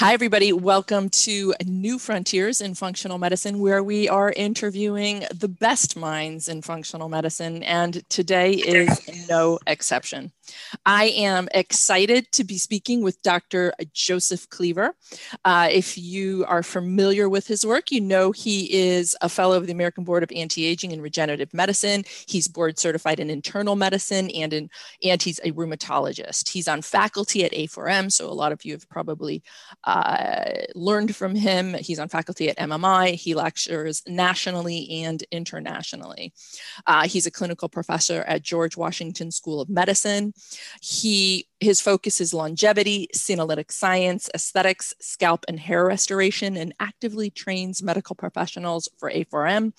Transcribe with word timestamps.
Hi, 0.00 0.12
everybody. 0.12 0.52
Welcome 0.52 1.08
to 1.26 1.54
New 1.66 1.98
Frontiers 1.98 2.60
in 2.60 2.76
Functional 2.76 3.18
Medicine, 3.18 3.58
where 3.58 3.82
we 3.82 4.08
are 4.08 4.30
interviewing 4.30 5.24
the 5.34 5.48
best 5.48 5.96
minds 5.96 6.46
in 6.46 6.62
functional 6.62 7.08
medicine. 7.08 7.64
And 7.64 8.08
today 8.08 8.52
is 8.52 9.28
no 9.28 9.58
exception. 9.66 10.30
I 10.84 11.06
am 11.06 11.48
excited 11.52 12.30
to 12.32 12.44
be 12.44 12.58
speaking 12.58 13.02
with 13.02 13.22
Dr. 13.22 13.72
Joseph 13.92 14.48
Cleaver. 14.48 14.94
Uh, 15.44 15.68
if 15.70 15.96
you 15.98 16.44
are 16.46 16.62
familiar 16.62 17.28
with 17.28 17.46
his 17.46 17.64
work, 17.64 17.90
you 17.90 18.00
know 18.00 18.32
he 18.32 18.72
is 18.72 19.16
a 19.20 19.28
fellow 19.28 19.56
of 19.56 19.66
the 19.66 19.72
American 19.72 20.04
Board 20.04 20.22
of 20.22 20.32
Anti-Aging 20.34 20.92
and 20.92 21.02
Regenerative 21.02 21.52
Medicine. 21.52 22.04
He's 22.26 22.48
board 22.48 22.78
certified 22.78 23.20
in 23.20 23.30
internal 23.30 23.76
medicine 23.76 24.30
and 24.30 24.52
in, 24.52 24.70
and 25.02 25.22
he's 25.22 25.38
a 25.40 25.52
rheumatologist. 25.52 26.48
He's 26.48 26.68
on 26.68 26.82
faculty 26.82 27.44
at 27.44 27.52
A4M, 27.52 28.12
so 28.12 28.28
a 28.28 28.32
lot 28.32 28.52
of 28.52 28.64
you 28.64 28.72
have 28.72 28.88
probably 28.88 29.42
uh, 29.84 30.50
learned 30.74 31.14
from 31.14 31.34
him. 31.34 31.74
He's 31.74 31.98
on 31.98 32.08
faculty 32.08 32.48
at 32.48 32.58
MMI. 32.58 33.14
He 33.14 33.34
lectures 33.34 34.02
nationally 34.06 35.02
and 35.04 35.22
internationally. 35.30 36.32
Uh, 36.86 37.06
he's 37.06 37.26
a 37.26 37.30
clinical 37.30 37.68
professor 37.68 38.22
at 38.22 38.42
George 38.42 38.76
Washington 38.76 39.30
School 39.30 39.60
of 39.60 39.68
Medicine. 39.68 40.32
He 40.80 41.48
his 41.60 41.80
focus 41.80 42.20
is 42.20 42.32
longevity, 42.32 43.08
senolytic 43.12 43.72
science, 43.72 44.30
aesthetics, 44.32 44.94
scalp 45.00 45.44
and 45.48 45.58
hair 45.58 45.84
restoration, 45.84 46.56
and 46.56 46.72
actively 46.78 47.30
trains 47.30 47.82
medical 47.82 48.14
professionals 48.14 48.88
for 48.96 49.10
A4M 49.10 49.72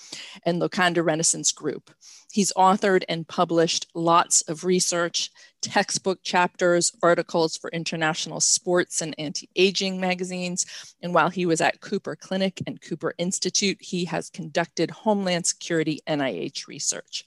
and 0.45 0.61
Locanda 0.61 1.03
Renaissance 1.03 1.53
Group. 1.53 1.89
He's 2.31 2.51
authored 2.53 3.03
and 3.07 3.27
published 3.27 3.87
lots 3.95 4.41
of 4.43 4.65
research, 4.65 5.31
textbook 5.61 6.21
chapters, 6.21 6.91
articles 7.01 7.55
for 7.55 7.69
international 7.71 8.41
sports 8.41 9.01
and 9.01 9.15
anti 9.17 9.49
aging 9.55 10.01
magazines. 10.01 10.65
And 11.01 11.13
while 11.13 11.29
he 11.29 11.45
was 11.45 11.61
at 11.61 11.79
Cooper 11.79 12.15
Clinic 12.15 12.61
and 12.67 12.81
Cooper 12.81 13.13
Institute, 13.17 13.77
he 13.79 14.05
has 14.05 14.29
conducted 14.29 14.91
Homeland 14.91 15.45
Security 15.45 16.01
NIH 16.07 16.67
research. 16.67 17.25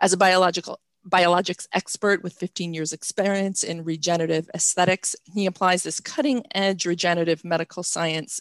As 0.00 0.12
a 0.12 0.16
biological 0.16 0.80
biologics 1.08 1.66
expert 1.72 2.22
with 2.22 2.32
15 2.34 2.74
years 2.74 2.92
experience 2.92 3.62
in 3.62 3.84
regenerative 3.84 4.48
aesthetics. 4.54 5.16
He 5.24 5.46
applies 5.46 5.82
this 5.82 6.00
cutting 6.00 6.44
edge 6.54 6.86
regenerative 6.86 7.44
medical 7.44 7.82
science 7.82 8.40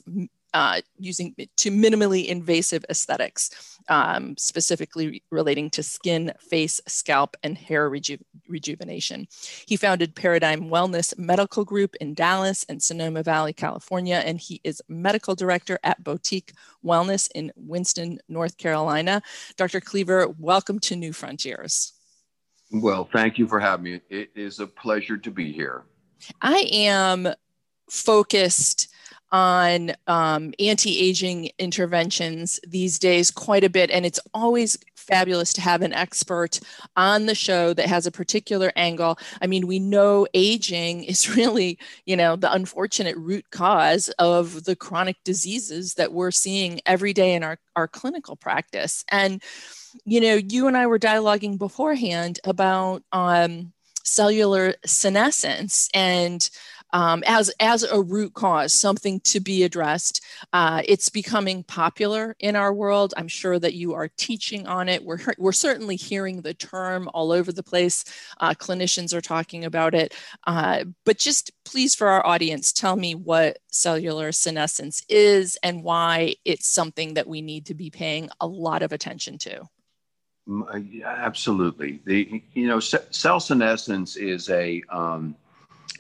uh, 0.53 0.81
using 0.97 1.33
to 1.57 1.71
minimally 1.71 2.27
invasive 2.27 2.83
aesthetics, 2.89 3.79
um, 3.87 4.35
specifically 4.37 5.23
relating 5.31 5.69
to 5.69 5.83
skin, 5.83 6.33
face, 6.39 6.81
scalp, 6.87 7.37
and 7.43 7.57
hair 7.57 7.89
reju- 7.89 8.17
rejuvenation. 8.47 9.27
He 9.65 9.77
founded 9.77 10.15
Paradigm 10.15 10.69
Wellness 10.69 11.17
Medical 11.17 11.63
Group 11.63 11.95
in 12.01 12.13
Dallas 12.13 12.65
and 12.67 12.83
Sonoma 12.83 13.23
Valley, 13.23 13.53
California, 13.53 14.21
and 14.25 14.39
he 14.39 14.59
is 14.63 14.81
medical 14.89 15.35
director 15.35 15.79
at 15.83 16.03
Boutique 16.03 16.53
Wellness 16.83 17.29
in 17.33 17.51
Winston, 17.55 18.19
North 18.27 18.57
Carolina. 18.57 19.21
Dr. 19.55 19.79
Cleaver, 19.79 20.27
welcome 20.37 20.79
to 20.79 20.95
New 20.95 21.13
Frontiers. 21.13 21.93
Well, 22.71 23.09
thank 23.11 23.37
you 23.37 23.47
for 23.47 23.59
having 23.59 23.83
me. 23.83 24.01
It 24.09 24.31
is 24.35 24.59
a 24.59 24.67
pleasure 24.67 25.17
to 25.17 25.31
be 25.31 25.51
here. 25.51 25.83
I 26.41 26.67
am 26.71 27.27
focused 27.89 28.90
on 29.31 29.93
um, 30.07 30.53
anti 30.59 30.97
aging 30.99 31.49
interventions 31.57 32.59
these 32.67 32.99
days 32.99 33.31
quite 33.31 33.63
a 33.63 33.69
bit, 33.69 33.89
and 33.91 34.05
it's 34.05 34.19
always 34.33 34.77
fabulous 34.95 35.53
to 35.53 35.61
have 35.61 35.81
an 35.81 35.93
expert 35.93 36.59
on 36.95 37.25
the 37.25 37.35
show 37.35 37.73
that 37.73 37.87
has 37.87 38.05
a 38.05 38.11
particular 38.11 38.71
angle. 38.75 39.17
I 39.41 39.47
mean, 39.47 39.67
we 39.67 39.79
know 39.79 40.27
aging 40.33 41.03
is 41.05 41.35
really, 41.35 41.79
you 42.05 42.15
know, 42.15 42.35
the 42.35 42.51
unfortunate 42.51 43.17
root 43.17 43.49
cause 43.51 44.09
of 44.19 44.63
the 44.65 44.75
chronic 44.75 45.17
diseases 45.23 45.95
that 45.95 46.13
we're 46.13 46.31
seeing 46.31 46.81
every 46.85 47.13
day 47.13 47.33
in 47.33 47.43
our, 47.43 47.57
our 47.75 47.87
clinical 47.87 48.35
practice. 48.35 49.03
And 49.09 49.41
you 50.05 50.21
know, 50.21 50.35
you 50.35 50.67
and 50.67 50.77
I 50.77 50.87
were 50.87 50.99
dialoguing 50.99 51.57
beforehand 51.57 52.39
about 52.43 53.03
um, 53.11 53.73
cellular 54.03 54.73
senescence 54.85 55.89
and 55.93 56.49
um, 56.93 57.23
as 57.25 57.49
as 57.59 57.83
a 57.83 58.01
root 58.01 58.33
cause, 58.33 58.73
something 58.73 59.19
to 59.21 59.39
be 59.39 59.63
addressed. 59.63 60.23
Uh, 60.53 60.81
it's 60.85 61.09
becoming 61.09 61.63
popular 61.63 62.35
in 62.39 62.55
our 62.55 62.73
world. 62.73 63.13
I'm 63.17 63.27
sure 63.27 63.59
that 63.59 63.73
you 63.73 63.93
are 63.93 64.09
teaching 64.17 64.67
on 64.67 64.89
it. 64.89 65.03
We're 65.03 65.19
we're 65.37 65.51
certainly 65.51 65.95
hearing 65.95 66.41
the 66.41 66.53
term 66.53 67.09
all 67.13 67.31
over 67.31 67.51
the 67.51 67.63
place. 67.63 68.03
Uh, 68.39 68.53
clinicians 68.53 69.13
are 69.13 69.21
talking 69.21 69.65
about 69.65 69.95
it. 69.95 70.13
Uh, 70.47 70.85
but 71.05 71.17
just 71.17 71.51
please, 71.65 71.95
for 71.95 72.07
our 72.07 72.25
audience, 72.25 72.71
tell 72.73 72.95
me 72.95 73.15
what 73.15 73.59
cellular 73.71 74.31
senescence 74.31 75.03
is 75.09 75.57
and 75.63 75.83
why 75.83 76.35
it's 76.45 76.67
something 76.67 77.13
that 77.13 77.27
we 77.27 77.41
need 77.41 77.65
to 77.67 77.73
be 77.73 77.89
paying 77.89 78.29
a 78.39 78.47
lot 78.47 78.81
of 78.83 78.91
attention 78.91 79.37
to. 79.37 79.61
Uh, 80.49 80.79
absolutely. 81.05 82.01
The 82.05 82.43
you 82.53 82.67
know 82.67 82.79
cell 82.79 83.39
senescence 83.39 84.15
is 84.15 84.49
a 84.49 84.81
um, 84.89 85.35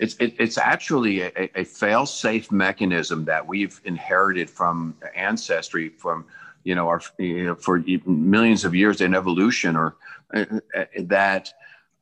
it's 0.01 0.15
it, 0.15 0.33
it's 0.39 0.57
actually 0.57 1.21
a, 1.21 1.31
a 1.55 1.63
fail-safe 1.63 2.51
mechanism 2.51 3.23
that 3.25 3.47
we've 3.47 3.79
inherited 3.85 4.49
from 4.49 4.95
ancestry 5.15 5.89
from 5.89 6.25
you 6.63 6.75
know 6.75 6.87
our 6.87 7.01
you 7.19 7.45
know, 7.45 7.55
for 7.55 7.81
millions 8.05 8.65
of 8.65 8.73
years 8.73 8.99
in 8.99 9.13
evolution 9.13 9.75
or 9.75 9.95
uh, 10.33 10.45
uh, 10.75 10.85
that 11.01 11.53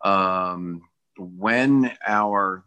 um, 0.03 0.81
when 1.17 1.91
our 2.07 2.63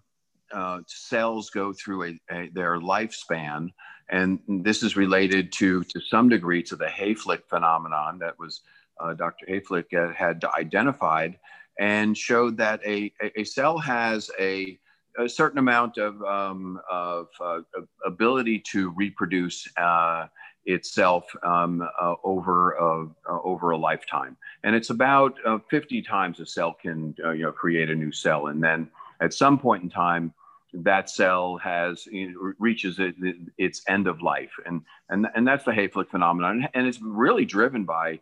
uh, 0.52 0.80
cells 0.86 1.48
go 1.48 1.72
through 1.72 2.04
a, 2.04 2.20
a, 2.30 2.48
their 2.52 2.78
lifespan 2.78 3.70
and 4.10 4.38
this 4.46 4.82
is 4.82 4.96
related 4.96 5.50
to 5.50 5.82
to 5.84 5.98
some 6.00 6.28
degree 6.28 6.62
to 6.62 6.76
the 6.76 6.86
Hayflick 6.86 7.46
phenomenon 7.48 8.18
that 8.18 8.38
was 8.38 8.60
uh, 9.00 9.14
Dr. 9.14 9.46
Hayflick 9.46 10.14
had 10.14 10.44
identified 10.58 11.38
and 11.78 12.16
showed 12.16 12.58
that 12.58 12.80
a, 12.86 13.10
a 13.34 13.44
cell 13.44 13.78
has 13.78 14.30
a, 14.38 14.78
a 15.18 15.28
certain 15.28 15.58
amount 15.58 15.98
of, 15.98 16.22
um, 16.22 16.80
of 16.90 17.28
uh, 17.40 17.60
ability 18.04 18.58
to 18.58 18.90
reproduce 18.90 19.68
uh, 19.76 20.26
itself 20.64 21.24
um, 21.42 21.86
uh, 22.00 22.14
over, 22.24 22.72
a, 22.72 23.04
uh, 23.04 23.38
over 23.44 23.70
a 23.70 23.76
lifetime. 23.76 24.36
And 24.64 24.74
it's 24.74 24.90
about 24.90 25.38
50 25.70 26.02
times 26.02 26.40
a 26.40 26.46
cell 26.46 26.74
can 26.80 27.14
you 27.18 27.42
know, 27.42 27.52
create 27.52 27.90
a 27.90 27.94
new 27.94 28.12
cell. 28.12 28.46
And 28.46 28.62
then 28.62 28.88
at 29.20 29.34
some 29.34 29.58
point 29.58 29.82
in 29.82 29.90
time, 29.90 30.32
that 30.74 31.10
cell 31.10 31.58
has 31.58 32.06
you 32.06 32.32
know, 32.32 32.52
reaches 32.58 32.98
it, 32.98 33.14
its 33.58 33.82
end 33.88 34.06
of 34.06 34.22
life, 34.22 34.52
and 34.64 34.80
and 35.10 35.26
and 35.34 35.46
that's 35.46 35.64
the 35.64 35.70
Hayflick 35.70 36.08
phenomenon, 36.08 36.66
and 36.72 36.86
it's 36.86 36.98
really 37.02 37.44
driven 37.44 37.84
by 37.84 38.20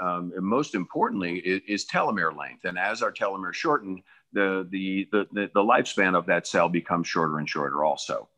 um, 0.00 0.32
most 0.40 0.74
importantly, 0.74 1.38
is, 1.38 1.86
telomere 1.86 2.36
length. 2.36 2.64
And 2.64 2.78
as 2.78 3.02
our 3.02 3.12
telomere 3.12 3.54
shorten, 3.54 4.02
the, 4.32 4.66
the, 4.70 5.08
the, 5.10 5.26
the, 5.32 5.60
lifespan 5.60 6.16
of 6.16 6.26
that 6.26 6.46
cell 6.46 6.68
becomes 6.68 7.08
shorter 7.08 7.38
and 7.38 7.48
shorter 7.48 7.84
also. 7.84 8.28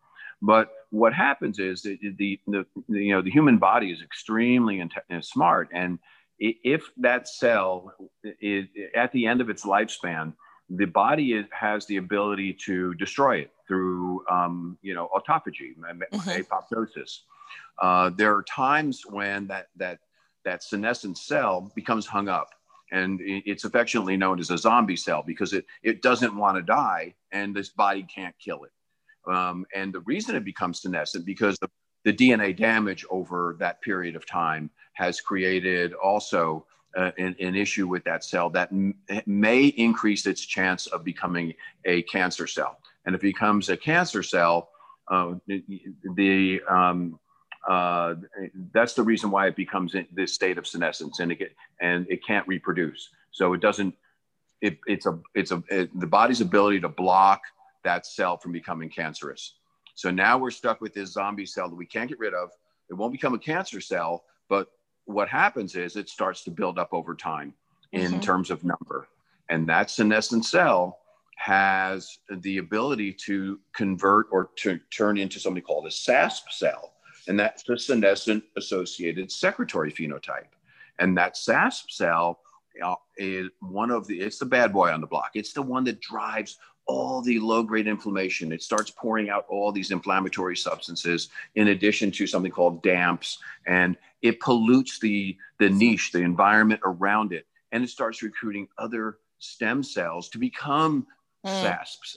But 0.40 0.70
what 0.90 1.14
happens 1.14 1.58
is 1.58 1.82
that 1.82 1.98
the, 2.00 2.40
the, 2.46 2.64
the, 2.88 3.00
you 3.00 3.14
know, 3.14 3.22
the 3.22 3.30
human 3.30 3.58
body 3.58 3.92
is 3.92 4.02
extremely 4.02 4.80
int- 4.80 5.24
smart. 5.24 5.68
And 5.72 5.98
if 6.38 6.90
that 6.96 7.28
cell 7.28 7.94
is 8.40 8.66
at 8.94 9.12
the 9.12 9.26
end 9.26 9.40
of 9.40 9.50
its 9.50 9.64
lifespan, 9.64 10.32
the 10.68 10.86
body 10.86 11.34
is, 11.34 11.46
has 11.52 11.86
the 11.86 11.98
ability 11.98 12.56
to 12.64 12.94
destroy 12.94 13.38
it 13.38 13.50
through, 13.68 14.24
um, 14.28 14.78
you 14.82 14.94
know, 14.94 15.08
autophagy, 15.14 15.76
mm-hmm. 15.78 16.30
apoptosis. 16.40 17.20
Uh, 17.80 18.10
there 18.16 18.34
are 18.34 18.42
times 18.44 19.02
when 19.08 19.46
that, 19.46 19.68
that 19.76 19.98
that 20.44 20.62
senescent 20.62 21.18
cell 21.18 21.70
becomes 21.74 22.06
hung 22.06 22.28
up 22.28 22.50
and 22.92 23.20
it's 23.22 23.64
affectionately 23.64 24.16
known 24.16 24.38
as 24.38 24.50
a 24.50 24.58
zombie 24.58 24.96
cell 24.96 25.24
because 25.26 25.54
it, 25.54 25.64
it 25.82 26.02
doesn't 26.02 26.36
want 26.36 26.56
to 26.56 26.62
die 26.62 27.14
and 27.32 27.56
this 27.56 27.70
body 27.70 28.06
can't 28.14 28.34
kill 28.38 28.64
it. 28.64 29.32
Um, 29.32 29.64
and 29.74 29.92
the 29.92 30.00
reason 30.00 30.36
it 30.36 30.44
becomes 30.44 30.82
senescent 30.82 31.24
because 31.24 31.56
the, 31.58 31.68
the 32.04 32.12
DNA 32.12 32.56
damage 32.56 33.04
over 33.10 33.56
that 33.60 33.80
period 33.80 34.14
of 34.14 34.26
time 34.26 34.70
has 34.92 35.20
created 35.20 35.94
also 35.94 36.66
uh, 36.96 37.12
an, 37.16 37.34
an, 37.40 37.54
issue 37.54 37.88
with 37.88 38.04
that 38.04 38.22
cell 38.22 38.50
that 38.50 38.70
m- 38.70 38.94
may 39.24 39.66
increase 39.66 40.26
its 40.26 40.44
chance 40.44 40.86
of 40.88 41.02
becoming 41.02 41.54
a 41.86 42.02
cancer 42.02 42.46
cell. 42.46 42.78
And 43.06 43.14
if 43.14 43.20
it 43.22 43.28
becomes 43.28 43.70
a 43.70 43.76
cancer 43.76 44.22
cell, 44.22 44.68
uh, 45.08 45.34
the, 45.46 46.60
um, 46.68 47.18
uh, 47.68 48.14
that's 48.72 48.94
the 48.94 49.02
reason 49.02 49.30
why 49.30 49.46
it 49.46 49.56
becomes 49.56 49.94
in 49.94 50.06
this 50.12 50.34
state 50.34 50.58
of 50.58 50.66
senescence 50.66 51.20
and 51.20 51.30
it 51.30 51.38
get, 51.38 51.54
and 51.80 52.06
it 52.10 52.24
can't 52.26 52.46
reproduce. 52.48 53.10
So 53.30 53.52
it 53.52 53.60
doesn't. 53.60 53.94
It, 54.60 54.78
it's 54.86 55.06
a 55.06 55.18
it's 55.34 55.50
a 55.50 55.62
it, 55.68 55.98
the 55.98 56.06
body's 56.06 56.40
ability 56.40 56.80
to 56.80 56.88
block 56.88 57.42
that 57.84 58.06
cell 58.06 58.36
from 58.36 58.52
becoming 58.52 58.88
cancerous. 58.88 59.54
So 59.94 60.10
now 60.10 60.38
we're 60.38 60.50
stuck 60.50 60.80
with 60.80 60.94
this 60.94 61.12
zombie 61.12 61.46
cell 61.46 61.68
that 61.68 61.74
we 61.74 61.86
can't 61.86 62.08
get 62.08 62.18
rid 62.18 62.34
of. 62.34 62.50
It 62.88 62.94
won't 62.94 63.12
become 63.12 63.34
a 63.34 63.38
cancer 63.38 63.80
cell, 63.80 64.24
but 64.48 64.68
what 65.04 65.28
happens 65.28 65.74
is 65.74 65.96
it 65.96 66.08
starts 66.08 66.44
to 66.44 66.50
build 66.50 66.78
up 66.78 66.90
over 66.92 67.14
time 67.14 67.54
in 67.92 68.12
mm-hmm. 68.12 68.20
terms 68.20 68.50
of 68.50 68.64
number, 68.64 69.08
and 69.48 69.68
that 69.68 69.90
senescent 69.90 70.44
cell 70.44 70.98
has 71.36 72.18
the 72.30 72.58
ability 72.58 73.12
to 73.12 73.58
convert 73.74 74.26
or 74.30 74.50
to 74.56 74.78
turn 74.96 75.18
into 75.18 75.40
something 75.40 75.62
called 75.62 75.86
a 75.86 75.90
SASP 75.90 76.50
cell, 76.50 76.91
and 77.28 77.38
that's 77.38 77.62
the 77.62 77.78
senescent 77.78 78.44
associated 78.56 79.30
secretory 79.30 79.92
phenotype. 79.92 80.52
And 80.98 81.16
that 81.16 81.36
SASP 81.36 81.90
cell 81.90 82.40
uh, 82.82 82.94
is 83.16 83.48
one 83.60 83.90
of 83.90 84.06
the, 84.06 84.20
it's 84.20 84.38
the 84.38 84.46
bad 84.46 84.72
boy 84.72 84.90
on 84.90 85.00
the 85.00 85.06
block. 85.06 85.30
It's 85.34 85.52
the 85.52 85.62
one 85.62 85.84
that 85.84 86.00
drives 86.00 86.58
all 86.86 87.22
the 87.22 87.38
low 87.38 87.62
grade 87.62 87.86
inflammation. 87.86 88.52
It 88.52 88.62
starts 88.62 88.90
pouring 88.90 89.30
out 89.30 89.46
all 89.48 89.72
these 89.72 89.90
inflammatory 89.90 90.56
substances 90.56 91.28
in 91.54 91.68
addition 91.68 92.10
to 92.12 92.26
something 92.26 92.50
called 92.50 92.82
DAMPs, 92.82 93.38
and 93.66 93.96
it 94.20 94.40
pollutes 94.40 94.98
the, 94.98 95.36
the 95.58 95.70
niche, 95.70 96.12
the 96.12 96.20
environment 96.20 96.80
around 96.84 97.32
it, 97.32 97.46
and 97.70 97.84
it 97.84 97.90
starts 97.90 98.22
recruiting 98.22 98.68
other 98.78 99.18
stem 99.38 99.82
cells 99.82 100.28
to 100.30 100.38
become 100.38 101.06
mm. 101.46 101.50
SASPs. 101.50 102.16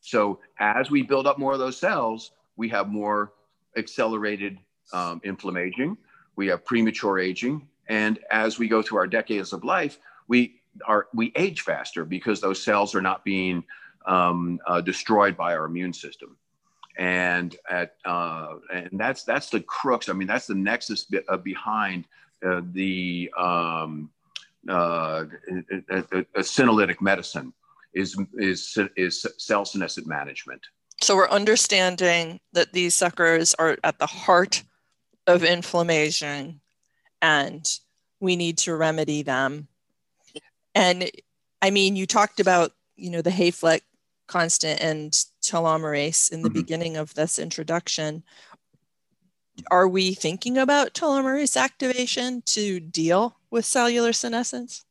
So 0.00 0.40
as 0.58 0.90
we 0.90 1.02
build 1.02 1.26
up 1.26 1.38
more 1.38 1.52
of 1.52 1.58
those 1.58 1.76
cells, 1.76 2.32
we 2.56 2.68
have 2.70 2.88
more 2.88 3.32
accelerated 3.76 4.58
um, 4.92 5.20
inflammation, 5.24 5.96
we 6.36 6.46
have 6.48 6.64
premature 6.64 7.18
aging, 7.18 7.66
and 7.88 8.18
as 8.30 8.58
we 8.58 8.68
go 8.68 8.82
through 8.82 8.98
our 8.98 9.06
decades 9.06 9.52
of 9.52 9.64
life, 9.64 9.98
we 10.28 10.60
are 10.86 11.08
we 11.12 11.32
age 11.36 11.62
faster 11.62 12.04
because 12.04 12.40
those 12.40 12.62
cells 12.62 12.94
are 12.94 13.02
not 13.02 13.24
being 13.24 13.64
um, 14.06 14.60
uh, 14.66 14.80
destroyed 14.80 15.36
by 15.36 15.54
our 15.54 15.64
immune 15.64 15.92
system. 15.92 16.36
And 16.96 17.56
at 17.68 17.96
uh, 18.04 18.56
and 18.72 18.90
that's 18.92 19.24
that's 19.24 19.50
the 19.50 19.60
crux. 19.60 20.08
I 20.08 20.12
mean, 20.12 20.28
that's 20.28 20.46
the 20.46 20.54
nexus 20.54 21.04
be, 21.04 21.20
uh, 21.28 21.36
behind 21.36 22.04
uh, 22.46 22.60
the 22.72 23.30
um, 23.38 24.10
uh, 24.68 25.24
a, 25.88 26.02
senolytic 26.38 27.00
medicine 27.00 27.52
is 27.94 28.16
is 28.34 28.78
is 28.96 29.26
cell 29.38 29.64
senescent 29.64 30.06
management. 30.06 30.62
So 31.02 31.16
we're 31.16 31.28
understanding 31.28 32.40
that 32.52 32.72
these 32.72 32.94
suckers 32.94 33.54
are 33.54 33.78
at 33.82 33.98
the 33.98 34.06
heart 34.06 34.62
of 35.26 35.42
inflammation, 35.44 36.60
and 37.22 37.66
we 38.20 38.36
need 38.36 38.58
to 38.58 38.76
remedy 38.76 39.22
them. 39.22 39.68
And 40.74 41.10
I 41.62 41.70
mean, 41.70 41.96
you 41.96 42.06
talked 42.06 42.40
about 42.40 42.72
you 42.96 43.10
know 43.10 43.22
the 43.22 43.30
Hayflick 43.30 43.80
constant 44.26 44.80
and 44.80 45.12
telomerase 45.42 46.30
in 46.30 46.42
the 46.42 46.48
mm-hmm. 46.48 46.58
beginning 46.58 46.96
of 46.96 47.14
this 47.14 47.38
introduction. 47.38 48.22
Are 49.70 49.88
we 49.88 50.14
thinking 50.14 50.56
about 50.56 50.94
telomerase 50.94 51.56
activation 51.56 52.42
to 52.46 52.78
deal 52.78 53.36
with 53.50 53.64
cellular 53.64 54.12
senescence? 54.12 54.84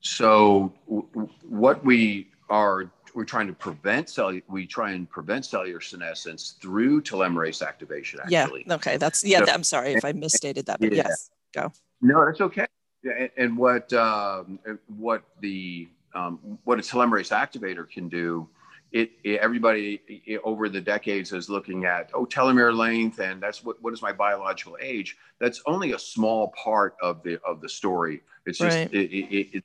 So, 0.00 0.74
w- 0.86 1.08
what 1.48 1.84
we 1.84 2.28
are 2.50 2.90
we're 3.14 3.24
trying 3.24 3.46
to 3.46 3.52
prevent 3.52 4.08
cell 4.08 4.32
we 4.48 4.66
try 4.66 4.92
and 4.92 5.08
prevent 5.08 5.44
cellular 5.44 5.80
senescence 5.80 6.56
through 6.60 7.02
telomerase 7.02 7.66
activation. 7.66 8.20
Actually. 8.20 8.64
Yeah. 8.66 8.74
Okay. 8.74 8.96
That's 8.96 9.24
yeah. 9.24 9.44
So, 9.44 9.52
I'm 9.52 9.64
sorry 9.64 9.92
if 9.92 10.04
I 10.04 10.12
misstated 10.12 10.66
that, 10.66 10.80
but 10.80 10.92
yeah. 10.92 11.04
yes, 11.08 11.30
go. 11.54 11.72
No, 12.00 12.24
that's 12.24 12.40
okay. 12.40 12.66
And, 13.04 13.30
and 13.36 13.56
what 13.56 13.92
um, 13.92 14.58
what 14.96 15.22
the 15.40 15.88
um, 16.14 16.58
what 16.64 16.78
a 16.78 16.82
telomerase 16.82 17.30
activator 17.30 17.88
can 17.88 18.08
do, 18.08 18.48
it, 18.92 19.12
it 19.24 19.40
everybody 19.40 20.00
it, 20.08 20.40
over 20.44 20.68
the 20.68 20.80
decades 20.80 21.32
is 21.32 21.48
looking 21.48 21.84
at 21.84 22.10
oh 22.14 22.24
telomere 22.24 22.76
length 22.76 23.18
and 23.18 23.42
that's 23.42 23.64
what 23.64 23.82
what 23.82 23.92
is 23.92 24.02
my 24.02 24.12
biological 24.12 24.76
age. 24.80 25.16
That's 25.38 25.62
only 25.66 25.92
a 25.92 25.98
small 25.98 26.48
part 26.48 26.96
of 27.02 27.22
the 27.22 27.40
of 27.46 27.60
the 27.60 27.68
story. 27.68 28.22
It's 28.46 28.58
just 28.58 28.76
right. 28.76 28.92
it, 28.92 29.12
it, 29.12 29.64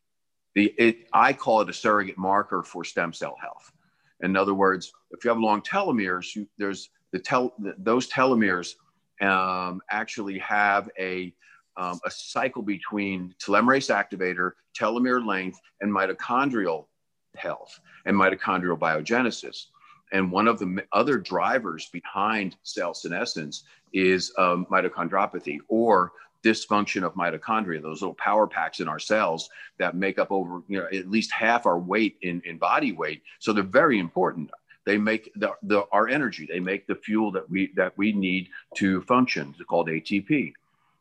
the 0.58 0.74
it 0.80 1.08
I 1.14 1.34
call 1.34 1.62
it 1.62 1.70
a 1.70 1.74
surrogate 1.74 2.18
marker 2.18 2.64
for 2.64 2.84
stem 2.84 3.14
cell 3.14 3.38
health. 3.40 3.72
In 4.22 4.36
other 4.36 4.56
words, 4.56 4.92
if 5.12 5.24
you 5.24 5.30
have 5.30 5.40
long 5.40 5.62
telomeres, 5.62 6.36
you, 6.36 6.48
there's 6.58 6.90
the 7.12 7.20
tel 7.20 7.54
those 7.78 8.10
telomeres 8.10 8.74
um, 9.22 9.82
actually 9.92 10.40
have 10.40 10.90
a 11.00 11.32
um, 11.78 12.00
a 12.06 12.10
cycle 12.10 12.64
between 12.64 13.36
telomerase 13.40 13.94
activator, 13.94 14.54
telomere 14.76 15.24
length, 15.24 15.60
and 15.82 15.92
mitochondrial 15.92 16.88
health 17.36 17.80
and 18.08 18.18
mitochondrial 18.18 18.80
biogenesis. 18.80 19.66
And 20.12 20.32
one 20.32 20.48
of 20.48 20.58
the 20.58 20.84
other 20.92 21.20
drivers 21.20 21.88
behind 21.94 22.56
cell 22.64 22.96
senescence 22.96 23.64
is 23.94 24.34
um, 24.40 24.66
mitochondriopathy 24.72 25.60
or 25.68 26.14
dysfunction 26.44 27.04
of 27.04 27.14
mitochondria, 27.16 27.82
those 27.82 28.02
little 28.02 28.16
power 28.16 28.48
packs 28.48 28.80
in 28.80 28.88
our 28.88 29.00
cells 29.00 29.50
that 29.80 29.96
make 29.96 30.20
up 30.20 30.32
over, 30.32 30.62
you 30.68 30.80
know, 30.80 30.88
at 30.94 31.10
least 31.10 31.32
half 31.32 31.66
our 31.66 31.80
weight 31.80 32.18
in, 32.22 32.42
in 32.46 32.58
body 32.58 32.92
weight. 32.92 33.24
So 33.40 33.54
they're 33.54 33.64
very 33.64 34.00
important. 34.00 34.52
They 34.86 34.98
make 34.98 35.32
the, 35.36 35.52
the, 35.64 35.84
our 35.92 36.08
energy. 36.08 36.48
They 36.50 36.60
make 36.60 36.88
the 36.88 36.96
fuel 36.96 37.32
that 37.32 37.50
we 37.50 37.74
that 37.76 37.98
we 37.98 38.14
need 38.14 38.50
to 38.76 39.02
function. 39.02 39.54
It's 39.58 39.68
called 39.68 39.90
ATP. 39.90 40.54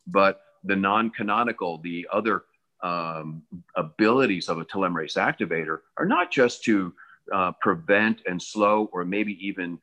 But 0.09 0.43
the 0.65 0.75
non-canonical, 0.77 1.79
the 1.79 2.09
other 2.12 2.44
um, 2.82 3.43
abilities 3.77 4.49
of 4.49 4.59
a 4.59 4.65
telomerase 4.65 5.17
activator 5.17 5.81
are 5.97 6.05
not 6.05 6.32
just 6.32 6.65
to 6.65 6.93
uh, 7.32 7.53
prevent 7.61 8.23
and 8.27 8.41
slow 8.43 8.89
or 8.93 9.05
maybe 9.05 9.39
even 9.47 9.79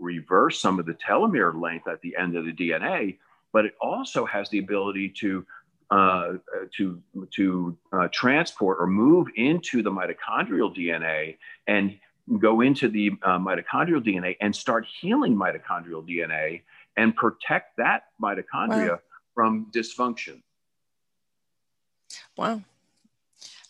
reverse 0.00 0.58
some 0.60 0.78
of 0.78 0.86
the 0.86 0.94
telomere 0.94 1.58
length 1.58 1.88
at 1.88 2.00
the 2.00 2.16
end 2.16 2.36
of 2.36 2.44
the 2.44 2.52
DNA, 2.52 3.18
but 3.52 3.64
it 3.64 3.74
also 3.80 4.24
has 4.26 4.48
the 4.50 4.58
ability 4.58 5.12
to 5.20 5.46
uh, 5.90 6.32
to 6.76 7.00
to 7.34 7.76
uh, 7.92 8.08
transport 8.12 8.78
or 8.80 8.86
move 8.86 9.28
into 9.36 9.82
the 9.82 9.90
mitochondrial 9.90 10.74
DNA 10.76 11.36
and 11.68 11.96
go 12.40 12.60
into 12.60 12.88
the 12.88 13.12
uh, 13.22 13.38
mitochondrial 13.38 14.04
DNA 14.04 14.36
and 14.40 14.54
start 14.54 14.84
healing 15.00 15.36
mitochondrial 15.36 16.04
DNA 16.04 16.62
and 16.96 17.14
protect 17.14 17.76
that 17.76 18.04
mitochondria 18.20 18.88
wow 18.88 18.98
from 19.36 19.70
dysfunction. 19.70 20.40
Wow. 22.36 22.62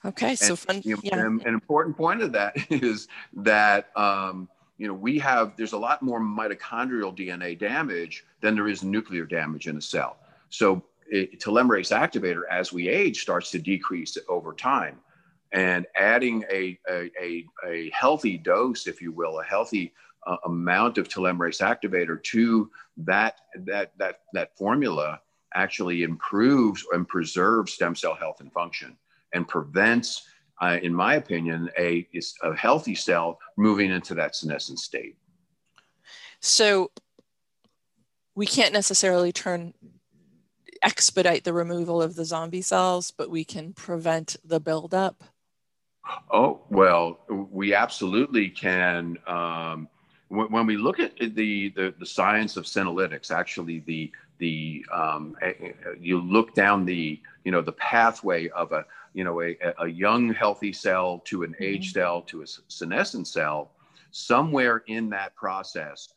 Okay, 0.05 0.37
so 0.37 0.55
fun. 0.55 0.81
You 0.85 0.95
know, 0.95 1.01
yeah. 1.03 1.19
an, 1.19 1.43
an, 1.45 1.53
important 1.53 1.97
point 1.97 2.23
of 2.23 2.33
that 2.33 2.55
is 2.71 3.09
that 3.35 3.91
um, 3.97 4.49
you 4.79 4.87
know 4.87 4.95
we 4.95 5.19
have 5.19 5.57
there's 5.57 5.73
a 5.73 5.79
lot 5.79 6.03
more 6.03 6.21
mitochondrial 6.21 7.17
DNA 7.17 7.59
damage 7.59 8.25
than 8.41 8.55
there 8.55 8.69
is 8.69 8.83
nuclear 8.83 9.25
damage 9.25 9.67
in 9.67 9.77
a 9.77 9.81
cell. 9.81 10.19
So 10.51 10.83
it, 11.09 11.41
telomerase 11.41 11.97
activator, 11.97 12.43
as 12.51 12.73
we 12.73 12.89
age, 12.89 13.23
starts 13.23 13.51
to 13.53 13.59
decrease 13.59 14.19
over 14.29 14.53
time, 14.53 14.99
and 15.53 15.87
adding 15.97 16.45
a 16.51 16.79
a, 16.91 17.11
a, 17.21 17.47
a 17.67 17.91
healthy 17.91 18.37
dose, 18.39 18.87
if 18.87 19.01
you 19.01 19.13
will, 19.13 19.41
a 19.41 19.45
healthy 19.45 19.93
uh, 20.27 20.37
amount 20.45 20.99
of 20.99 21.09
telomerase 21.09 21.63
activator 21.63 22.23
to 22.23 22.71
that 22.97 23.41
that 23.61 23.93
that 23.99 24.21
that 24.33 24.57
formula 24.57 25.21
actually 25.55 26.03
improves 26.03 26.85
and 26.93 27.09
preserves 27.09 27.73
stem 27.73 27.95
cell 27.95 28.15
health 28.15 28.41
and 28.41 28.53
function 28.53 28.97
and 29.33 29.49
prevents, 29.49 30.27
uh, 30.61 30.79
in 30.83 30.95
my 30.95 31.15
opinion, 31.15 31.71
a, 31.79 32.07
a 32.43 32.55
healthy 32.55 32.95
cell 32.95 33.39
moving 33.57 33.91
into 33.91 34.15
that 34.15 34.35
senescent 34.35 34.79
state. 34.79 35.17
So 36.41 36.91
we 38.35 38.47
can't 38.47 38.73
necessarily 38.73 39.33
turn 39.33 39.75
expedite 40.83 41.45
the 41.45 41.53
removal 41.53 42.01
of 42.01 42.15
the 42.15 42.25
zombie 42.25 42.63
cells, 42.63 43.11
but 43.11 43.31
we 43.31 43.45
can 43.45 43.73
prevent 43.73 44.37
the 44.45 44.61
buildup. 44.61 45.25
Oh 46.31 46.61
well, 46.71 47.21
we 47.29 47.75
absolutely 47.75 48.49
can. 48.49 49.19
Um, 49.27 49.89
when, 50.29 50.47
when, 50.53 50.67
we 50.67 50.77
look 50.77 51.01
at 51.01 51.17
the, 51.19 51.71
the, 51.71 51.95
the 51.99 52.07
science 52.07 52.57
of 52.57 52.65
senolytics, 52.65 53.31
actually 53.31 53.81
the 53.81 54.13
the 54.39 54.85
um, 54.93 55.35
you 55.99 56.21
look 56.21 56.55
down 56.55 56.85
the 56.85 57.21
you 57.45 57.53
know 57.53 57.63
the 57.63 57.73
pathway 57.73 58.49
of 58.51 58.73
a 58.73 58.85
you 59.17 59.25
know 59.25 59.41
a, 59.41 59.57
a 59.79 59.89
young 59.89 60.33
healthy 60.35 60.73
cell 60.73 61.23
to 61.25 61.43
an 61.43 61.57
mm-hmm. 61.59 61.83
cell 61.83 62.21
to 62.23 62.43
a 62.43 62.47
senescent 62.69 63.27
cell 63.27 63.73
somewhere 64.11 64.85
in 64.89 65.09
that 65.09 65.35
process 65.35 66.11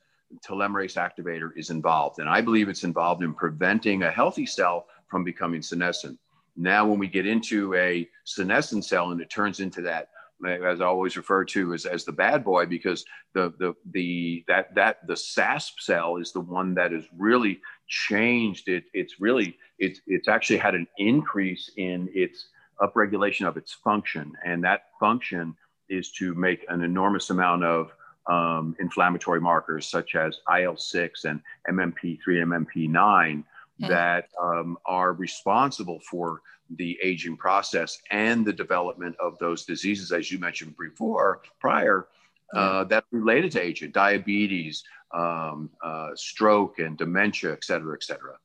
telomerase 0.46 0.96
activator 0.96 1.50
is 1.56 1.70
involved. 1.72 2.20
And 2.20 2.30
i 2.30 2.42
believe 2.42 2.70
it's 2.70 2.84
involved 2.84 3.24
in 3.24 3.34
preventing 3.34 4.04
a 4.04 4.12
healthy 4.12 4.46
cell 4.46 4.86
from 5.08 5.24
becoming 5.24 5.62
senescent. 5.62 6.20
Now 6.56 6.86
when 6.86 7.00
we 7.00 7.08
get 7.08 7.26
into 7.26 7.74
a 7.74 8.08
senescent 8.26 8.86
cell 8.86 9.12
and 9.12 9.22
it 9.22 9.30
turns 9.30 9.60
into 9.60 9.82
that 9.84 10.10
as 10.46 10.80
I 10.80 10.86
always 10.86 11.18
refer 11.18 11.44
to 11.46 11.74
as, 11.74 11.86
as 11.86 12.06
the 12.06 12.14
bad 12.14 12.44
boy 12.46 12.66
because 12.66 13.04
the 13.34 13.54
the 13.60 13.74
the 13.92 14.46
that 14.48 14.74
that 14.76 15.06
the 15.08 15.16
SASP 15.16 15.80
cell 15.80 16.16
is 16.18 16.32
the 16.32 16.40
one 16.40 16.74
that 16.76 16.94
has 16.94 17.06
really 17.18 17.60
changed 17.88 18.70
it. 18.70 18.86
It's 18.94 19.20
really 19.20 19.58
it's 19.80 20.00
it's 20.08 20.30
actually 20.30 20.58
had 20.58 20.76
an 20.76 20.88
increase 20.98 21.70
in 21.76 22.10
its 22.14 22.48
upregulation 22.82 23.48
of 23.48 23.58
its 23.58 23.74
function 23.74 24.34
and 24.46 24.64
that 24.64 24.84
function 25.00 25.56
is 25.90 26.12
to 26.12 26.34
make 26.36 26.66
an 26.70 26.82
enormous 26.82 27.30
amount 27.30 27.64
of 27.64 27.92
um, 28.28 28.76
inflammatory 28.80 29.42
markers 29.42 29.88
such 29.88 30.16
as 30.16 30.40
IL-6 30.48 31.26
and 31.26 31.42
MMP3, 31.70 32.20
MMP9 32.28 32.88
mm-hmm. 32.92 33.88
that 33.88 34.30
um, 34.42 34.78
are 34.86 35.14
responsible 35.14 36.00
for 36.10 36.42
the 36.76 36.98
aging 37.02 37.36
process 37.36 37.98
and 38.12 38.46
the 38.46 38.54
development 38.54 39.16
of 39.20 39.38
those 39.40 39.66
diseases, 39.66 40.12
as 40.12 40.32
you 40.32 40.38
mentioned 40.38 40.76
before, 40.78 41.42
prior, 41.60 42.08
uh, 42.54 42.84
that 42.84 43.04
related 43.12 43.52
to 43.52 43.62
aging, 43.62 43.92
diabetes, 43.92 44.84
um, 45.14 45.70
uh, 45.84 46.10
stroke, 46.16 46.78
and 46.80 46.98
dementia, 46.98 47.52
et 47.52 47.64
cetera, 47.64 47.96
et 47.96 48.04
cetera. 48.04 48.36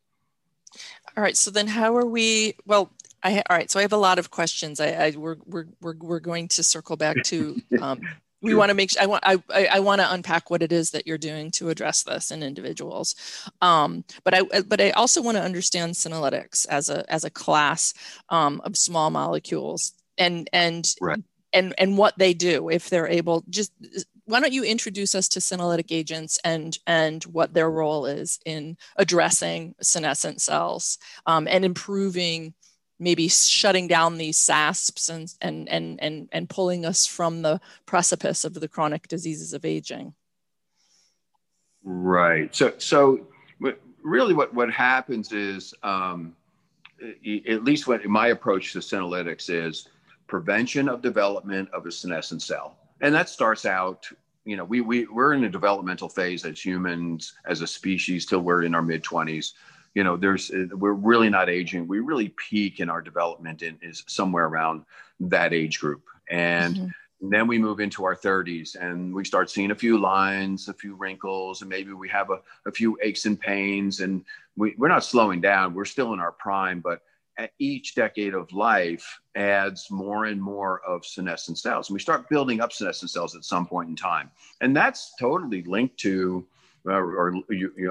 All 1.16 1.22
right. 1.22 1.36
So 1.36 1.50
then, 1.50 1.66
how 1.66 1.96
are 1.96 2.06
we? 2.06 2.56
Well, 2.66 2.90
I 3.24 3.42
all 3.48 3.56
right. 3.56 3.70
So 3.70 3.78
I 3.78 3.82
have 3.82 3.92
a 3.92 3.96
lot 3.96 4.18
of 4.18 4.30
questions. 4.30 4.80
I, 4.80 4.88
I 4.88 5.14
we're, 5.16 5.36
we're 5.46 5.66
we're 5.80 5.96
we're 5.98 6.20
going 6.20 6.48
to 6.48 6.62
circle 6.62 6.96
back 6.96 7.16
to 7.24 7.60
um, 7.80 8.00
we 8.44 8.50
sure. 8.50 8.58
want 8.58 8.68
to 8.68 8.74
make 8.74 8.90
sure 8.90 9.02
i 9.02 9.06
want 9.06 9.24
i 9.24 9.42
i 9.50 9.80
want 9.80 10.00
to 10.00 10.12
unpack 10.12 10.50
what 10.50 10.62
it 10.62 10.70
is 10.70 10.90
that 10.90 11.06
you're 11.06 11.18
doing 11.18 11.50
to 11.50 11.70
address 11.70 12.02
this 12.02 12.30
in 12.30 12.42
individuals 12.42 13.14
um, 13.62 14.04
but 14.22 14.34
i 14.34 14.42
but 14.62 14.80
i 14.80 14.90
also 14.90 15.22
want 15.22 15.36
to 15.36 15.42
understand 15.42 15.94
senolytics 15.94 16.66
as 16.68 16.90
a 16.90 17.10
as 17.10 17.24
a 17.24 17.30
class 17.30 17.94
um, 18.28 18.60
of 18.64 18.76
small 18.76 19.10
molecules 19.10 19.94
and 20.18 20.48
and 20.52 20.94
right. 21.00 21.22
and 21.52 21.74
and 21.78 21.96
what 21.96 22.16
they 22.18 22.34
do 22.34 22.68
if 22.68 22.90
they're 22.90 23.08
able 23.08 23.42
just 23.48 23.72
why 24.26 24.40
don't 24.40 24.52
you 24.52 24.64
introduce 24.64 25.14
us 25.14 25.28
to 25.28 25.40
senolytic 25.40 25.90
agents 25.90 26.38
and 26.44 26.78
and 26.86 27.24
what 27.24 27.54
their 27.54 27.70
role 27.70 28.06
is 28.06 28.38
in 28.44 28.76
addressing 28.96 29.74
senescent 29.80 30.40
cells 30.40 30.98
um, 31.26 31.48
and 31.48 31.64
improving 31.64 32.54
maybe 33.04 33.28
shutting 33.28 33.86
down 33.86 34.16
these 34.16 34.38
SASPs 34.38 35.10
and, 35.10 35.32
and, 35.42 35.68
and, 35.68 36.02
and, 36.02 36.28
and 36.32 36.48
pulling 36.48 36.86
us 36.86 37.06
from 37.06 37.42
the 37.42 37.60
precipice 37.84 38.44
of 38.44 38.54
the 38.54 38.66
chronic 38.66 39.06
diseases 39.08 39.52
of 39.52 39.64
aging. 39.64 40.14
Right. 41.84 42.54
So, 42.54 42.72
so 42.78 43.26
really 44.04 44.34
what, 44.34 44.54
what 44.54 44.70
happens 44.70 45.32
is, 45.32 45.74
um, 45.82 46.34
at 47.48 47.64
least 47.64 47.86
what 47.86 48.04
my 48.06 48.28
approach 48.28 48.72
to 48.72 48.78
senolytics 48.78 49.50
is 49.50 49.88
prevention 50.26 50.88
of 50.88 51.02
development 51.02 51.68
of 51.72 51.84
a 51.86 51.92
senescent 51.92 52.40
cell. 52.40 52.76
And 53.00 53.14
that 53.14 53.28
starts 53.28 53.66
out, 53.66 54.08
you 54.44 54.56
know, 54.56 54.64
we, 54.64 54.80
we, 54.80 55.06
we're 55.06 55.34
in 55.34 55.44
a 55.44 55.48
developmental 55.48 56.08
phase 56.08 56.44
as 56.44 56.64
humans, 56.64 57.34
as 57.44 57.60
a 57.60 57.66
species, 57.66 58.24
till 58.24 58.40
we're 58.40 58.62
in 58.62 58.74
our 58.74 58.82
mid 58.82 59.02
20s 59.02 59.52
you 59.94 60.04
know 60.04 60.16
there's 60.16 60.50
uh, 60.50 60.66
we're 60.72 60.92
really 60.92 61.30
not 61.30 61.48
aging. 61.48 61.86
We 61.86 62.00
really 62.00 62.28
peak 62.30 62.80
in 62.80 62.90
our 62.90 63.00
development 63.00 63.62
in, 63.62 63.78
is 63.82 64.04
somewhere 64.06 64.46
around 64.46 64.84
that 65.20 65.52
age 65.52 65.80
group. 65.80 66.02
And 66.30 66.76
mm-hmm. 66.76 67.30
then 67.30 67.46
we 67.46 67.58
move 67.58 67.80
into 67.80 68.04
our 68.04 68.16
30s 68.16 68.76
and 68.76 69.14
we 69.14 69.24
start 69.24 69.50
seeing 69.50 69.70
a 69.70 69.74
few 69.74 69.98
lines 69.98 70.68
a 70.68 70.74
few 70.74 70.94
wrinkles 70.94 71.60
and 71.60 71.68
maybe 71.68 71.92
we 71.92 72.08
have 72.08 72.30
a, 72.30 72.40
a 72.66 72.72
few 72.72 72.98
aches 73.02 73.26
and 73.26 73.38
pains. 73.38 74.00
And 74.00 74.24
we, 74.56 74.74
we're 74.78 74.88
not 74.88 75.04
slowing 75.04 75.40
down. 75.40 75.74
We're 75.74 75.84
still 75.84 76.12
in 76.12 76.20
our 76.20 76.32
prime 76.32 76.80
but 76.80 77.02
each 77.58 77.94
decade 77.94 78.34
of 78.34 78.52
life 78.52 79.20
adds 79.34 79.90
more 79.90 80.26
and 80.26 80.40
more 80.40 80.80
of 80.86 81.04
senescent 81.04 81.58
cells. 81.58 81.88
And 81.88 81.94
we 81.94 82.00
start 82.00 82.28
building 82.28 82.60
up 82.60 82.72
senescent 82.72 83.10
cells 83.10 83.34
at 83.34 83.44
some 83.44 83.66
point 83.66 83.88
in 83.88 83.96
time. 83.96 84.30
And 84.60 84.76
that's 84.76 85.14
totally 85.18 85.62
linked 85.62 85.98
to 85.98 86.46
or, 86.84 87.34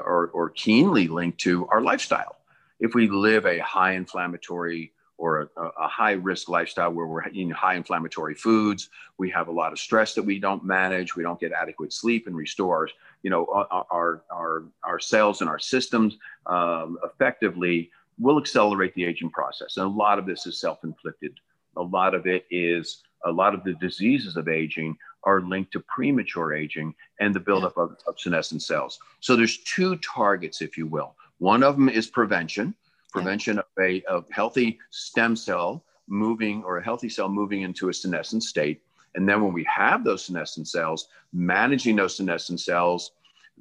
or, 0.03 0.27
or 0.27 0.49
keenly 0.49 1.07
linked 1.07 1.39
to 1.39 1.67
our 1.67 1.81
lifestyle. 1.81 2.37
If 2.79 2.93
we 2.93 3.09
live 3.09 3.45
a 3.45 3.59
high 3.59 3.93
inflammatory 3.93 4.93
or 5.17 5.49
a, 5.55 5.61
a, 5.61 5.87
high 5.87 6.13
risk 6.13 6.49
lifestyle 6.49 6.91
where 6.91 7.05
we're 7.05 7.27
eating 7.29 7.51
high 7.51 7.75
inflammatory 7.75 8.35
foods, 8.35 8.89
we 9.17 9.29
have 9.29 9.47
a 9.47 9.51
lot 9.51 9.71
of 9.71 9.79
stress 9.79 10.13
that 10.15 10.23
we 10.23 10.39
don't 10.39 10.65
manage, 10.65 11.15
we 11.15 11.23
don't 11.23 11.39
get 11.39 11.51
adequate 11.51 11.93
sleep 11.93 12.27
and 12.27 12.35
restore, 12.35 12.89
you 13.21 13.29
know, 13.29 13.45
our, 13.91 14.23
our, 14.31 14.63
our 14.83 14.99
cells 14.99 15.41
and 15.41 15.49
our 15.49 15.59
systems 15.59 16.17
um, 16.47 16.97
effectively 17.03 17.91
will 18.19 18.37
accelerate 18.37 18.93
the 18.95 19.05
aging 19.05 19.29
process. 19.29 19.77
And 19.77 19.85
a 19.85 19.89
lot 19.89 20.19
of 20.19 20.25
this 20.25 20.45
is 20.45 20.59
self-inflicted. 20.59 21.39
A 21.77 21.81
lot 21.81 22.13
of 22.13 22.27
it 22.27 22.45
is 22.51 23.03
a 23.25 23.31
lot 23.31 23.53
of 23.53 23.63
the 23.63 23.73
diseases 23.73 24.35
of 24.35 24.47
aging 24.47 24.97
are 25.25 25.41
linked 25.41 25.71
to 25.73 25.79
premature 25.81 26.53
aging 26.53 26.93
and 27.19 27.33
the 27.33 27.39
buildup 27.39 27.77
of, 27.77 27.97
of 28.07 28.19
senescent 28.19 28.61
cells. 28.61 28.99
So 29.19 29.35
there's 29.35 29.57
two 29.59 29.97
targets, 29.97 30.61
if 30.61 30.77
you 30.77 30.87
will. 30.87 31.15
One 31.39 31.63
of 31.63 31.75
them 31.75 31.89
is 31.89 32.07
prevention, 32.07 32.75
prevention 33.11 33.59
of 33.59 33.65
a 33.79 34.01
of 34.03 34.25
healthy 34.31 34.79
stem 34.91 35.35
cell 35.35 35.83
moving 36.07 36.63
or 36.63 36.77
a 36.77 36.83
healthy 36.83 37.09
cell 37.09 37.29
moving 37.29 37.61
into 37.61 37.89
a 37.89 37.93
senescent 37.93 38.43
state. 38.43 38.81
And 39.15 39.27
then 39.27 39.43
when 39.43 39.53
we 39.53 39.65
have 39.65 40.03
those 40.03 40.25
senescent 40.25 40.67
cells, 40.67 41.07
managing 41.31 41.95
those 41.95 42.17
senescent 42.17 42.59
cells. 42.59 43.11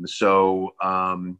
So 0.07 0.75
um, 0.83 1.39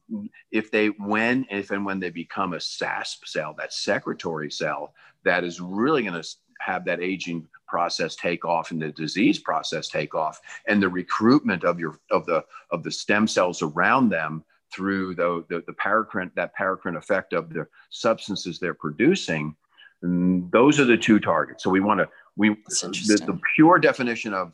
if 0.51 0.71
they, 0.71 0.89
when, 0.89 1.47
if 1.51 1.71
and 1.71 1.85
when 1.87 1.99
they 1.99 2.11
become 2.11 2.53
a 2.53 2.59
SASP 2.59 3.27
cell, 3.27 3.55
that 3.59 3.73
secretory 3.73 4.51
cell, 4.51 4.93
that 5.25 5.45
is 5.45 5.61
really 5.61 6.03
going 6.03 6.21
to 6.21 6.29
have 6.65 6.85
that 6.85 7.01
aging 7.01 7.47
process 7.67 8.15
take 8.17 8.45
off 8.45 8.71
and 8.71 8.83
the 8.83 8.93
disease 8.93 9.39
process 9.39 9.89
take 9.89 10.15
off 10.15 10.41
and 10.69 10.83
the 10.83 10.89
recruitment 10.89 11.65
of 11.65 11.81
your 11.81 11.99
of 12.11 12.27
the 12.27 12.45
of 12.71 12.83
the 12.83 12.91
stem 12.91 13.27
cells 13.27 13.63
around 13.63 14.09
them 14.09 14.45
through 14.73 15.15
the 15.15 15.45
the, 15.49 15.63
the 15.67 15.73
paracrine 15.73 16.31
that 16.35 16.53
paracrine 16.55 16.97
effect 16.97 17.33
of 17.33 17.53
the 17.53 17.67
substances 17.91 18.59
they're 18.59 18.75
producing 18.75 19.57
those 20.03 20.81
are 20.81 20.85
the 20.85 20.97
two 20.97 21.19
targets 21.19 21.63
so 21.63 21.71
we 21.71 21.81
want 21.81 21.99
to 21.99 22.09
we 22.37 22.51
the, 22.51 23.23
the, 23.27 23.41
pure 23.55 23.79
definition 23.79 24.35
of 24.35 24.53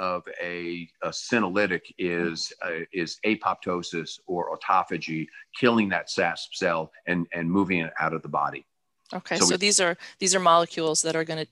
of 0.00 0.26
a, 0.42 0.88
a 1.02 1.10
senolytic 1.10 1.82
is 1.98 2.52
uh, 2.64 2.84
is 2.90 3.18
apoptosis 3.26 4.18
or 4.26 4.56
autophagy, 4.56 5.26
killing 5.54 5.90
that 5.90 6.08
SASP 6.08 6.54
cell 6.54 6.90
and 7.06 7.26
and 7.34 7.48
moving 7.48 7.80
it 7.80 7.92
out 8.00 8.14
of 8.14 8.22
the 8.22 8.28
body. 8.28 8.64
Okay, 9.12 9.36
so, 9.36 9.46
so 9.46 9.54
we, 9.54 9.56
these 9.58 9.80
are 9.80 9.96
these 10.18 10.34
are 10.34 10.40
molecules 10.40 11.02
that 11.02 11.16
are 11.16 11.24
going 11.24 11.44
to 11.44 11.50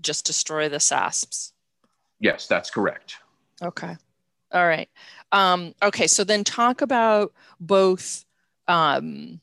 just 0.00 0.26
destroy 0.26 0.68
the 0.68 0.78
SASPs. 0.78 1.52
Yes, 2.20 2.46
that's 2.46 2.70
correct. 2.70 3.16
Okay. 3.62 3.96
All 4.52 4.66
right. 4.66 4.88
Um, 5.32 5.74
okay. 5.82 6.06
So 6.06 6.24
then 6.24 6.44
talk 6.44 6.82
about 6.82 7.32
both, 7.60 8.24
um, 8.68 9.40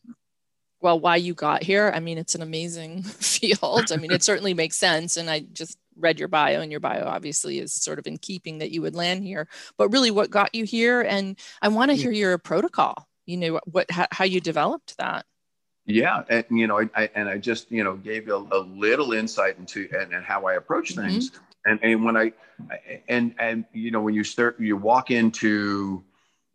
well, 0.81 0.99
why 0.99 1.17
you 1.17 1.33
got 1.33 1.63
here. 1.63 1.91
I 1.93 1.99
mean, 1.99 2.17
it's 2.17 2.35
an 2.35 2.41
amazing 2.41 3.03
field. 3.03 3.91
I 3.91 3.97
mean, 3.97 4.11
it 4.11 4.23
certainly 4.23 4.53
makes 4.63 4.77
sense. 4.77 5.17
And 5.17 5.29
I 5.29 5.41
just 5.41 5.77
read 5.97 6.19
your 6.19 6.27
bio, 6.27 6.61
and 6.61 6.71
your 6.71 6.79
bio 6.79 7.05
obviously 7.05 7.59
is 7.59 7.73
sort 7.73 7.99
of 7.99 8.07
in 8.07 8.17
keeping 8.17 8.59
that 8.59 8.71
you 8.71 8.81
would 8.81 8.95
land 8.95 9.23
here. 9.23 9.47
But 9.77 9.89
really, 9.89 10.11
what 10.11 10.29
got 10.29 10.55
you 10.55 10.65
here? 10.65 11.01
And 11.01 11.37
I 11.61 11.67
want 11.67 11.91
to 11.91 11.97
hear 11.97 12.11
your 12.11 12.37
protocol. 12.37 13.07
You 13.25 13.37
know 13.37 13.59
what, 13.65 13.89
how, 13.89 14.07
how 14.11 14.25
you 14.25 14.41
developed 14.41 14.97
that. 14.97 15.25
Yeah, 15.85 16.23
and 16.29 16.45
you 16.49 16.67
know, 16.67 16.79
I, 16.79 16.89
I, 16.95 17.09
and 17.13 17.27
I 17.27 17.37
just 17.37 17.69
you 17.71 17.83
know 17.83 17.95
gave 17.95 18.29
a, 18.29 18.35
a 18.35 18.59
little 18.59 19.11
insight 19.13 19.57
into 19.57 19.89
and, 19.91 20.13
and, 20.13 20.23
how 20.23 20.45
I 20.45 20.53
approach 20.53 20.95
mm-hmm. 20.95 21.07
things. 21.07 21.31
Mm-hmm. 21.31 21.43
And 21.65 21.79
and 21.83 22.05
when 22.05 22.17
I 22.17 22.33
and 23.09 23.35
and 23.37 23.65
you 23.73 23.91
know 23.91 24.01
when 24.01 24.13
you 24.13 24.23
start 24.23 24.59
you 24.59 24.77
walk 24.77 25.11
into 25.11 26.03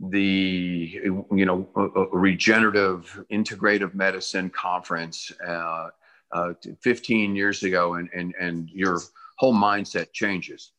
the 0.01 1.01
you 1.31 1.45
know 1.45 1.69
regenerative 2.13 3.25
integrative 3.31 3.95
medicine 3.95 4.49
conference 4.49 5.31
uh, 5.47 5.89
uh, 6.33 6.53
15 6.81 7.37
years 7.37 7.63
ago, 7.63 7.95
and 7.95 8.09
and 8.15 8.35
and 8.41 8.71
your 8.71 9.01
whole 9.37 9.55
mindset 9.55 10.13
changes. 10.13 10.73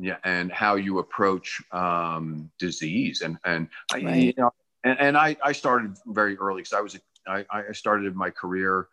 Yeah, 0.00 0.18
and 0.22 0.52
how 0.52 0.76
you 0.76 1.00
approach 1.00 1.60
um, 1.72 2.48
disease, 2.60 3.22
and 3.22 3.36
and 3.44 3.68
right. 3.92 4.06
I, 4.06 4.14
you 4.14 4.34
know, 4.36 4.52
and, 4.84 4.98
and 5.00 5.16
I, 5.16 5.36
I 5.42 5.52
started 5.52 5.96
very 6.06 6.36
early 6.36 6.62
because 6.62 6.72
I 6.72 6.80
was 6.80 6.94
a 6.94 7.00
I, 7.28 7.44
I 7.50 7.72
started 7.72 8.16
my 8.16 8.30
career 8.30 8.88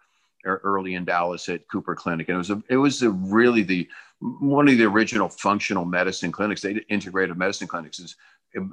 early 0.45 0.93
in 0.93 1.05
Dallas 1.05 1.49
at 1.49 1.67
Cooper 1.67 1.95
Clinic, 1.95 2.29
and 2.29 2.35
it 2.35 2.37
was 2.37 2.51
a, 2.51 2.63
it 2.69 2.77
was 2.77 3.01
a 3.01 3.09
really 3.09 3.63
the 3.63 3.87
one 4.19 4.67
of 4.67 4.77
the 4.77 4.85
original 4.85 5.29
functional 5.29 5.85
medicine 5.85 6.31
clinics. 6.31 6.61
They 6.61 6.75
integrative 6.91 7.37
medicine 7.37 7.67
clinics 7.67 7.99
is 7.99 8.15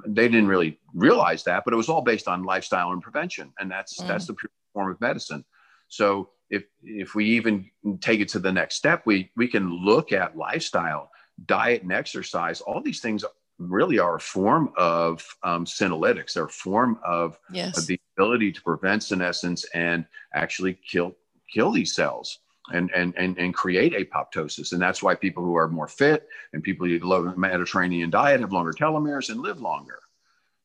they 0.07 0.27
didn't 0.27 0.47
really 0.47 0.79
realize 0.93 1.43
that, 1.43 1.63
but 1.65 1.73
it 1.73 1.77
was 1.77 1.89
all 1.89 2.01
based 2.01 2.27
on 2.27 2.43
lifestyle 2.43 2.91
and 2.91 3.01
prevention, 3.01 3.51
and 3.59 3.69
that's 3.69 3.99
mm. 3.99 4.07
that's 4.07 4.27
the 4.27 4.33
pure 4.33 4.51
form 4.73 4.91
of 4.91 5.01
medicine. 5.01 5.43
So 5.87 6.29
if 6.49 6.63
if 6.83 7.15
we 7.15 7.25
even 7.25 7.69
take 8.01 8.19
it 8.19 8.29
to 8.29 8.39
the 8.39 8.51
next 8.51 8.75
step, 8.75 9.03
we 9.05 9.31
we 9.35 9.47
can 9.47 9.69
look 9.69 10.11
at 10.11 10.37
lifestyle, 10.37 11.11
diet, 11.45 11.83
and 11.83 11.91
exercise. 11.91 12.61
All 12.61 12.81
these 12.81 13.01
things 13.01 13.25
really 13.59 13.99
are 13.99 14.15
a 14.15 14.19
form 14.19 14.71
of 14.77 15.25
um, 15.43 15.65
senolytics. 15.65 16.33
They're 16.33 16.45
a 16.45 16.49
form 16.49 16.99
of, 17.05 17.39
yes. 17.51 17.77
of, 17.77 17.87
the 17.87 17.99
ability 18.17 18.51
to 18.51 18.61
prevent 18.61 19.03
senescence 19.03 19.65
and 19.73 20.05
actually 20.33 20.73
kill 20.73 21.15
kill 21.53 21.71
these 21.71 21.93
cells 21.93 22.39
and 22.73 22.89
and 22.95 23.13
and, 23.17 23.37
and 23.37 23.53
create 23.53 23.93
apoptosis. 23.93 24.73
And 24.73 24.81
that's 24.81 25.03
why 25.03 25.15
people 25.15 25.43
who 25.43 25.55
are 25.55 25.67
more 25.67 25.87
fit 25.87 26.27
and 26.53 26.63
people 26.63 26.87
who 26.87 26.93
eat 26.93 27.03
low 27.03 27.33
Mediterranean 27.35 28.09
diet 28.09 28.41
have 28.41 28.51
longer 28.51 28.73
telomeres 28.73 29.29
and 29.29 29.41
live 29.41 29.61
longer. 29.61 29.99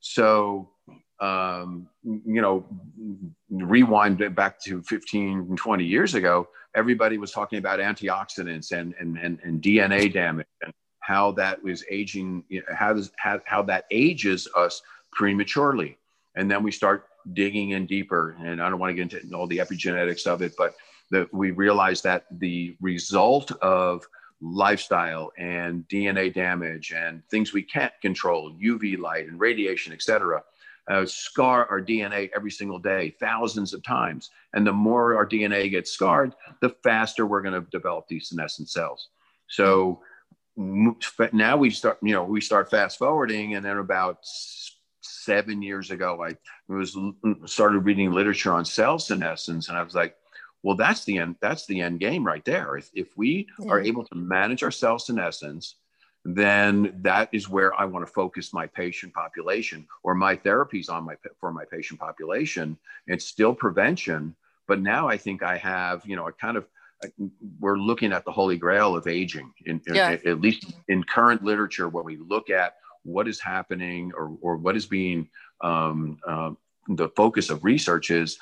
So 0.00 0.70
um, 1.20 1.88
you 2.04 2.40
know, 2.40 2.64
rewind 3.50 4.34
back 4.34 4.60
to 4.62 4.82
15, 4.82 5.56
20 5.56 5.84
years 5.84 6.14
ago, 6.14 6.48
everybody 6.74 7.18
was 7.18 7.32
talking 7.32 7.58
about 7.58 7.80
antioxidants 7.80 8.72
and, 8.72 8.94
and, 9.00 9.16
and, 9.18 9.38
and 9.42 9.60
DNA 9.60 10.12
damage 10.12 10.46
and 10.62 10.72
how 11.08 11.32
that 11.32 11.62
was 11.62 11.82
aging, 11.90 12.44
you 12.50 12.60
know, 12.60 12.74
how, 12.76 12.92
does, 12.92 13.10
how, 13.16 13.40
how 13.46 13.62
that 13.62 13.86
ages 13.90 14.46
us 14.54 14.82
prematurely. 15.10 15.96
And 16.36 16.50
then 16.50 16.62
we 16.62 16.70
start 16.70 17.06
digging 17.32 17.70
in 17.70 17.86
deeper, 17.86 18.36
and 18.40 18.60
I 18.60 18.68
don't 18.68 18.78
want 18.78 18.90
to 18.90 18.94
get 18.94 19.14
into 19.14 19.34
all 19.34 19.46
the 19.46 19.56
epigenetics 19.56 20.26
of 20.26 20.42
it, 20.42 20.52
but 20.58 20.74
that 21.10 21.32
we 21.32 21.52
realize 21.52 22.02
that 22.02 22.26
the 22.30 22.76
result 22.82 23.52
of 23.62 24.06
lifestyle 24.42 25.32
and 25.38 25.88
DNA 25.88 26.32
damage 26.32 26.92
and 26.92 27.26
things 27.30 27.54
we 27.54 27.62
can't 27.62 27.94
control, 28.02 28.52
UV 28.62 28.98
light 28.98 29.28
and 29.28 29.40
radiation, 29.40 29.94
et 29.94 30.02
cetera, 30.02 30.42
uh, 30.90 31.06
scar 31.06 31.66
our 31.70 31.80
DNA 31.80 32.28
every 32.36 32.50
single 32.50 32.78
day, 32.78 33.14
thousands 33.18 33.72
of 33.72 33.82
times. 33.82 34.28
And 34.52 34.66
the 34.66 34.74
more 34.74 35.16
our 35.16 35.26
DNA 35.26 35.70
gets 35.70 35.90
scarred, 35.90 36.34
the 36.60 36.74
faster 36.84 37.26
we're 37.26 37.40
going 37.40 37.58
to 37.64 37.70
develop 37.70 38.08
these 38.08 38.28
senescent 38.28 38.68
cells. 38.68 39.08
So 39.48 40.02
now 40.58 41.56
we 41.56 41.70
start, 41.70 41.98
you 42.02 42.12
know, 42.12 42.24
we 42.24 42.40
start 42.40 42.70
fast 42.70 42.98
forwarding, 42.98 43.54
and 43.54 43.64
then 43.64 43.78
about 43.78 44.18
seven 45.00 45.62
years 45.62 45.90
ago, 45.90 46.24
I 46.24 46.36
was 46.72 46.96
started 47.46 47.80
reading 47.80 48.10
literature 48.10 48.52
on 48.52 48.64
cell 48.64 48.98
senescence, 48.98 49.68
and 49.68 49.78
I 49.78 49.82
was 49.82 49.94
like, 49.94 50.16
well, 50.62 50.76
that's 50.76 51.04
the 51.04 51.18
end. 51.18 51.36
That's 51.40 51.66
the 51.66 51.80
end 51.80 52.00
game 52.00 52.26
right 52.26 52.44
there. 52.44 52.76
If, 52.76 52.90
if 52.92 53.16
we 53.16 53.46
yeah. 53.60 53.70
are 53.70 53.80
able 53.80 54.04
to 54.06 54.14
manage 54.16 54.64
our 54.64 54.72
cell 54.72 54.98
senescence, 54.98 55.76
then 56.24 56.98
that 57.02 57.28
is 57.32 57.48
where 57.48 57.72
I 57.80 57.84
want 57.84 58.04
to 58.04 58.12
focus 58.12 58.52
my 58.52 58.66
patient 58.66 59.14
population 59.14 59.86
or 60.02 60.14
my 60.14 60.36
therapies 60.36 60.90
on 60.90 61.04
my 61.04 61.14
for 61.38 61.52
my 61.52 61.64
patient 61.70 62.00
population. 62.00 62.76
It's 63.06 63.24
still 63.24 63.54
prevention, 63.54 64.34
but 64.66 64.80
now 64.80 65.08
I 65.08 65.16
think 65.16 65.44
I 65.44 65.56
have, 65.56 66.04
you 66.04 66.16
know, 66.16 66.26
a 66.26 66.32
kind 66.32 66.56
of 66.56 66.66
we're 67.60 67.78
looking 67.78 68.12
at 68.12 68.24
the 68.24 68.32
holy 68.32 68.56
grail 68.56 68.96
of 68.96 69.06
aging 69.06 69.52
in, 69.66 69.80
yeah. 69.86 70.10
in, 70.10 70.28
at 70.28 70.40
least 70.40 70.72
in 70.88 71.02
current 71.04 71.42
literature 71.42 71.88
when 71.88 72.04
we 72.04 72.16
look 72.16 72.50
at 72.50 72.74
what 73.04 73.28
is 73.28 73.40
happening 73.40 74.12
or, 74.16 74.36
or 74.40 74.56
what 74.56 74.76
is 74.76 74.86
being 74.86 75.28
um, 75.62 76.18
uh, 76.26 76.50
the 76.88 77.08
focus 77.10 77.50
of 77.50 77.64
research 77.64 78.10
is 78.10 78.38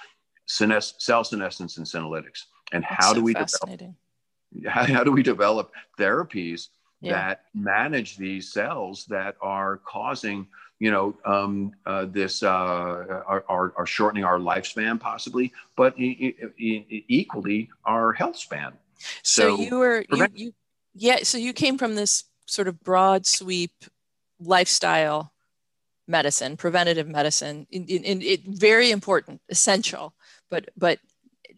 senes- 0.46 0.94
cell 0.98 1.24
senescence 1.24 1.76
and 1.76 1.86
senolytics 1.86 2.44
and 2.72 2.82
That's 2.82 3.04
how 3.04 3.08
so 3.10 3.14
do 3.14 3.22
we 3.22 3.34
develop 3.34 3.80
how, 4.66 4.84
how 4.84 5.04
do 5.04 5.12
we 5.12 5.22
develop 5.22 5.72
therapies 5.98 6.68
yeah. 7.00 7.12
that 7.12 7.40
manage 7.54 8.16
these 8.16 8.52
cells 8.52 9.04
that 9.08 9.36
are 9.40 9.78
causing 9.86 10.46
you 10.78 10.90
know 10.90 11.16
um, 11.24 11.72
uh, 11.86 12.04
this 12.06 12.42
uh, 12.42 12.48
are, 12.48 13.44
are, 13.48 13.72
are, 13.76 13.86
shortening 13.86 14.24
our 14.24 14.38
lifespan 14.38 15.00
possibly 15.00 15.52
but 15.76 15.98
e- 15.98 16.34
e- 16.58 17.04
equally 17.08 17.70
our 17.84 18.12
health 18.12 18.36
span. 18.36 18.72
So, 19.22 19.56
so 19.56 19.62
you 19.62 19.76
were 19.78 20.04
you, 20.10 20.26
you, 20.34 20.52
yeah 20.94 21.18
so 21.22 21.38
you 21.38 21.52
came 21.52 21.78
from 21.78 21.94
this 21.94 22.24
sort 22.46 22.68
of 22.68 22.80
broad 22.80 23.26
sweep 23.26 23.72
lifestyle 24.40 25.32
medicine 26.08 26.56
preventative 26.56 27.08
medicine 27.08 27.66
in, 27.70 27.84
in, 27.86 28.04
in 28.04 28.22
it 28.22 28.44
very 28.44 28.90
important 28.90 29.40
essential 29.48 30.14
but 30.50 30.68
but 30.76 30.98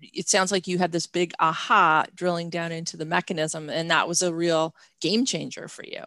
it 0.00 0.28
sounds 0.28 0.52
like 0.52 0.66
you 0.66 0.78
had 0.78 0.92
this 0.92 1.06
big 1.06 1.32
aha 1.40 2.04
drilling 2.14 2.50
down 2.50 2.72
into 2.72 2.96
the 2.96 3.04
mechanism 3.04 3.68
and 3.68 3.90
that 3.90 4.08
was 4.08 4.22
a 4.22 4.32
real 4.32 4.74
game 5.00 5.24
changer 5.24 5.68
for 5.68 5.84
you 5.84 6.02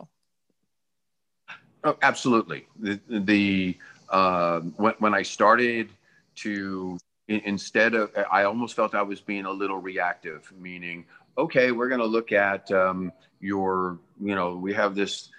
oh, 1.84 1.98
absolutely 2.02 2.68
the, 2.80 3.00
the 3.08 3.78
uh, 4.10 4.60
when, 4.78 4.94
when 5.00 5.14
i 5.14 5.22
started 5.22 5.90
to 6.36 6.98
instead 7.28 7.94
of 7.94 8.12
i 8.32 8.44
almost 8.44 8.76
felt 8.76 8.94
i 8.96 9.02
was 9.02 9.22
being 9.22 9.46
a 9.46 9.52
little 9.52 9.78
reactive 9.78 10.52
meaning 10.60 11.06
okay 11.38 11.72
we're 11.72 11.90
going 11.90 12.02
to 12.02 12.08
look 12.08 12.32
at 12.32 12.70
um, 12.72 13.12
your 13.40 14.00
you 14.22 14.36
know 14.36 14.56
we 14.56 14.74
have 14.74 14.96
this 14.96 15.30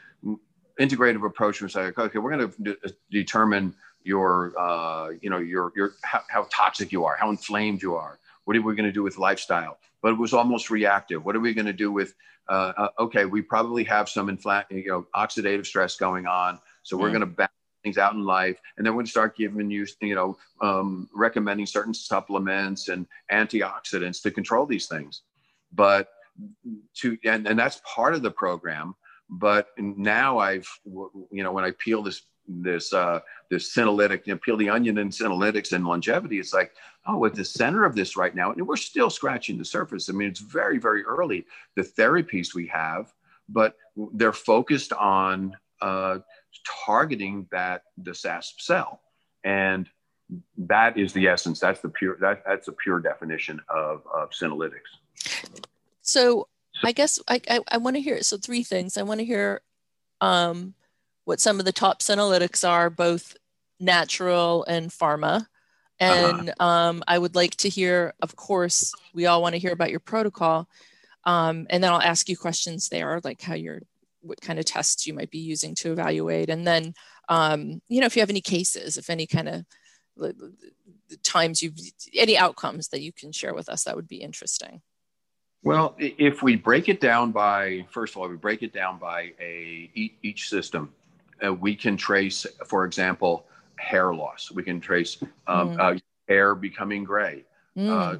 integrative 0.81 1.25
approach 1.27 1.61
and 1.61 1.71
say 1.71 1.93
okay 1.99 2.19
we're 2.19 2.37
going 2.37 2.51
to 2.51 2.63
de- 2.63 2.95
determine 3.11 3.75
your 4.05 4.53
uh, 4.59 5.11
you 5.21 5.31
know 5.31 5.39
your 5.39 5.73
your 5.77 5.93
how, 6.03 6.23
how, 6.29 6.47
toxic 6.51 6.91
you 6.91 7.05
are 7.05 7.17
how 7.17 7.31
inflamed 7.31 7.83
you 7.83 7.95
are 7.95 8.19
what 8.45 8.57
are 8.57 8.63
we 8.63 8.75
going 8.75 8.87
to 8.87 8.93
do 8.93 9.03
with 9.03 9.19
lifestyle? 9.19 9.79
But 10.03 10.13
it 10.13 10.19
was 10.19 10.33
almost 10.33 10.71
reactive. 10.71 11.25
What 11.25 11.37
are 11.37 11.41
we 11.41 11.55
going 11.55 11.67
to 11.67 11.73
do 11.73 11.93
with, 11.93 12.15
uh, 12.49 12.73
uh, 12.77 12.89
okay, 12.99 13.25
we 13.25 13.41
probably 13.41 13.85
have 13.85 14.09
some 14.09 14.29
infl- 14.29 14.65
you 14.71 14.89
know, 14.89 15.07
oxidative 15.15 15.65
stress 15.65 15.97
going 15.97 16.27
on. 16.27 16.59
So 16.83 16.97
we're 16.97 17.09
mm. 17.09 17.13
going 17.13 17.21
to 17.21 17.27
balance 17.27 17.53
things 17.85 17.99
out 17.99 18.15
in 18.15 18.25
life. 18.25 18.59
And 18.77 18.85
then 18.85 18.93
we're 18.93 18.99
going 18.99 19.07
to 19.07 19.11
start 19.11 19.37
giving 19.37 19.71
you, 19.71 19.87
you 20.01 20.15
know, 20.15 20.37
um, 20.61 21.09
recommending 21.15 21.67
certain 21.67 21.95
supplements 21.95 22.89
and 22.89 23.07
antioxidants 23.31 24.23
to 24.23 24.31
control 24.31 24.67
these 24.67 24.87
things. 24.87 25.23
But 25.73 26.09
to, 26.97 27.17
and, 27.25 27.47
and 27.47 27.59
that's 27.59 27.81
part 27.85 28.15
of 28.15 28.23
the 28.23 28.31
program. 28.31 28.95
But 29.31 29.69
now 29.79 30.39
I've, 30.39 30.69
you 30.85 31.43
know, 31.43 31.53
when 31.53 31.65
I 31.65 31.71
peel 31.79 32.03
this 32.03 32.23
this 32.49 32.93
uh, 32.93 33.21
this 33.51 33.75
senolytic, 33.75 34.27
you 34.27 34.35
know, 34.35 34.41
peel 34.43 34.57
the 34.57 34.71
onion 34.71 34.99
and 34.99 35.11
senolytics 35.11 35.73
and 35.73 35.85
longevity. 35.85 36.39
It's 36.39 36.53
like, 36.53 36.73
oh, 37.07 37.25
at 37.25 37.35
the 37.35 37.45
center 37.45 37.85
of 37.85 37.95
this 37.95 38.17
right 38.17 38.35
now, 38.35 38.53
and 38.53 38.67
we're 38.67 38.77
still 38.77 39.11
scratching 39.11 39.59
the 39.59 39.65
surface. 39.65 40.09
I 40.09 40.13
mean, 40.13 40.29
it's 40.29 40.41
very, 40.41 40.79
very 40.79 41.05
early. 41.05 41.47
The 41.77 41.83
therapies 41.83 42.55
we 42.55 42.67
have, 42.69 43.13
but 43.49 43.77
they're 44.15 44.33
focused 44.33 44.93
on 44.93 45.57
uh, 45.81 46.19
targeting 46.87 47.47
that 47.51 47.83
the 47.99 48.13
SASP 48.13 48.61
cell, 48.61 49.01
and 49.45 49.89
that 50.57 50.99
is 50.99 51.13
the 51.13 51.29
essence. 51.29 51.61
That's 51.61 51.81
the 51.81 51.91
pure. 51.91 52.17
That, 52.21 52.43
that's 52.47 52.69
a 52.69 52.73
pure 52.73 53.01
definition 53.01 53.61
of 53.69 54.03
of 54.15 54.31
senolytics. 54.31 54.91
So 56.03 56.49
I 56.83 56.93
guess 56.93 57.19
I, 57.29 57.41
I, 57.49 57.61
I 57.71 57.77
want 57.79 57.97
to 57.97 58.03
hear 58.03 58.23
so 58.23 58.37
three 58.37 58.63
things. 58.63 58.97
I 58.97 59.03
want 59.03 59.21
to 59.21 59.25
hear 59.25 59.61
um, 60.21 60.75
what 61.25 61.41
some 61.41 61.59
of 61.59 61.65
the 61.65 61.73
top 61.73 62.01
senolytics 62.01 62.69
are, 62.69 62.91
both 62.91 63.37
natural 63.79 64.65
and 64.65 64.91
pharma. 64.91 65.47
And 66.01 66.51
uh-huh. 66.51 66.65
um, 66.65 67.05
I 67.07 67.19
would 67.19 67.35
like 67.35 67.57
to 67.57 67.69
hear, 67.69 68.15
of 68.21 68.35
course, 68.35 68.93
we 69.15 69.27
all 69.27 69.43
want 69.43 69.55
to 69.55 69.61
hear 69.61 69.73
about 69.73 69.91
your 69.91 70.01
protocol. 70.01 70.69
Um, 71.25 71.67
and 71.71 71.83
then 71.83 71.93
I'll 71.93 72.01
ask 72.01 72.29
you 72.29 72.37
questions 72.37 72.89
there, 72.89 73.21
like 73.23 73.41
how 73.41 73.55
you're, 73.55 73.83
what 74.21 74.41
kind 74.41 74.59
of 74.59 74.65
tests 74.65 75.07
you 75.07 75.15
might 75.15 75.31
be 75.31 75.39
using 75.39 75.75
to 75.77 75.93
evaluate. 75.93 76.49
And 76.49 76.67
then, 76.67 76.95
um, 77.29 77.81
you 77.89 78.01
know, 78.01 78.07
if 78.07 78.17
you 78.17 78.23
have 78.23 78.31
any 78.31 78.41
cases, 78.41 78.97
if 78.97 79.11
any 79.11 79.27
kind 79.27 79.49
of 79.49 79.65
times 81.23 81.63
you've, 81.63 81.79
any 82.15 82.37
outcomes 82.37 82.89
that 82.89 83.01
you 83.01 83.13
can 83.13 83.31
share 83.31 83.55
with 83.55 83.69
us, 83.69 83.85
that 83.85 83.95
would 83.95 84.09
be 84.09 84.23
interesting. 84.23 84.83
Well, 85.65 85.95
if 85.99 86.43
we 86.43 86.57
break 86.57 86.89
it 86.89 87.01
down 87.01 87.31
by, 87.31 87.87
first 87.91 88.15
of 88.15 88.17
all, 88.21 88.29
we 88.29 88.37
break 88.37 88.65
it 88.65 88.73
down 88.73 88.99
by 88.99 89.33
a 89.41 89.91
each 89.95 90.49
system 90.49 90.93
uh, 91.45 91.53
we 91.53 91.75
can 91.75 91.97
trace, 91.97 92.47
for 92.67 92.85
example, 92.85 93.47
hair 93.77 94.15
loss. 94.15 94.51
We 94.51 94.63
can 94.63 94.81
trace 94.81 95.23
um, 95.47 95.77
mm. 95.77 95.81
uh, 95.81 95.99
hair 96.29 96.55
becoming 96.55 97.05
gray, 97.05 97.45
mm. 97.77 97.89
uh, 97.89 98.19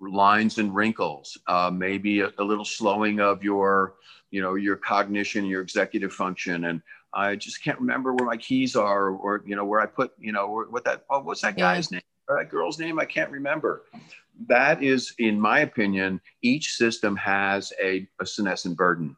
lines 0.00 0.58
and 0.58 0.74
wrinkles, 0.74 1.36
uh, 1.46 1.70
maybe 1.72 2.20
a, 2.20 2.32
a, 2.38 2.44
little 2.44 2.64
slowing 2.64 3.20
of 3.20 3.42
your, 3.42 3.94
you 4.30 4.40
know, 4.40 4.54
your 4.54 4.76
cognition, 4.76 5.44
your 5.44 5.62
executive 5.62 6.12
function, 6.12 6.66
and 6.66 6.82
I 7.12 7.36
just 7.36 7.62
can't 7.62 7.80
remember 7.80 8.12
where 8.14 8.26
my 8.26 8.36
keys 8.36 8.76
are, 8.76 9.10
or 9.10 9.42
you 9.46 9.56
know, 9.56 9.64
where 9.64 9.80
I 9.80 9.86
put, 9.86 10.12
you 10.18 10.32
know, 10.32 10.66
what 10.68 10.84
that, 10.84 11.04
oh, 11.10 11.20
what's 11.20 11.40
that 11.40 11.56
guy's 11.56 11.90
yeah. 11.90 11.96
name, 11.96 12.02
or 12.28 12.38
that 12.38 12.50
girl's 12.50 12.78
name? 12.78 12.98
I 12.98 13.06
can't 13.06 13.30
remember. 13.30 13.84
That 14.46 14.82
is, 14.82 15.14
in 15.18 15.40
my 15.40 15.60
opinion, 15.60 16.20
each 16.42 16.74
system 16.74 17.16
has 17.16 17.72
a, 17.82 18.06
a 18.20 18.26
senescent 18.26 18.76
burden 18.76 19.16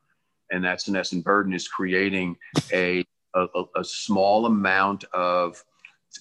and 0.50 0.64
that 0.64 0.80
senescent 0.80 1.24
burden 1.24 1.52
is 1.52 1.68
creating 1.68 2.36
a 2.72 3.04
a, 3.34 3.64
a, 3.76 3.84
small 3.84 4.46
amount 4.46 5.04
of 5.12 5.62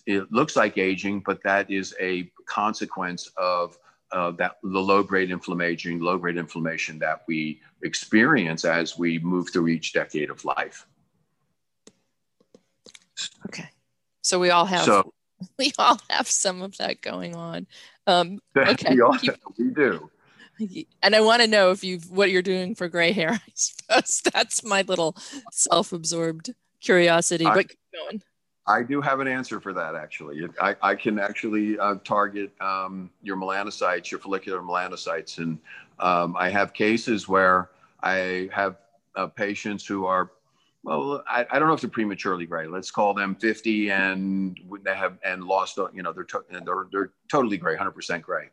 it 0.05 0.31
looks 0.31 0.55
like 0.55 0.77
aging, 0.77 1.21
but 1.25 1.41
that 1.43 1.69
is 1.71 1.95
a 1.99 2.31
consequence 2.45 3.31
of 3.37 3.77
uh, 4.11 4.31
that 4.31 4.57
the 4.63 4.79
low 4.79 5.03
grade 5.03 5.31
inflammation, 5.31 5.99
low 5.99 6.17
grade 6.17 6.37
inflammation 6.37 6.99
that 6.99 7.21
we 7.27 7.61
experience 7.83 8.65
as 8.65 8.97
we 8.97 9.19
move 9.19 9.49
through 9.51 9.67
each 9.67 9.93
decade 9.93 10.29
of 10.29 10.43
life. 10.45 10.85
Okay, 13.47 13.69
so 14.21 14.39
we 14.39 14.49
all 14.49 14.65
have 14.65 14.85
so, 14.85 15.13
we 15.57 15.71
all 15.77 15.99
have 16.09 16.27
some 16.27 16.61
of 16.61 16.77
that 16.77 17.01
going 17.01 17.35
on. 17.35 17.67
Um, 18.07 18.39
okay, 18.57 18.95
we, 18.95 19.01
all, 19.01 19.17
we 19.57 19.69
do. 19.69 20.09
And 21.01 21.15
I 21.15 21.21
want 21.21 21.41
to 21.41 21.47
know 21.47 21.71
if 21.71 21.83
you've 21.83 22.11
what 22.11 22.31
you're 22.31 22.41
doing 22.41 22.75
for 22.75 22.89
gray 22.89 23.11
hair. 23.11 23.31
I 23.31 23.39
suppose 23.53 24.21
that's 24.33 24.63
my 24.63 24.81
little 24.81 25.15
self-absorbed 25.51 26.53
curiosity, 26.81 27.45
I, 27.45 27.53
but 27.53 27.69
keep 27.69 27.79
going. 27.93 28.21
I 28.69 28.83
do 28.83 29.01
have 29.01 29.19
an 29.19 29.27
answer 29.27 29.59
for 29.59 29.73
that 29.73 29.95
actually. 29.95 30.47
I, 30.61 30.75
I 30.81 30.95
can 30.95 31.17
actually 31.17 31.77
uh, 31.79 31.95
target 32.03 32.51
um, 32.61 33.09
your 33.23 33.35
melanocytes, 33.35 34.11
your 34.11 34.19
follicular 34.19 34.61
melanocytes. 34.61 35.39
And 35.39 35.57
um, 35.99 36.35
I 36.37 36.49
have 36.49 36.73
cases 36.73 37.27
where 37.27 37.71
I 38.03 38.47
have 38.53 38.77
uh, 39.15 39.25
patients 39.25 39.87
who 39.87 40.05
are, 40.05 40.31
well, 40.83 41.23
I, 41.27 41.47
I, 41.49 41.57
don't 41.57 41.67
know 41.67 41.73
if 41.73 41.81
they're 41.81 41.89
prematurely 41.89 42.45
gray. 42.45 42.67
Let's 42.67 42.91
call 42.91 43.15
them 43.15 43.35
50 43.35 43.89
and 43.89 44.57
they 44.85 44.95
have 44.95 45.17
and 45.25 45.43
lost, 45.43 45.77
you 45.93 46.03
know, 46.03 46.13
they're, 46.13 46.23
to, 46.25 46.45
they're, 46.63 46.87
they're 46.91 47.11
totally 47.27 47.57
gray, 47.57 47.75
100% 47.75 48.21
gray. 48.21 48.49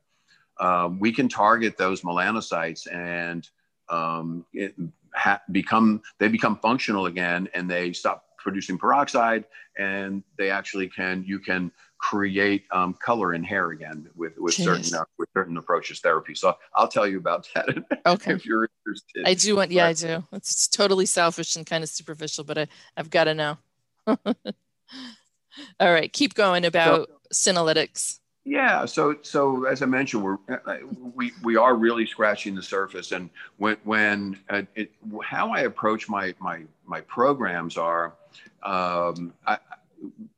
Um, 0.59 0.99
we 0.99 1.13
can 1.13 1.29
target 1.29 1.77
those 1.77 2.01
melanocytes 2.01 2.91
and 2.91 3.49
um, 3.91 4.47
it, 4.55 4.75
ha- 5.17 5.41
become 5.51 6.03
they 6.19 6.29
become 6.29 6.57
functional 6.57 7.07
again 7.07 7.49
and 7.55 7.71
they 7.71 7.93
stop 7.93 8.25
producing 8.39 8.79
peroxide, 8.79 9.45
and 9.77 10.23
they 10.39 10.51
actually 10.51 10.89
can 10.89 11.25
you 11.27 11.39
can 11.39 11.73
create 11.99 12.65
um, 12.73 12.95
color 12.95 13.35
in 13.35 13.43
hair 13.43 13.71
again 13.71 14.09
with 14.15 14.35
with 14.39 14.55
certain 14.55 14.95
uh, 14.95 15.05
with 15.19 15.29
certain 15.35 15.57
approaches 15.57 16.01
therapy. 16.01 16.35
So 16.35 16.57
I'll 16.75 16.89
tell 16.89 17.07
you 17.07 17.19
about 17.19 17.49
that. 17.55 17.69
Okay. 18.07 18.35
if 18.35 18.47
you're 18.47 18.69
interested. 18.87 19.25
I 19.27 19.35
do 19.35 19.57
want. 19.57 19.73
Yeah, 19.73 19.85
but, 19.85 19.89
I 19.89 19.93
do. 19.95 20.25
It's 20.33 20.69
totally 20.69 21.07
selfish 21.07 21.57
and 21.57 21.67
kind 21.67 21.83
of 21.83 21.91
superficial, 21.91 22.45
but 22.45 22.57
I 22.57 22.69
I've 22.97 23.11
got 23.11 23.25
to 23.25 23.35
know. 23.35 23.59
All 24.07 25.93
right, 25.93 26.13
keep 26.13 26.35
going 26.35 26.65
about 26.65 27.09
so, 27.33 27.53
senolytics. 27.53 28.21
Yeah, 28.47 28.85
so 28.85 29.17
so 29.23 29.65
as 29.65 29.83
I 29.83 29.87
mentioned, 29.87 30.23
we're 30.23 30.39
uh, 30.49 30.77
we 31.17 31.33
we 31.43 31.57
are 31.57 31.75
really 31.75 32.07
scratching 32.07 32.55
the 32.55 32.63
surface, 32.63 33.11
and 33.11 33.29
when 33.57 33.77
when 33.83 34.39
uh, 34.49 34.63
it, 34.77 34.93
how 35.25 35.51
I 35.51 35.63
approach 35.63 36.09
my 36.09 36.33
my 36.39 36.63
my 36.87 37.01
programs 37.01 37.77
are, 37.77 38.15
um, 38.63 39.33
I, 39.49 39.59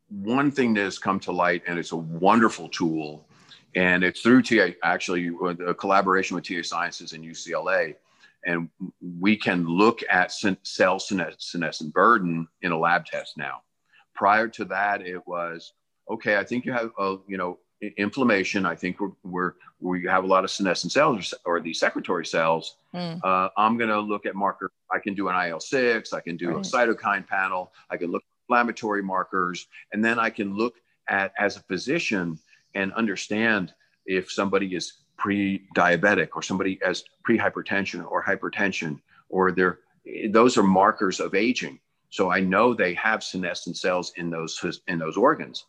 one 0.08 0.50
thing 0.50 0.72
that 0.72 0.84
has 0.84 0.98
come 0.98 1.20
to 1.20 1.32
light, 1.32 1.62
and 1.68 1.78
it's 1.78 1.92
a 1.92 1.96
wonderful 1.96 2.70
tool, 2.70 3.26
and 3.74 4.02
it's 4.02 4.22
through 4.22 4.40
TA 4.40 4.68
actually 4.82 5.30
a 5.66 5.74
collaboration 5.74 6.34
with 6.34 6.48
TA 6.48 6.62
Sciences 6.62 7.12
and 7.12 7.22
UCLA, 7.22 7.94
and 8.46 8.70
we 9.20 9.36
can 9.36 9.66
look 9.66 10.00
at 10.08 10.32
cell 10.32 10.98
senescent 10.98 11.92
burden 11.92 12.48
in 12.62 12.72
a 12.72 12.78
lab 12.78 13.04
test 13.04 13.36
now. 13.36 13.60
Prior 14.14 14.48
to 14.48 14.64
that, 14.64 15.02
it 15.02 15.26
was 15.26 15.74
okay. 16.08 16.38
I 16.38 16.44
think 16.44 16.64
you 16.64 16.72
have 16.72 16.90
a 16.98 17.16
you 17.28 17.36
know 17.36 17.58
inflammation. 17.96 18.66
I 18.66 18.74
think 18.74 19.00
we're, 19.00 19.10
we're 19.24 19.52
we 19.80 20.04
have 20.06 20.24
a 20.24 20.26
lot 20.26 20.44
of 20.44 20.50
senescent 20.50 20.92
cells 20.92 21.32
or 21.44 21.60
the 21.60 21.72
secretory 21.72 22.26
cells. 22.26 22.76
Mm. 22.94 23.20
Uh, 23.22 23.48
I'm 23.56 23.76
going 23.78 23.90
to 23.90 24.00
look 24.00 24.26
at 24.26 24.34
marker. 24.34 24.70
I 24.90 24.98
can 24.98 25.14
do 25.14 25.28
an 25.28 25.48
IL 25.48 25.60
six. 25.60 26.12
I 26.12 26.20
can 26.20 26.36
do 26.36 26.50
right. 26.50 26.66
a 26.66 26.68
cytokine 26.68 27.26
panel. 27.26 27.72
I 27.90 27.96
can 27.96 28.10
look 28.10 28.22
at 28.22 28.44
inflammatory 28.44 29.02
markers, 29.02 29.66
and 29.92 30.04
then 30.04 30.18
I 30.18 30.30
can 30.30 30.54
look 30.56 30.74
at 31.08 31.32
as 31.38 31.56
a 31.56 31.60
physician 31.60 32.38
and 32.74 32.92
understand 32.94 33.72
if 34.06 34.30
somebody 34.30 34.74
is 34.74 34.94
pre-diabetic 35.16 36.28
or 36.34 36.42
somebody 36.42 36.78
has 36.82 37.04
pre-hypertension 37.24 38.08
or 38.08 38.22
hypertension 38.22 39.00
or 39.28 39.52
they're 39.52 39.80
those 40.30 40.56
are 40.56 40.62
markers 40.62 41.20
of 41.20 41.34
aging. 41.34 41.78
So 42.10 42.30
I 42.30 42.40
know 42.40 42.72
they 42.72 42.94
have 42.94 43.22
senescent 43.22 43.76
cells 43.76 44.12
in 44.16 44.30
those 44.30 44.80
in 44.88 44.98
those 44.98 45.16
organs, 45.16 45.66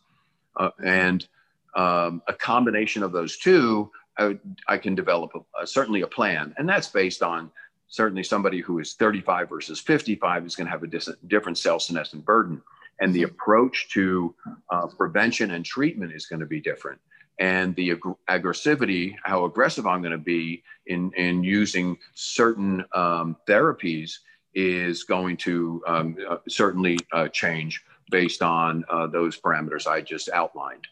uh, 0.56 0.70
and 0.82 1.26
um, 1.74 2.22
a 2.28 2.32
combination 2.32 3.02
of 3.02 3.12
those 3.12 3.38
two, 3.38 3.90
I, 4.18 4.38
I 4.68 4.78
can 4.78 4.94
develop 4.94 5.32
a, 5.34 5.62
a, 5.62 5.66
certainly 5.66 6.02
a 6.02 6.06
plan. 6.06 6.54
And 6.58 6.68
that's 6.68 6.88
based 6.88 7.22
on 7.22 7.50
certainly 7.88 8.22
somebody 8.22 8.60
who 8.60 8.78
is 8.78 8.94
35 8.94 9.48
versus 9.48 9.80
55 9.80 10.46
is 10.46 10.56
going 10.56 10.66
to 10.66 10.70
have 10.70 10.82
a 10.82 10.86
dis- 10.86 11.10
different 11.26 11.58
cell 11.58 11.80
senescent 11.80 12.24
burden. 12.24 12.62
And 13.00 13.14
the 13.14 13.22
approach 13.22 13.88
to 13.92 14.34
uh, 14.70 14.86
prevention 14.88 15.52
and 15.52 15.64
treatment 15.64 16.12
is 16.12 16.26
going 16.26 16.40
to 16.40 16.46
be 16.46 16.60
different. 16.60 17.00
And 17.38 17.74
the 17.74 17.92
ag- 17.92 18.16
aggressivity, 18.28 19.14
how 19.24 19.46
aggressive 19.46 19.86
I'm 19.86 20.02
going 20.02 20.12
to 20.12 20.18
be 20.18 20.62
in, 20.86 21.10
in 21.16 21.42
using 21.42 21.96
certain 22.14 22.84
um, 22.92 23.36
therapies, 23.48 24.12
is 24.54 25.04
going 25.04 25.36
to 25.38 25.82
um, 25.86 26.16
uh, 26.28 26.36
certainly 26.48 26.98
uh, 27.12 27.28
change 27.28 27.82
based 28.10 28.42
on 28.42 28.84
uh, 28.90 29.06
those 29.06 29.40
parameters 29.40 29.86
I 29.86 30.00
just 30.00 30.28
outlined. 30.28 30.86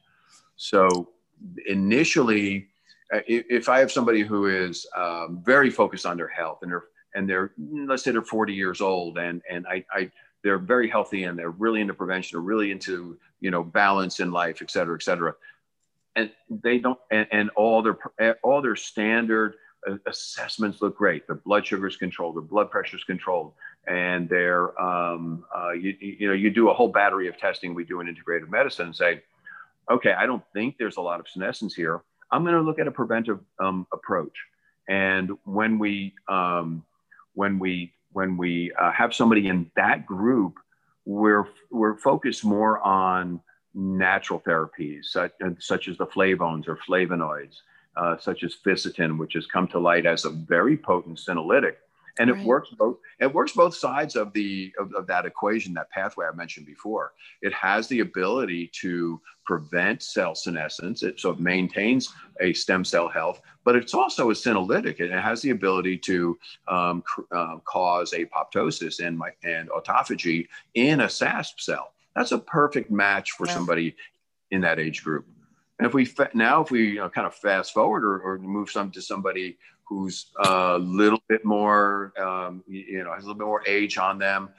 So 0.58 1.08
initially, 1.66 2.66
uh, 3.14 3.20
if 3.26 3.68
I 3.68 3.78
have 3.78 3.90
somebody 3.90 4.22
who 4.22 4.46
is 4.46 4.86
um, 4.94 5.40
very 5.42 5.70
focused 5.70 6.04
on 6.04 6.18
their 6.18 6.28
health 6.28 6.58
and 6.62 6.70
they're 6.70 6.84
and 7.14 7.26
they're 7.28 7.52
let's 7.86 8.02
say 8.02 8.10
they're 8.10 8.20
40 8.20 8.52
years 8.52 8.82
old 8.82 9.16
and 9.16 9.40
and 9.50 9.66
I, 9.66 9.84
I 9.90 10.10
they're 10.44 10.58
very 10.58 10.90
healthy 10.90 11.24
and 11.24 11.38
they're 11.38 11.50
really 11.50 11.80
into 11.80 11.94
prevention, 11.94 12.36
they're 12.36 12.42
really 12.42 12.70
into 12.70 13.16
you 13.40 13.50
know 13.50 13.62
balance 13.62 14.20
in 14.20 14.30
life, 14.30 14.60
et 14.60 14.70
cetera, 14.70 14.96
et 14.96 15.02
cetera, 15.02 15.34
and 16.16 16.30
they 16.50 16.78
don't 16.78 16.98
and, 17.10 17.26
and 17.30 17.50
all 17.50 17.80
their 17.80 17.96
all 18.42 18.60
their 18.60 18.76
standard 18.76 19.54
uh, 19.88 19.94
assessments 20.06 20.82
look 20.82 20.98
great. 20.98 21.26
Their 21.28 21.36
blood 21.36 21.66
sugar 21.66 21.86
is 21.86 21.96
controlled, 21.96 22.34
their 22.34 22.42
blood 22.42 22.70
pressure 22.70 22.96
is 22.96 23.04
controlled, 23.04 23.52
and 23.86 24.28
they're 24.28 24.78
um, 24.80 25.44
uh, 25.56 25.70
you, 25.70 25.96
you 26.00 26.26
know 26.26 26.34
you 26.34 26.50
do 26.50 26.68
a 26.68 26.74
whole 26.74 26.88
battery 26.88 27.28
of 27.28 27.38
testing 27.38 27.74
we 27.74 27.84
do 27.84 28.00
in 28.00 28.12
integrative 28.12 28.50
medicine 28.50 28.86
and 28.86 28.96
say 28.96 29.22
okay, 29.90 30.12
I 30.12 30.26
don't 30.26 30.42
think 30.52 30.76
there's 30.78 30.96
a 30.96 31.00
lot 31.00 31.20
of 31.20 31.28
senescence 31.28 31.74
here. 31.74 32.02
I'm 32.30 32.42
going 32.42 32.54
to 32.54 32.60
look 32.60 32.78
at 32.78 32.86
a 32.86 32.90
preventive 32.90 33.40
um, 33.58 33.86
approach. 33.92 34.36
And 34.88 35.30
when 35.44 35.78
we 35.78 36.14
um, 36.28 36.84
when 37.34 37.58
we 37.58 37.92
when 38.12 38.36
we 38.36 38.72
uh, 38.72 38.92
have 38.92 39.14
somebody 39.14 39.48
in 39.48 39.70
that 39.76 40.06
group, 40.06 40.54
we're 41.04 41.46
we're 41.70 41.96
focused 41.96 42.44
more 42.44 42.78
on 42.80 43.40
natural 43.74 44.40
therapies 44.40 45.06
such, 45.06 45.32
such 45.58 45.88
as 45.88 45.98
the 45.98 46.06
flavones 46.06 46.66
or 46.66 46.78
flavonoids, 46.88 47.56
uh, 47.96 48.16
such 48.18 48.42
as 48.42 48.56
fisetin, 48.64 49.18
which 49.18 49.34
has 49.34 49.46
come 49.46 49.68
to 49.68 49.78
light 49.78 50.06
as 50.06 50.24
a 50.24 50.30
very 50.30 50.76
potent 50.76 51.18
senolytic 51.18 51.76
and 52.18 52.30
right. 52.30 52.40
it 52.40 52.46
works 52.46 52.70
both 52.70 52.98
it 53.20 53.32
works 53.32 53.52
both 53.52 53.74
sides 53.74 54.16
of 54.16 54.32
the 54.32 54.72
of, 54.78 54.92
of, 54.94 55.06
that 55.06 55.26
equation 55.26 55.72
that 55.74 55.90
pathway 55.90 56.26
i 56.26 56.34
mentioned 56.34 56.66
before 56.66 57.12
it 57.42 57.52
has 57.52 57.88
the 57.88 58.00
ability 58.00 58.70
to 58.72 59.20
prevent 59.44 60.02
cell 60.02 60.34
senescence 60.34 61.02
it, 61.02 61.18
so 61.18 61.30
it 61.30 61.40
maintains 61.40 62.12
a 62.40 62.52
stem 62.52 62.84
cell 62.84 63.08
health 63.08 63.40
but 63.64 63.76
it's 63.76 63.94
also 63.94 64.30
a 64.30 64.34
senolytic 64.34 65.00
and 65.00 65.12
it 65.12 65.20
has 65.20 65.40
the 65.42 65.50
ability 65.50 65.96
to 65.96 66.38
um, 66.68 67.02
uh, 67.32 67.56
cause 67.64 68.12
apoptosis 68.12 69.04
and, 69.04 69.16
my, 69.16 69.30
and 69.44 69.68
autophagy 69.70 70.46
in 70.74 71.00
a 71.00 71.06
SASP 71.06 71.60
cell 71.60 71.92
that's 72.14 72.32
a 72.32 72.38
perfect 72.38 72.90
match 72.90 73.32
for 73.32 73.46
yeah. 73.46 73.54
somebody 73.54 73.96
in 74.50 74.60
that 74.60 74.78
age 74.78 75.02
group 75.02 75.26
and 75.78 75.86
if 75.86 75.94
we 75.94 76.04
fa- 76.04 76.30
now 76.34 76.62
if 76.62 76.70
we 76.70 76.90
you 76.90 76.94
know, 76.96 77.08
kind 77.08 77.26
of 77.26 77.34
fast 77.34 77.72
forward 77.72 78.04
or, 78.04 78.20
or 78.20 78.38
move 78.38 78.70
some 78.70 78.90
to 78.90 79.00
somebody 79.00 79.56
who's 79.88 80.26
a 80.44 80.78
little 80.78 81.22
bit 81.28 81.44
more, 81.44 82.12
um, 82.20 82.62
you 82.68 83.02
know, 83.02 83.12
has 83.14 83.24
a 83.24 83.26
little 83.26 83.38
bit 83.38 83.46
more 83.46 83.62
age 83.66 83.96
on 83.96 84.18
them. 84.18 84.50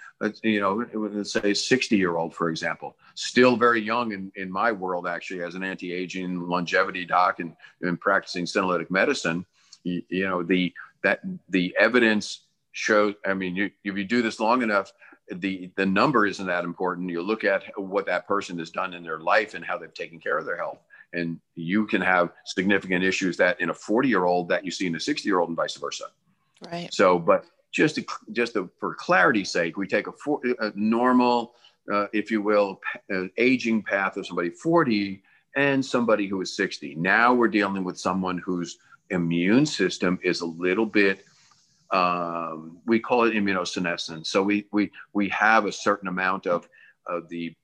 You 0.44 0.60
know, 0.60 0.86
let's 0.94 1.34
say 1.34 1.54
60 1.54 1.96
year 1.96 2.18
old, 2.18 2.34
for 2.34 2.50
example, 2.50 2.98
still 3.14 3.56
very 3.56 3.80
young 3.80 4.12
in, 4.12 4.32
in 4.36 4.52
my 4.52 4.72
world, 4.72 5.08
actually, 5.08 5.44
as 5.44 5.54
an 5.54 5.64
anti-aging 5.64 6.42
longevity 6.42 7.06
doc 7.06 7.40
and, 7.40 7.56
and 7.82 8.02
practicing 8.02 8.46
senolytic 8.46 8.90
medicine, 8.90 9.46
you, 9.84 10.02
you, 10.10 10.28
know, 10.28 10.42
the, 10.42 10.74
that 11.04 11.20
the 11.50 11.76
evidence 11.80 12.46
shows, 12.72 13.14
I 13.26 13.36
mean, 13.36 13.56
you, 13.56 13.70
if 13.84 13.96
you 13.98 14.06
do 14.06 14.24
this 14.24 14.40
long 14.40 14.64
enough, 14.64 14.92
the, 15.32 15.70
the 15.76 15.86
number 15.86 16.26
isn't 16.26 16.48
that 16.48 16.64
important. 16.64 17.12
You 17.12 17.22
look 17.22 17.44
at 17.44 17.64
what 17.78 18.08
that 18.08 18.28
person 18.28 18.58
has 18.58 18.72
done 18.72 18.96
in 18.96 19.04
their 19.04 19.20
life 19.20 19.54
and 19.54 19.64
how 19.64 19.78
they've 19.78 19.94
taken 19.94 20.20
care 20.20 20.40
of 20.40 20.46
their 20.46 20.58
health 20.58 20.80
and 21.14 21.40
you 21.56 21.86
can 21.86 22.02
have 22.02 22.32
significant 22.46 23.04
issues 23.04 23.38
that 23.38 23.60
in 23.60 23.70
a 23.70 23.74
40 23.74 24.08
year 24.08 24.26
old 24.26 24.50
that 24.50 24.64
you 24.64 24.72
see 24.72 24.88
in 24.88 24.96
a 24.96 25.00
60 25.00 25.28
year 25.28 25.40
old 25.40 25.50
and 25.50 25.58
vice 25.58 25.76
versa. 25.76 26.06
Right. 26.72 26.94
So 26.94 27.20
but 27.20 27.46
just 27.72 27.96
to, 27.96 28.06
just 28.32 28.54
to, 28.54 28.70
for 28.80 28.96
clarity's 28.96 29.52
sake 29.52 29.78
we 29.78 29.88
take 29.88 30.08
a, 30.08 30.12
for, 30.12 30.42
a 30.60 30.72
normal 30.76 31.54
uh, 31.92 32.08
if 32.14 32.30
you 32.30 32.42
will 32.42 32.80
uh, 33.14 33.24
aging 33.38 33.84
path 33.84 34.18
of 34.18 34.26
somebody 34.26 34.50
40 34.50 35.22
and 35.56 35.84
somebody 35.84 36.28
who 36.28 36.42
is 36.42 36.56
60 36.56 36.96
now 36.96 37.34
we're 37.34 37.48
dealing 37.48 37.84
with 37.84 38.00
someone 38.00 38.38
whose 38.40 38.78
immune 39.10 39.66
system 39.66 40.20
is 40.24 40.42
a 40.42 40.46
little 40.46 40.86
bit 40.86 41.24
um, 41.92 42.78
we 42.86 43.00
call 43.00 43.24
it 43.24 43.34
immunosenescence 43.34 44.28
so 44.28 44.44
we 44.44 44.68
we 44.72 44.92
we 45.14 45.28
have 45.30 45.66
a 45.66 45.72
certain 45.72 46.08
amount 46.08 46.46
of 46.46 46.68
of 47.08 47.28
the 47.30 47.56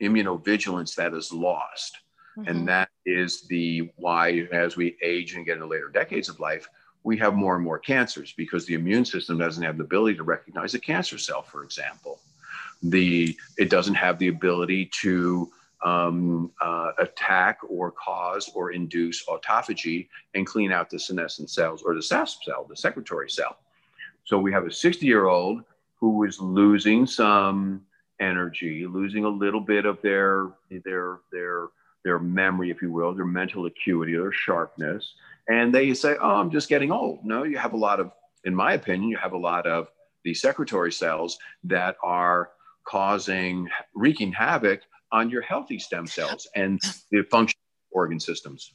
immunovigilance 0.00 0.94
that 0.94 1.12
is 1.12 1.32
lost 1.32 1.98
Mm-hmm. 2.36 2.48
And 2.48 2.68
that 2.68 2.90
is 3.04 3.42
the 3.42 3.90
why, 3.96 4.48
as 4.52 4.76
we 4.76 4.96
age 5.02 5.34
and 5.34 5.46
get 5.46 5.54
into 5.54 5.66
later 5.66 5.88
decades 5.88 6.28
of 6.28 6.40
life, 6.40 6.68
we 7.02 7.16
have 7.18 7.34
more 7.34 7.54
and 7.54 7.64
more 7.64 7.78
cancers 7.78 8.32
because 8.32 8.66
the 8.66 8.74
immune 8.74 9.04
system 9.04 9.38
doesn't 9.38 9.62
have 9.62 9.78
the 9.78 9.84
ability 9.84 10.16
to 10.16 10.24
recognize 10.24 10.74
a 10.74 10.78
cancer 10.78 11.18
cell, 11.18 11.40
for 11.40 11.62
example. 11.62 12.18
The 12.82 13.36
it 13.56 13.70
doesn't 13.70 13.94
have 13.94 14.18
the 14.18 14.28
ability 14.28 14.90
to 15.02 15.50
um, 15.84 16.50
uh, 16.60 16.92
attack 16.98 17.58
or 17.68 17.92
cause 17.92 18.50
or 18.54 18.72
induce 18.72 19.24
autophagy 19.26 20.08
and 20.34 20.46
clean 20.46 20.72
out 20.72 20.90
the 20.90 20.98
senescent 20.98 21.48
cells 21.48 21.82
or 21.82 21.94
the 21.94 22.00
SASP 22.00 22.42
cell, 22.44 22.66
the 22.68 22.76
secretory 22.76 23.30
cell. 23.30 23.58
So 24.24 24.38
we 24.38 24.52
have 24.52 24.66
a 24.66 24.72
60 24.72 25.06
year 25.06 25.26
old 25.26 25.62
who 26.00 26.24
is 26.24 26.40
losing 26.40 27.06
some 27.06 27.82
energy, 28.20 28.86
losing 28.86 29.24
a 29.24 29.28
little 29.28 29.60
bit 29.60 29.86
of 29.86 30.02
their 30.02 30.48
their 30.84 31.18
their 31.30 31.68
their 32.06 32.20
memory, 32.20 32.70
if 32.70 32.80
you 32.80 32.92
will, 32.92 33.12
their 33.12 33.26
mental 33.26 33.66
acuity, 33.66 34.12
their 34.12 34.30
sharpness. 34.30 35.14
And 35.48 35.74
they 35.74 35.92
say, 35.92 36.14
oh, 36.22 36.36
I'm 36.36 36.52
just 36.52 36.68
getting 36.68 36.92
old. 36.92 37.24
No, 37.24 37.42
you 37.42 37.58
have 37.58 37.72
a 37.72 37.76
lot 37.76 37.98
of, 37.98 38.12
in 38.44 38.54
my 38.54 38.74
opinion, 38.74 39.10
you 39.10 39.16
have 39.16 39.32
a 39.32 39.38
lot 39.38 39.66
of 39.66 39.88
the 40.22 40.32
secretory 40.32 40.92
cells 40.92 41.36
that 41.64 41.96
are 42.04 42.50
causing, 42.86 43.68
wreaking 43.92 44.32
havoc 44.32 44.82
on 45.10 45.30
your 45.30 45.42
healthy 45.42 45.80
stem 45.80 46.06
cells 46.06 46.46
and 46.54 46.80
the 47.10 47.24
function 47.24 47.58
organ 47.90 48.20
systems. 48.20 48.72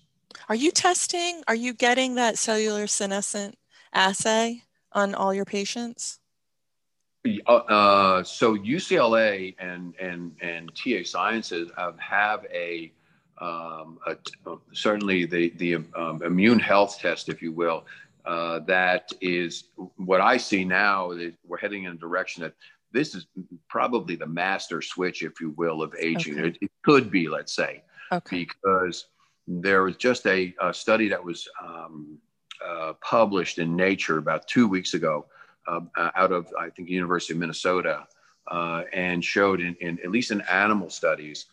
Are 0.50 0.56
you 0.56 0.72
testing? 0.72 1.42
Are 1.48 1.56
you 1.56 1.74
getting 1.74 2.16
that 2.16 2.38
cellular 2.38 2.86
senescent 2.86 3.56
assay 3.94 4.64
on 4.92 5.16
all 5.16 5.34
your 5.34 5.46
patients? 5.46 6.20
Uh, 7.48 7.54
uh, 7.54 8.24
so 8.24 8.58
UCLA 8.58 9.56
and 9.60 9.94
and 10.02 10.32
and 10.42 10.72
TA 10.76 11.04
Sciences 11.06 11.70
have, 11.78 11.98
have 12.00 12.46
a, 12.52 12.92
um, 13.42 13.98
a 14.06 14.16
certainly 14.72 15.26
the 15.26 15.50
the 15.58 15.84
um, 15.96 16.22
immune 16.24 16.60
health 16.60 17.00
test, 17.00 17.28
if 17.28 17.42
you 17.42 17.52
will, 17.52 17.86
uh, 18.26 18.60
that 18.60 19.12
is 19.20 19.66
what 19.98 20.22
I 20.22 20.38
see 20.38 20.64
now. 20.64 21.12
Is 21.12 21.34
we're 21.46 21.58
heading 21.58 21.86
in 21.86 21.94
a 21.94 21.96
direction 21.96 22.44
that 22.44 22.54
this 22.92 23.16
is 23.16 23.26
probably 23.68 24.16
the 24.16 24.28
master 24.28 24.82
switch, 24.82 25.24
if 25.24 25.42
you 25.42 25.52
will, 25.52 25.82
of 25.82 25.96
aging. 26.00 26.40
Okay. 26.40 26.48
It, 26.50 26.58
it, 26.62 26.72
could 26.84 27.10
be, 27.10 27.30
let's 27.30 27.54
say, 27.54 27.84
okay. 28.12 28.46
because 28.46 29.06
there 29.48 29.84
was 29.84 29.96
just 29.96 30.26
a, 30.28 30.54
a 30.62 30.74
study 30.74 31.08
that 31.10 31.24
was 31.24 31.48
um, 31.64 32.18
uh, 32.66 32.94
published 33.02 33.60
in 33.60 33.76
Nature 33.76 34.18
about 34.18 34.48
two 34.48 34.68
weeks 34.68 34.94
ago 34.94 35.26
uh, 35.68 35.80
out 36.16 36.32
of, 36.32 36.48
I 36.60 36.70
think, 36.70 36.90
University 36.90 37.34
of 37.34 37.40
Minnesota, 37.40 38.08
uh, 38.48 38.84
and 38.94 39.24
showed 39.24 39.62
in, 39.62 39.76
in, 39.80 40.00
at 40.04 40.12
least 40.12 40.32
in 40.32 40.42
animal 40.42 40.90
studies 40.90 41.46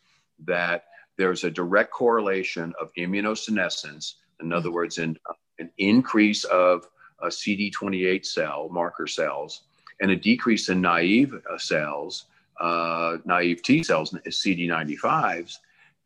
that 0.44 0.86
there's 1.18 1.44
a 1.44 1.50
direct 1.50 1.90
correlation 1.90 2.72
of 2.80 2.90
immunosenescence, 2.96 4.14
in 4.40 4.52
other 4.52 4.70
words, 4.70 4.98
in, 4.98 5.18
an 5.58 5.70
increase 5.78 6.44
of 6.44 6.86
a 7.20 7.26
CD28 7.26 8.24
cell 8.24 8.68
marker 8.70 9.06
cells 9.06 9.64
and 10.00 10.10
a 10.12 10.16
decrease 10.16 10.68
in 10.68 10.80
naive 10.80 11.34
uh, 11.34 11.58
cells, 11.58 12.26
uh, 12.60 13.16
naive 13.24 13.62
T 13.62 13.82
cells, 13.82 14.14
CD95s, 14.26 15.56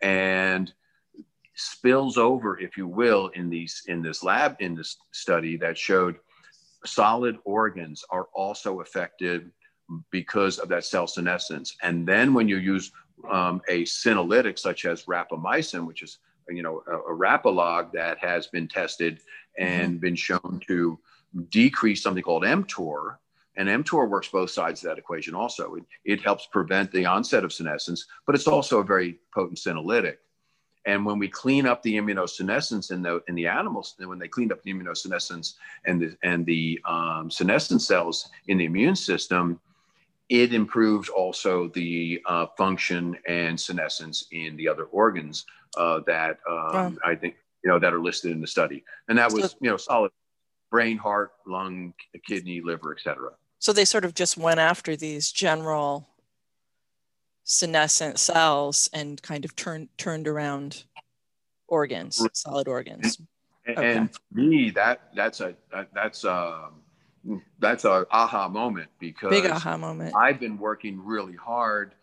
and 0.00 0.72
spills 1.54 2.16
over, 2.16 2.58
if 2.58 2.78
you 2.78 2.86
will, 2.86 3.28
in 3.34 3.50
these 3.50 3.82
in 3.86 4.00
this 4.00 4.22
lab 4.22 4.56
in 4.60 4.74
this 4.74 4.96
study 5.12 5.58
that 5.58 5.76
showed 5.76 6.16
solid 6.86 7.36
organs 7.44 8.04
are 8.10 8.28
also 8.34 8.80
affected 8.80 9.50
because 10.10 10.58
of 10.58 10.68
that 10.70 10.84
cell 10.84 11.06
senescence. 11.06 11.76
And 11.82 12.06
then 12.06 12.32
when 12.32 12.48
you 12.48 12.56
use 12.56 12.90
um, 13.30 13.62
a 13.68 13.82
senolytic 13.82 14.58
such 14.58 14.84
as 14.84 15.04
rapamycin, 15.04 15.86
which 15.86 16.02
is 16.02 16.18
you 16.48 16.62
know 16.62 16.82
a, 16.86 16.96
a 17.12 17.16
rapalog 17.16 17.92
that 17.92 18.18
has 18.18 18.46
been 18.48 18.68
tested 18.68 19.20
and 19.58 19.92
mm-hmm. 19.92 20.00
been 20.00 20.16
shown 20.16 20.60
to 20.66 20.98
decrease 21.48 22.02
something 22.02 22.22
called 22.22 22.42
mTOR, 22.42 23.16
and 23.56 23.68
mTOR 23.68 24.08
works 24.08 24.28
both 24.28 24.50
sides 24.50 24.82
of 24.82 24.90
that 24.90 24.98
equation 24.98 25.34
also. 25.34 25.74
It, 25.74 25.84
it 26.04 26.20
helps 26.22 26.46
prevent 26.46 26.90
the 26.92 27.06
onset 27.06 27.44
of 27.44 27.52
senescence, 27.52 28.06
but 28.26 28.34
it's 28.34 28.48
also 28.48 28.80
a 28.80 28.84
very 28.84 29.18
potent 29.34 29.58
senolytic. 29.58 30.16
And 30.84 31.06
when 31.06 31.18
we 31.18 31.28
clean 31.28 31.66
up 31.66 31.82
the 31.82 31.96
immunosenescence 31.96 32.90
in 32.90 33.02
the 33.02 33.22
in 33.28 33.34
the 33.34 33.46
animals, 33.46 33.94
when 33.98 34.18
they 34.18 34.28
cleaned 34.28 34.52
up 34.52 34.62
the 34.62 34.72
immunosenescence 34.74 35.54
and 35.84 36.00
the 36.00 36.16
and 36.24 36.44
the 36.44 36.80
um, 36.84 37.30
senescent 37.30 37.82
cells 37.82 38.30
in 38.48 38.58
the 38.58 38.64
immune 38.64 38.96
system, 38.96 39.60
it 40.32 40.54
improved 40.54 41.10
also 41.10 41.68
the 41.68 42.22
uh, 42.24 42.46
function 42.56 43.14
and 43.28 43.60
senescence 43.60 44.24
in 44.32 44.56
the 44.56 44.66
other 44.66 44.84
organs 44.84 45.44
uh, 45.76 46.00
that 46.06 46.38
um, 46.48 46.72
wow. 46.72 46.92
I 47.04 47.14
think 47.14 47.36
you 47.62 47.70
know 47.70 47.78
that 47.78 47.92
are 47.92 48.00
listed 48.00 48.30
in 48.30 48.40
the 48.40 48.46
study. 48.46 48.82
And 49.08 49.18
that 49.18 49.30
was 49.30 49.54
you 49.60 49.68
know 49.68 49.76
solid 49.76 50.10
brain, 50.70 50.96
heart, 50.96 51.32
lung, 51.46 51.92
kidney, 52.26 52.62
liver, 52.62 52.94
etc. 52.94 53.32
So 53.58 53.74
they 53.74 53.84
sort 53.84 54.06
of 54.06 54.14
just 54.14 54.38
went 54.38 54.58
after 54.58 54.96
these 54.96 55.30
general 55.30 56.08
senescent 57.44 58.18
cells 58.18 58.88
and 58.94 59.20
kind 59.20 59.44
of 59.44 59.54
turned 59.54 59.90
turned 59.98 60.26
around 60.26 60.84
organs, 61.68 62.26
solid 62.32 62.68
organs. 62.68 63.18
And, 63.66 63.78
okay. 63.78 63.96
and, 63.96 64.14
for 64.14 64.20
me, 64.32 64.70
that 64.70 65.10
that's 65.14 65.42
a 65.42 65.54
that's 65.92 66.24
a 66.24 66.70
that's 67.58 67.84
a 67.84 68.06
aha 68.10 68.48
moment 68.48 68.90
because 68.98 69.30
big 69.30 69.46
aha 69.46 69.76
moment. 69.76 70.14
I've 70.16 70.40
been 70.40 70.58
working 70.58 71.04
really 71.04 71.36
hard, 71.36 71.94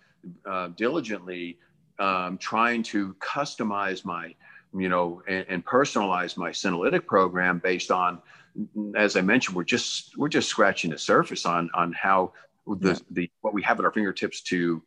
uh, 0.45 0.69
diligently, 0.69 1.58
um, 1.99 2.38
trying 2.38 2.84
to 2.84 3.13
customize 3.15 4.05
my, 4.05 4.34
you 4.73 4.89
know, 4.89 5.21
and, 5.27 5.45
and 5.49 5.65
personalize 5.65 6.38
my 6.38 6.51
senolytic 6.51 7.05
program 7.05 7.60
based 7.60 7.91
on 7.91 8.21
as 8.95 9.15
I 9.15 9.21
mentioned, 9.21 9.55
we're 9.55 9.63
just 9.63 10.17
we're 10.17 10.29
just 10.29 10.49
scratching 10.49 10.91
the 10.91 10.97
surface 10.97 11.45
on 11.45 11.69
on 11.73 11.93
how 11.93 12.34
the, 12.67 12.93
yeah. 12.93 12.99
the 13.12 13.32
what 13.41 13.53
we 13.53 13.62
have 13.63 13.79
at 13.79 13.86
our 13.86 13.91
fingertips 13.91 14.41
to 14.41 14.82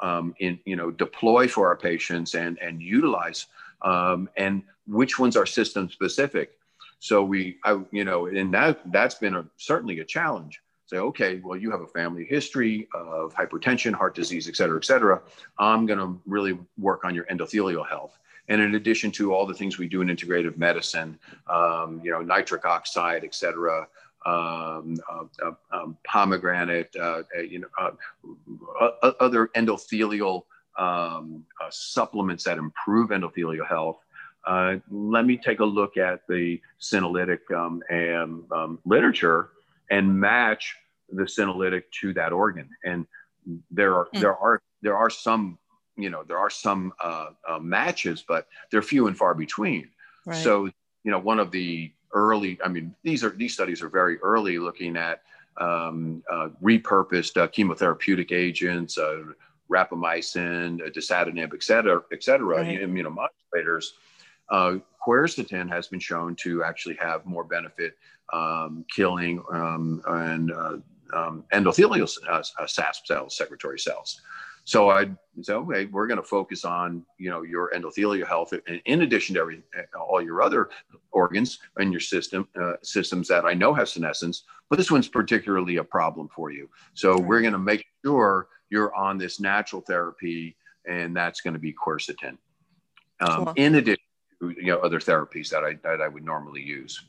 um, 0.00 0.34
in 0.38 0.58
you 0.64 0.76
know 0.76 0.90
deploy 0.90 1.48
for 1.48 1.66
our 1.68 1.76
patients 1.76 2.34
and 2.34 2.58
and 2.58 2.82
utilize 2.82 3.46
um, 3.82 4.28
and 4.36 4.62
which 4.86 5.18
ones 5.18 5.36
are 5.36 5.46
system 5.46 5.90
specific. 5.90 6.58
So 7.06 7.22
we 7.22 7.58
I, 7.64 7.78
you 7.92 8.04
know 8.04 8.26
and 8.26 8.52
that 8.54 8.80
that's 8.90 9.14
been 9.14 9.36
a, 9.36 9.44
certainly 9.56 10.00
a 10.00 10.04
challenge. 10.04 10.60
Say 10.86 10.98
okay, 10.98 11.40
well 11.44 11.56
you 11.56 11.70
have 11.70 11.80
a 11.80 11.86
family 11.86 12.24
history 12.24 12.88
of 12.94 13.32
hypertension, 13.32 13.92
heart 13.94 14.16
disease, 14.16 14.48
et 14.48 14.56
cetera, 14.56 14.76
et 14.76 14.84
cetera. 14.84 15.22
I'm 15.56 15.86
going 15.86 16.00
to 16.00 16.20
really 16.26 16.58
work 16.76 17.04
on 17.04 17.14
your 17.14 17.24
endothelial 17.26 17.88
health 17.88 18.18
and 18.48 18.60
in 18.60 18.74
addition 18.74 19.10
to 19.12 19.32
all 19.32 19.46
the 19.46 19.54
things 19.54 19.78
we 19.78 19.88
do 19.88 20.02
in 20.02 20.08
integrative 20.08 20.56
medicine, 20.56 21.18
um, 21.48 22.00
you 22.02 22.10
know, 22.10 22.22
nitric 22.22 22.64
oxide, 22.64 23.24
et 23.24 23.34
cetera, 23.34 23.86
um, 24.24 24.96
uh, 25.08 25.24
uh, 25.44 25.52
um, 25.72 25.96
pomegranate, 26.04 26.94
uh, 26.96 27.22
uh 27.36 27.40
you 27.40 27.60
know, 27.60 27.68
uh, 27.80 29.12
other 29.20 29.48
endothelial 29.56 30.42
um, 30.78 31.44
uh, 31.60 31.68
supplements 31.70 32.44
that 32.44 32.58
improve 32.58 33.10
endothelial 33.10 33.66
health. 33.66 34.04
Let 34.90 35.24
me 35.24 35.36
take 35.36 35.60
a 35.60 35.64
look 35.64 35.96
at 35.96 36.20
the 36.28 36.60
senolytic 36.80 37.50
um, 37.54 37.82
and 37.90 38.44
um, 38.52 38.78
literature 38.84 39.50
and 39.90 40.18
match 40.18 40.76
the 41.10 41.22
senolytic 41.22 41.84
to 42.00 42.12
that 42.14 42.32
organ. 42.32 42.68
And 42.84 43.06
there 43.70 43.94
are 43.94 44.06
mm. 44.14 44.20
there 44.20 44.36
are 44.36 44.60
there 44.82 44.96
are 44.96 45.10
some 45.10 45.58
you 45.96 46.10
know 46.10 46.22
there 46.24 46.38
are 46.38 46.50
some 46.50 46.92
uh, 47.02 47.30
uh, 47.48 47.58
matches, 47.58 48.24
but 48.26 48.46
they're 48.70 48.82
few 48.82 49.06
and 49.06 49.16
far 49.16 49.34
between. 49.34 49.88
Right. 50.24 50.36
So 50.36 50.66
you 51.04 51.10
know 51.10 51.18
one 51.18 51.38
of 51.38 51.50
the 51.50 51.92
early, 52.12 52.58
I 52.64 52.68
mean 52.68 52.94
these 53.02 53.24
are 53.24 53.30
these 53.30 53.54
studies 53.54 53.82
are 53.82 53.88
very 53.88 54.18
early, 54.18 54.58
looking 54.58 54.96
at 54.96 55.22
um, 55.58 56.22
uh, 56.30 56.48
repurposed 56.62 57.40
uh, 57.40 57.48
chemotherapeutic 57.48 58.32
agents, 58.32 58.98
uh, 58.98 59.22
rapamycin, 59.70 60.80
uh, 60.80 60.90
dasatinib, 60.90 61.54
et 61.54 61.62
cetera, 61.62 62.02
et 62.12 62.22
cetera, 62.22 62.58
right. 62.58 62.80
immunomodulators. 62.80 63.86
Quercetin 64.50 65.68
has 65.68 65.88
been 65.88 66.00
shown 66.00 66.34
to 66.36 66.64
actually 66.64 66.96
have 66.96 67.24
more 67.26 67.44
benefit 67.44 67.96
um, 68.32 68.84
killing 68.94 69.42
um, 69.52 70.02
and 70.06 70.52
um, 71.12 71.44
endothelial 71.52 72.10
uh, 72.28 72.42
SASP 72.66 73.06
cells, 73.06 73.36
secretory 73.36 73.78
cells. 73.78 74.20
So 74.64 74.90
I 74.90 75.08
said, 75.42 75.54
okay, 75.54 75.84
we're 75.86 76.08
going 76.08 76.20
to 76.20 76.26
focus 76.26 76.64
on 76.64 77.04
you 77.18 77.30
know 77.30 77.42
your 77.42 77.70
endothelial 77.70 78.26
health, 78.26 78.52
and 78.52 78.82
in 78.84 79.02
addition 79.02 79.36
to 79.36 79.40
every 79.40 79.62
all 79.96 80.20
your 80.20 80.42
other 80.42 80.70
organs 81.12 81.60
and 81.76 81.92
your 81.92 82.00
system 82.00 82.48
uh, 82.60 82.72
systems 82.82 83.28
that 83.28 83.44
I 83.44 83.54
know 83.54 83.72
have 83.74 83.88
senescence, 83.88 84.42
but 84.68 84.76
this 84.76 84.90
one's 84.90 85.06
particularly 85.06 85.76
a 85.76 85.84
problem 85.84 86.28
for 86.34 86.50
you. 86.50 86.68
So 86.94 87.16
we're 87.16 87.42
going 87.42 87.52
to 87.52 87.60
make 87.60 87.86
sure 88.04 88.48
you're 88.68 88.92
on 88.96 89.18
this 89.18 89.38
natural 89.38 89.82
therapy, 89.82 90.56
and 90.84 91.14
that's 91.16 91.40
going 91.40 91.54
to 91.54 91.60
be 91.60 91.72
quercetin. 91.72 92.36
Um, 93.20 93.44
cool. 93.44 93.52
In 93.56 93.76
addition 93.76 94.02
you 94.40 94.66
know 94.66 94.78
other 94.78 95.00
therapies 95.00 95.50
that 95.50 95.64
I 95.64 95.74
that 95.82 96.00
I 96.00 96.08
would 96.08 96.24
normally 96.24 96.62
use. 96.62 97.02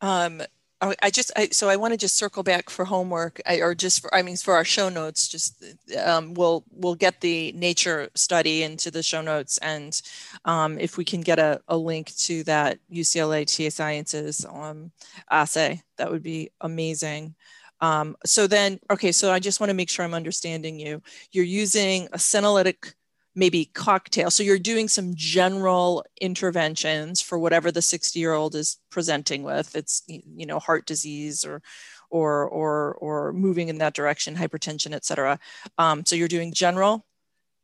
Um, 0.00 0.42
I 0.82 1.08
just 1.10 1.32
I, 1.36 1.48
so 1.48 1.70
I 1.70 1.76
want 1.76 1.94
to 1.94 1.98
just 1.98 2.16
circle 2.16 2.42
back 2.42 2.68
for 2.68 2.84
homework 2.84 3.40
I, 3.46 3.60
or 3.60 3.74
just 3.74 4.02
for 4.02 4.14
I 4.14 4.20
mean 4.20 4.36
for 4.36 4.54
our 4.54 4.64
show 4.64 4.90
notes. 4.90 5.26
Just 5.26 5.64
um, 6.04 6.34
we'll 6.34 6.64
we'll 6.70 6.94
get 6.94 7.22
the 7.22 7.52
nature 7.52 8.10
study 8.14 8.62
into 8.62 8.90
the 8.90 9.02
show 9.02 9.22
notes, 9.22 9.56
and 9.58 10.00
um, 10.44 10.78
if 10.78 10.98
we 10.98 11.04
can 11.04 11.22
get 11.22 11.38
a, 11.38 11.62
a 11.68 11.76
link 11.76 12.14
to 12.16 12.44
that 12.44 12.78
UCLA 12.92 13.46
TA 13.46 13.70
Sciences 13.70 14.44
um, 14.44 14.92
assay, 15.30 15.82
that 15.96 16.10
would 16.10 16.22
be 16.22 16.50
amazing. 16.60 17.34
Um, 17.80 18.16
so 18.24 18.46
then, 18.46 18.78
okay, 18.90 19.12
so 19.12 19.32
I 19.32 19.38
just 19.38 19.60
want 19.60 19.70
to 19.70 19.74
make 19.74 19.90
sure 19.90 20.04
I'm 20.04 20.14
understanding 20.14 20.78
you. 20.78 21.02
You're 21.32 21.44
using 21.44 22.06
a 22.06 22.18
senolytic 22.18 22.94
maybe 23.36 23.66
cocktail. 23.66 24.30
So 24.30 24.42
you're 24.42 24.58
doing 24.58 24.88
some 24.88 25.14
general 25.14 26.04
interventions 26.20 27.20
for 27.20 27.38
whatever 27.38 27.70
the 27.70 27.82
60 27.82 28.18
year 28.18 28.32
old 28.32 28.54
is 28.54 28.78
presenting 28.90 29.42
with. 29.42 29.76
It's, 29.76 30.02
you 30.08 30.46
know, 30.46 30.58
heart 30.58 30.86
disease 30.86 31.44
or, 31.44 31.62
or, 32.10 32.48
or, 32.48 32.94
or 32.94 33.32
moving 33.34 33.68
in 33.68 33.78
that 33.78 33.94
direction, 33.94 34.34
hypertension, 34.34 34.94
et 34.94 35.04
cetera. 35.04 35.38
Um, 35.76 36.04
so 36.06 36.16
you're 36.16 36.28
doing 36.28 36.52
general 36.52 37.04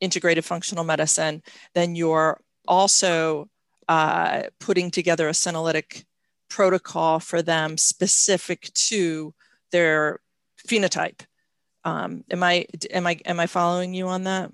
integrated 0.00 0.44
functional 0.44 0.84
medicine. 0.84 1.42
Then 1.74 1.94
you're 1.94 2.38
also 2.68 3.48
uh, 3.88 4.42
putting 4.60 4.90
together 4.90 5.28
a 5.28 5.32
senolytic 5.32 6.04
protocol 6.50 7.18
for 7.18 7.40
them 7.40 7.78
specific 7.78 8.70
to 8.74 9.32
their 9.70 10.20
phenotype. 10.68 11.20
Um, 11.84 12.24
am 12.30 12.42
I 12.42 12.66
am 12.90 13.06
I 13.06 13.18
am 13.24 13.40
I 13.40 13.46
following 13.46 13.94
you 13.94 14.06
on 14.06 14.24
that? 14.24 14.50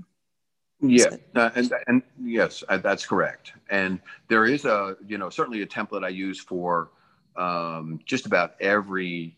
Yeah, 0.81 1.17
uh, 1.35 1.51
and, 1.57 1.73
and 1.89 2.03
yes, 2.23 2.63
uh, 2.69 2.79
that's 2.79 3.05
correct. 3.05 3.53
And 3.69 3.99
there 4.29 4.45
is 4.45 4.65
a, 4.65 4.97
you 5.07 5.19
know, 5.19 5.29
certainly 5.29 5.63
a 5.63 5.67
template 5.67 6.05
I 6.05 6.09
use 6.09 6.39
for 6.39 6.91
um, 7.37 7.99
just 8.05 8.27
about 8.27 8.55
every 8.61 9.37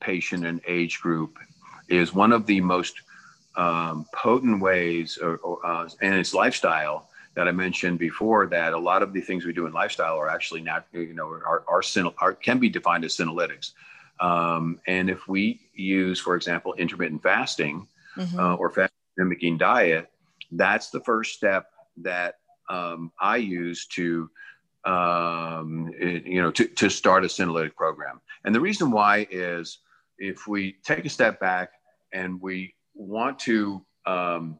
patient 0.00 0.44
and 0.44 0.60
age 0.66 1.00
group 1.00 1.38
is 1.88 2.12
one 2.12 2.32
of 2.32 2.44
the 2.44 2.60
most 2.60 3.00
um, 3.56 4.06
potent 4.12 4.60
ways, 4.60 5.18
or, 5.20 5.36
or 5.38 5.64
uh, 5.64 5.88
and 6.02 6.14
its 6.14 6.34
lifestyle 6.34 7.08
that 7.34 7.48
I 7.48 7.52
mentioned 7.52 7.98
before. 7.98 8.46
That 8.46 8.74
a 8.74 8.78
lot 8.78 9.02
of 9.02 9.14
the 9.14 9.22
things 9.22 9.46
we 9.46 9.54
do 9.54 9.66
in 9.66 9.72
lifestyle 9.72 10.18
are 10.18 10.28
actually 10.28 10.60
not, 10.60 10.86
you 10.92 11.14
know, 11.14 11.28
are, 11.28 11.64
are, 11.66 11.82
are 12.18 12.32
can 12.34 12.58
be 12.58 12.68
defined 12.68 13.04
as 13.04 13.16
senolytics. 13.16 13.72
Um, 14.20 14.80
and 14.86 15.08
if 15.08 15.28
we 15.28 15.60
use, 15.74 16.20
for 16.20 16.36
example, 16.36 16.74
intermittent 16.74 17.22
fasting 17.22 17.88
mm-hmm. 18.16 18.38
uh, 18.38 18.54
or 18.56 18.70
fasting 18.70 18.94
mimicking 19.16 19.58
diet, 19.58 20.10
that's 20.52 20.90
the 20.90 21.00
first 21.00 21.34
step 21.34 21.66
that 21.98 22.36
um, 22.68 23.12
I 23.20 23.36
use 23.36 23.86
to, 23.88 24.30
um, 24.84 25.92
you 25.98 26.40
know, 26.42 26.50
to, 26.50 26.66
to 26.66 26.88
start 26.88 27.24
a 27.24 27.28
senolytic 27.28 27.74
program. 27.74 28.20
And 28.44 28.54
the 28.54 28.60
reason 28.60 28.90
why 28.90 29.26
is 29.30 29.78
if 30.18 30.46
we 30.46 30.76
take 30.84 31.04
a 31.04 31.08
step 31.08 31.40
back 31.40 31.70
and 32.12 32.40
we 32.40 32.74
want 32.94 33.38
to 33.40 33.84
um, 34.06 34.58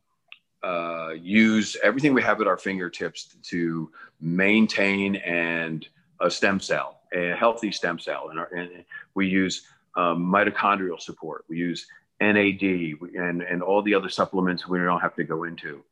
uh, 0.62 1.10
use 1.20 1.76
everything 1.82 2.14
we 2.14 2.22
have 2.22 2.40
at 2.40 2.46
our 2.46 2.56
fingertips 2.56 3.36
to 3.42 3.90
maintain 4.20 5.16
and 5.16 5.86
a 6.20 6.30
stem 6.30 6.58
cell, 6.58 7.00
a 7.12 7.34
healthy 7.34 7.70
stem 7.70 7.98
cell, 7.98 8.28
and, 8.30 8.38
our, 8.38 8.46
and 8.54 8.84
we 9.14 9.26
use 9.26 9.66
um, 9.96 10.24
mitochondrial 10.24 11.00
support. 11.00 11.44
We 11.48 11.58
use 11.58 11.86
NAD 12.20 12.62
and, 12.62 13.42
and 13.42 13.62
all 13.62 13.82
the 13.82 13.94
other 13.94 14.08
supplements 14.08 14.68
we 14.68 14.78
don't 14.78 15.00
have 15.00 15.14
to 15.16 15.24
go 15.24 15.44
into. 15.44 15.82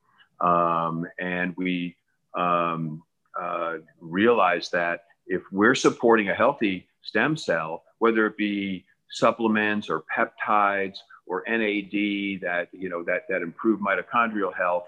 Um, 0.40 1.06
and 1.18 1.54
we 1.56 1.96
um, 2.34 3.02
uh, 3.38 3.74
realize 4.00 4.70
that 4.70 5.04
if 5.26 5.42
we're 5.52 5.74
supporting 5.74 6.28
a 6.28 6.34
healthy 6.34 6.88
stem 7.02 7.36
cell, 7.36 7.84
whether 7.98 8.26
it 8.26 8.36
be 8.36 8.84
supplements 9.10 9.88
or 9.88 10.04
peptides 10.16 10.98
or 11.26 11.44
NAD 11.48 12.40
that 12.42 12.68
you 12.72 12.88
know 12.88 13.02
that 13.04 13.22
that 13.28 13.42
improve 13.42 13.80
mitochondrial 13.80 14.54
health, 14.54 14.84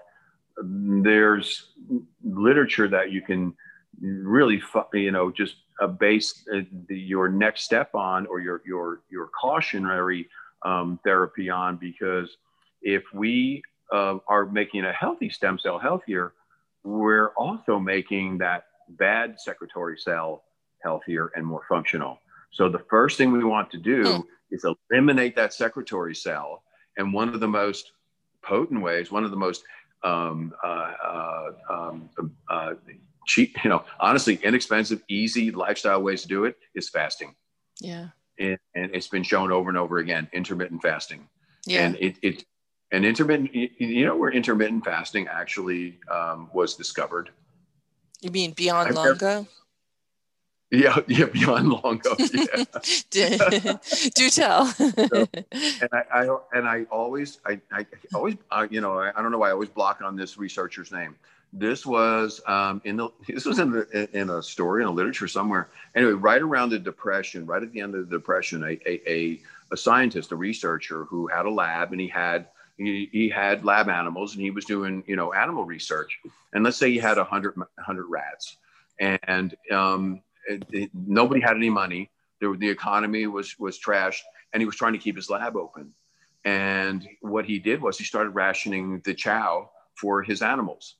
there's 0.61 1.69
literature 2.23 2.87
that 2.87 3.11
you 3.11 3.21
can 3.21 3.53
really 4.01 4.61
you 4.93 5.11
know 5.11 5.31
just 5.31 5.55
uh, 5.81 5.87
base 5.87 6.45
uh, 6.53 6.61
your 6.89 7.29
next 7.29 7.63
step 7.63 7.93
on 7.95 8.25
or 8.27 8.39
your 8.39 8.61
your 8.65 9.01
your 9.09 9.29
cautionary 9.39 10.27
um, 10.65 10.99
therapy 11.03 11.49
on 11.49 11.77
because 11.77 12.37
if 12.81 13.03
we 13.13 13.61
uh, 13.93 14.17
are 14.27 14.45
making 14.45 14.83
a 14.85 14.91
healthy 14.91 15.29
stem 15.29 15.57
cell 15.57 15.79
healthier, 15.79 16.33
we're 16.83 17.29
also 17.29 17.79
making 17.79 18.39
that 18.39 18.65
bad 18.89 19.35
secretory 19.39 19.97
cell 19.97 20.43
healthier 20.83 21.31
and 21.35 21.45
more 21.45 21.63
functional. 21.69 22.19
So 22.51 22.69
the 22.69 22.83
first 22.89 23.17
thing 23.17 23.31
we 23.31 23.43
want 23.43 23.71
to 23.71 23.77
do 23.77 24.03
hmm. 24.03 24.21
is 24.51 24.65
eliminate 24.91 25.35
that 25.35 25.53
secretory 25.53 26.15
cell. 26.15 26.63
And 26.97 27.13
one 27.13 27.29
of 27.29 27.39
the 27.39 27.47
most 27.47 27.91
potent 28.41 28.81
ways, 28.81 29.11
one 29.11 29.23
of 29.23 29.31
the 29.31 29.37
most 29.37 29.63
um, 30.03 30.53
uh, 30.63 30.91
uh, 31.03 31.51
um, 31.69 32.09
uh, 32.49 32.73
cheap, 33.25 33.57
you 33.63 33.69
know, 33.69 33.83
honestly, 33.99 34.39
inexpensive, 34.43 35.01
easy 35.09 35.51
lifestyle 35.51 36.01
ways 36.01 36.21
to 36.21 36.27
do 36.27 36.45
it 36.45 36.57
is 36.75 36.89
fasting. 36.89 37.35
Yeah. 37.81 38.09
And, 38.39 38.57
and 38.75 38.93
it's 38.93 39.07
been 39.07 39.23
shown 39.23 39.51
over 39.51 39.69
and 39.69 39.77
over 39.77 39.97
again, 39.97 40.27
intermittent 40.33 40.81
fasting. 40.81 41.27
Yeah. 41.65 41.85
And 41.85 41.95
it, 41.99 42.17
it 42.21 42.45
and 42.91 43.05
intermittent, 43.05 43.51
you 43.53 44.05
know, 44.05 44.15
where 44.15 44.31
intermittent 44.31 44.85
fasting 44.85 45.27
actually 45.27 45.99
um, 46.09 46.49
was 46.53 46.75
discovered. 46.75 47.31
You 48.21 48.31
mean 48.31 48.51
beyond 48.51 48.89
I've 48.89 48.95
Longo? 48.95 49.27
Never, 49.27 49.47
yeah, 50.71 50.99
yeah, 51.07 51.25
beyond 51.25 51.69
Longo. 51.69 52.15
Yeah. 53.11 53.35
do, 54.13 54.29
tell. 54.29 54.65
so, 54.67 55.27
and 55.51 55.89
I, 55.91 56.03
I, 56.11 56.37
and 56.53 56.67
I 56.67 56.83
always, 56.91 57.39
I, 57.45 57.59
I 57.71 57.85
always, 58.13 58.35
uh, 58.51 58.67
you 58.69 58.81
know, 58.81 58.99
I, 58.99 59.11
I, 59.15 59.21
don't 59.21 59.31
know 59.31 59.37
why 59.37 59.49
I 59.49 59.51
always 59.51 59.69
block 59.69 60.01
on 60.01 60.15
this 60.15 60.37
researcher's 60.37 60.91
name. 60.91 61.15
This 61.57 61.85
was 61.85 62.41
um, 62.47 62.81
in 62.83 62.97
the, 62.97 63.09
this 63.27 63.45
was 63.45 63.59
in 63.59 63.71
the, 63.71 64.09
in 64.13 64.29
a 64.29 64.43
story 64.43 64.83
in 64.83 64.89
a 64.89 64.91
literature 64.91 65.27
somewhere. 65.27 65.69
Anyway, 65.95 66.11
right 66.11 66.41
around 66.41 66.69
the 66.69 66.79
depression, 66.79 67.45
right 67.45 67.63
at 67.63 67.71
the 67.71 67.79
end 67.79 67.95
of 67.95 68.09
the 68.09 68.17
depression, 68.17 68.63
a, 68.63 68.79
a, 68.85 69.39
a, 69.71 69.77
scientist, 69.77 70.31
a 70.33 70.35
researcher 70.35 71.05
who 71.05 71.27
had 71.27 71.45
a 71.45 71.49
lab, 71.49 71.91
and 71.93 72.01
he 72.01 72.07
had 72.07 72.47
he, 72.77 73.07
he 73.11 73.29
had 73.29 73.63
lab 73.63 73.87
animals, 73.87 74.33
and 74.33 74.41
he 74.41 74.51
was 74.51 74.65
doing, 74.65 75.01
you 75.07 75.15
know, 75.15 75.31
animal 75.31 75.63
research. 75.63 76.19
And 76.51 76.63
let's 76.63 76.75
say 76.75 76.91
he 76.91 76.97
had 76.97 77.17
a 77.17 77.23
hundred 77.23 77.55
hundred 77.79 78.07
rats, 78.07 78.57
and 78.99 79.55
um, 79.71 80.21
it, 80.49 80.65
it, 80.71 80.91
nobody 80.93 81.39
had 81.39 81.55
any 81.55 81.69
money. 81.69 82.11
There, 82.41 82.53
the 82.55 82.69
economy 82.69 83.27
was 83.27 83.57
was 83.57 83.79
trashed, 83.79 84.23
and 84.51 84.61
he 84.61 84.65
was 84.65 84.75
trying 84.75 84.93
to 84.93 84.99
keep 84.99 85.15
his 85.15 85.29
lab 85.29 85.55
open. 85.55 85.93
And 86.43 87.07
what 87.21 87.45
he 87.45 87.59
did 87.59 87.81
was 87.81 87.97
he 87.97 88.03
started 88.03 88.31
rationing 88.31 89.01
the 89.05 89.13
chow 89.13 89.71
for 89.95 90.21
his 90.21 90.41
animals, 90.41 90.95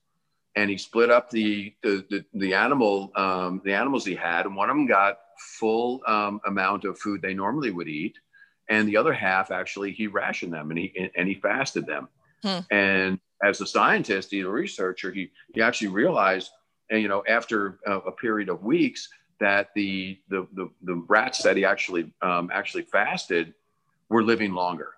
and 0.55 0.69
he 0.69 0.77
split 0.77 1.09
up 1.09 1.29
the 1.29 1.73
the 1.83 2.05
the, 2.09 2.25
the 2.33 2.53
animal 2.53 3.11
um, 3.15 3.61
the 3.63 3.73
animals 3.73 4.05
he 4.05 4.15
had, 4.15 4.45
and 4.45 4.55
one 4.55 4.69
of 4.69 4.75
them 4.75 4.87
got 4.87 5.17
full 5.59 6.01
um, 6.07 6.39
amount 6.45 6.85
of 6.85 6.97
food 6.99 7.21
they 7.21 7.33
normally 7.33 7.71
would 7.71 7.87
eat, 7.87 8.17
and 8.69 8.87
the 8.87 8.97
other 8.97 9.13
half 9.13 9.51
actually 9.51 9.91
he 9.91 10.07
rationed 10.07 10.53
them 10.53 10.71
and 10.71 10.79
he 10.79 11.11
and 11.15 11.27
he 11.27 11.35
fasted 11.35 11.85
them. 11.85 12.07
Hmm. 12.43 12.59
And 12.71 13.19
as 13.43 13.61
a 13.61 13.67
scientist, 13.67 14.31
he's 14.31 14.45
a 14.45 14.49
researcher, 14.49 15.11
he 15.11 15.31
he 15.53 15.61
actually 15.61 15.89
realized, 15.89 16.51
and 16.89 17.01
you 17.01 17.07
know, 17.07 17.23
after 17.27 17.79
a, 17.85 17.97
a 17.97 18.11
period 18.11 18.49
of 18.49 18.63
weeks 18.63 19.09
that 19.39 19.69
the, 19.75 20.19
the, 20.29 20.47
the, 20.53 20.69
the 20.83 20.95
rats 21.07 21.43
that 21.43 21.57
he 21.57 21.65
actually, 21.65 22.11
um, 22.21 22.49
actually 22.53 22.83
fasted 22.83 23.53
were 24.09 24.23
living 24.23 24.53
longer. 24.53 24.91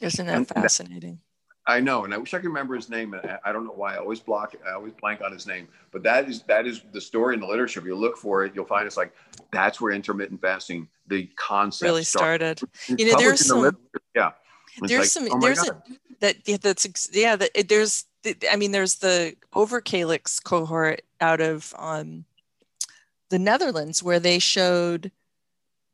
Isn't 0.00 0.26
that 0.26 0.36
and 0.36 0.48
fascinating? 0.48 1.20
I 1.66 1.80
know, 1.80 2.04
and 2.04 2.12
I 2.12 2.18
wish 2.18 2.34
I 2.34 2.38
could 2.38 2.48
remember 2.48 2.74
his 2.74 2.90
name. 2.90 3.14
And 3.14 3.38
I 3.42 3.50
don't 3.50 3.64
know 3.64 3.72
why 3.72 3.94
I 3.94 3.98
always 3.98 4.20
block, 4.20 4.54
I 4.66 4.72
always 4.72 4.92
blank 5.00 5.22
on 5.22 5.32
his 5.32 5.46
name. 5.46 5.68
But 5.92 6.02
that 6.02 6.28
is 6.28 6.42
that 6.42 6.66
is 6.66 6.82
the 6.92 7.00
story 7.00 7.34
in 7.34 7.40
the 7.40 7.46
literature. 7.46 7.80
If 7.80 7.86
you 7.86 7.94
look 7.94 8.18
for 8.18 8.44
it, 8.44 8.52
you'll 8.54 8.66
find 8.66 8.86
it's 8.86 8.96
like 8.96 9.14
that's 9.50 9.80
where 9.80 9.92
intermittent 9.92 10.40
fasting, 10.40 10.88
the 11.06 11.28
concept 11.36 11.88
really 11.88 12.04
started. 12.04 12.58
started. 12.58 13.00
You 13.00 13.10
know, 13.12 13.18
there's 13.18 13.46
some, 13.46 13.62
the 13.62 13.76
yeah. 14.14 14.32
It's 14.76 14.88
there's 14.88 15.16
like, 15.16 15.28
some, 15.28 15.28
oh 15.30 15.40
there's 15.40 15.62
God. 15.62 15.82
a, 15.88 15.92
that 16.20 16.36
yeah, 16.46 16.56
that's 16.60 17.08
yeah, 17.12 17.36
that, 17.36 17.68
there's, 17.68 18.04
I 18.50 18.56
mean, 18.56 18.72
there's 18.72 18.96
the 18.96 19.34
Överkalix 19.54 20.42
cohort 20.42 21.02
out 21.20 21.40
of 21.40 21.72
um, 21.78 22.24
the 23.30 23.38
Netherlands 23.38 24.02
where 24.02 24.20
they 24.20 24.38
showed 24.38 25.10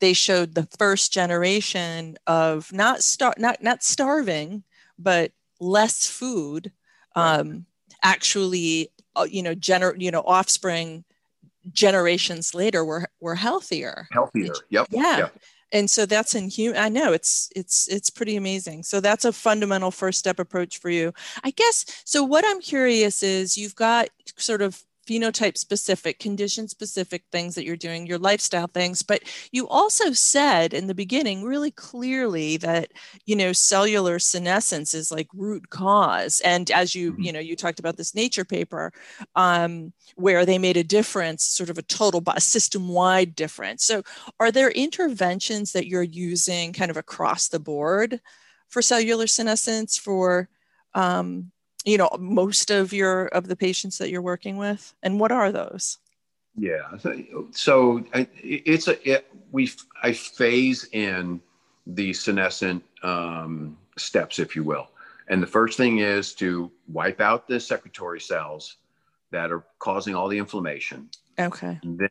they 0.01 0.15
showed 0.15 0.55
the 0.55 0.67
first 0.79 1.13
generation 1.13 2.17
of 2.27 2.73
not 2.73 3.03
star 3.03 3.35
not 3.39 3.63
not 3.63 3.85
starving 3.85 4.65
but 4.99 5.33
less 5.61 6.07
food 6.07 6.73
um, 7.17 7.67
actually 8.03 8.91
uh, 9.17 9.27
you 9.29 9.43
know 9.43 9.55
gener 9.55 9.95
you 10.01 10.11
know 10.11 10.23
offspring 10.27 11.05
generations 11.73 12.55
later 12.55 12.85
were 12.85 13.07
were 13.21 13.35
healthier. 13.35 14.09
Healthier. 14.13 14.55
Yep. 14.71 14.89
yeah. 14.91 15.19
Yep. 15.19 15.39
and 15.73 15.91
so 15.91 16.07
that's 16.07 16.35
in 16.35 16.49
human 16.49 16.81
i 16.81 16.89
know 16.89 17.13
it's 17.13 17.51
it's 17.55 17.87
it's 17.89 18.11
pretty 18.11 18.37
amazing. 18.37 18.83
So 18.83 19.01
that's 19.01 19.25
a 19.25 19.33
fundamental 19.33 19.91
first 19.91 20.19
step 20.19 20.39
approach 20.39 20.79
for 20.79 20.91
you. 20.91 21.13
I 21.45 21.51
guess 21.51 22.03
so 22.05 22.25
what 22.25 22.45
i'm 22.47 22.61
curious 22.61 23.23
is 23.23 23.57
you've 23.57 23.75
got 23.75 24.09
sort 24.37 24.63
of 24.63 24.83
phenotype 25.11 25.59
specific, 25.59 26.21
condition 26.21 26.69
specific 26.69 27.25
things 27.33 27.57
that 27.57 27.65
you're 27.65 27.77
doing, 27.77 28.07
your 28.07 28.19
lifestyle 28.19 28.69
things. 28.69 29.03
But 29.03 29.23
you 29.51 29.67
also 29.67 30.13
said 30.13 30.73
in 30.73 30.87
the 30.87 30.95
beginning 30.95 31.43
really 31.43 31.73
clearly 31.73 32.57
that, 32.59 32.93
you 33.27 33.35
know, 33.35 33.53
cellular 33.53 34.21
senescence 34.21 34.95
is 34.95 35.11
like 35.11 35.27
root 35.35 35.69
cause. 35.71 36.41
And 36.45 36.71
as 36.71 36.95
you, 36.95 37.13
mm-hmm. 37.13 37.23
you 37.23 37.33
know, 37.33 37.41
you 37.41 37.57
talked 37.57 37.81
about 37.81 37.97
this 37.97 38.15
nature 38.15 38.45
paper 38.45 38.93
um, 39.35 39.93
where 40.15 40.47
they 40.47 40.59
made 40.59 40.77
a 40.77 40.85
difference, 40.85 41.43
sort 41.43 41.71
of 41.71 41.79
a 41.79 41.83
total 41.83 42.23
a 42.29 42.41
system 42.41 42.87
wide 42.89 43.35
difference. 43.35 43.85
So 43.85 44.03
are 44.39 44.53
there 44.53 44.71
interventions 44.71 45.73
that 45.73 45.89
you're 45.89 46.03
using 46.03 46.73
kind 46.73 46.91
of 46.91 46.97
across 46.97 47.49
the 47.49 47.59
board 47.59 48.21
for 48.69 48.83
cellular 48.83 49.27
senescence 49.27 49.99
for 49.99 50.49
um, 50.95 51.51
you 51.85 51.99
know 51.99 52.11
most 52.19 52.71
of 52.71 52.93
your 52.93 53.27
of 53.29 53.49
the 53.49 53.57
patients 53.57 53.99
that 53.99 54.11
you're 54.11 54.23
working 54.23 54.57
with? 54.57 54.95
And 55.03 55.21
what 55.21 55.33
are 55.33 55.53
those? 55.53 55.99
Yeah 56.57 56.97
so, 57.53 58.05
it's 58.43 58.89
a 58.89 59.09
it, 59.09 59.27
we 59.53 59.71
i 60.03 60.13
phase 60.13 60.89
in 60.93 61.41
the 61.87 62.13
senescent 62.13 62.83
um, 63.03 63.77
steps 63.97 64.39
if 64.39 64.55
you 64.55 64.65
will. 64.65 64.89
And 65.29 65.43
the 65.43 65.47
first 65.47 65.77
thing 65.77 65.99
is 65.99 66.35
to 66.35 66.71
wipe 66.89 67.21
out 67.21 67.47
the 67.47 67.61
secretory 67.61 68.21
cells 68.21 68.77
that 69.31 69.53
are 69.53 69.65
causing 69.79 70.15
all 70.15 70.29
the 70.29 70.39
inflammation. 70.39 71.09
Okay. 71.39 71.79
And, 71.85 71.99
then, 71.99 72.09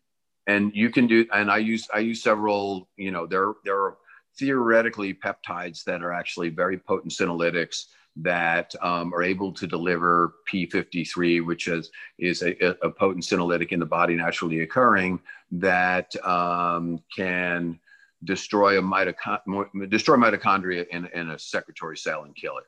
and 0.48 0.72
you 0.74 0.90
can 0.90 1.06
do 1.08 1.26
and 1.32 1.52
i 1.52 1.58
use 1.58 1.88
i 1.94 2.00
use 2.00 2.22
several 2.22 2.90
you 2.98 3.12
know 3.12 3.26
there 3.26 3.54
there 3.64 3.78
are 3.78 3.98
theoretically 4.38 5.14
peptides 5.14 5.84
that 5.84 6.02
are 6.02 6.14
actually 6.14 6.50
very 6.50 6.78
potent 6.78 7.12
senolytics 7.12 7.86
that 8.18 8.74
um, 8.82 9.14
are 9.14 9.24
able 9.24 9.54
to 9.54 9.68
deliver 9.68 10.36
P53, 10.52 11.46
which 11.46 11.68
is, 11.68 11.90
is 12.18 12.42
a, 12.42 12.56
a, 12.82 12.90
potent 12.90 13.24
senolytic 13.24 13.72
in 13.72 13.80
the 13.80 13.86
body 13.86 14.16
naturally 14.16 14.62
occurring 14.62 15.20
that 15.52 16.14
um, 16.26 17.02
can 17.16 17.80
destroy 18.24 18.78
a 18.78 18.82
mitochond- 18.82 19.90
destroy 19.90 20.18
mitochondria 20.18 20.86
in, 20.90 21.08
in 21.14 21.32
a 21.32 21.40
secretory 21.40 21.98
cell 21.98 22.24
and 22.24 22.36
kill 22.36 22.58
it. 22.58 22.66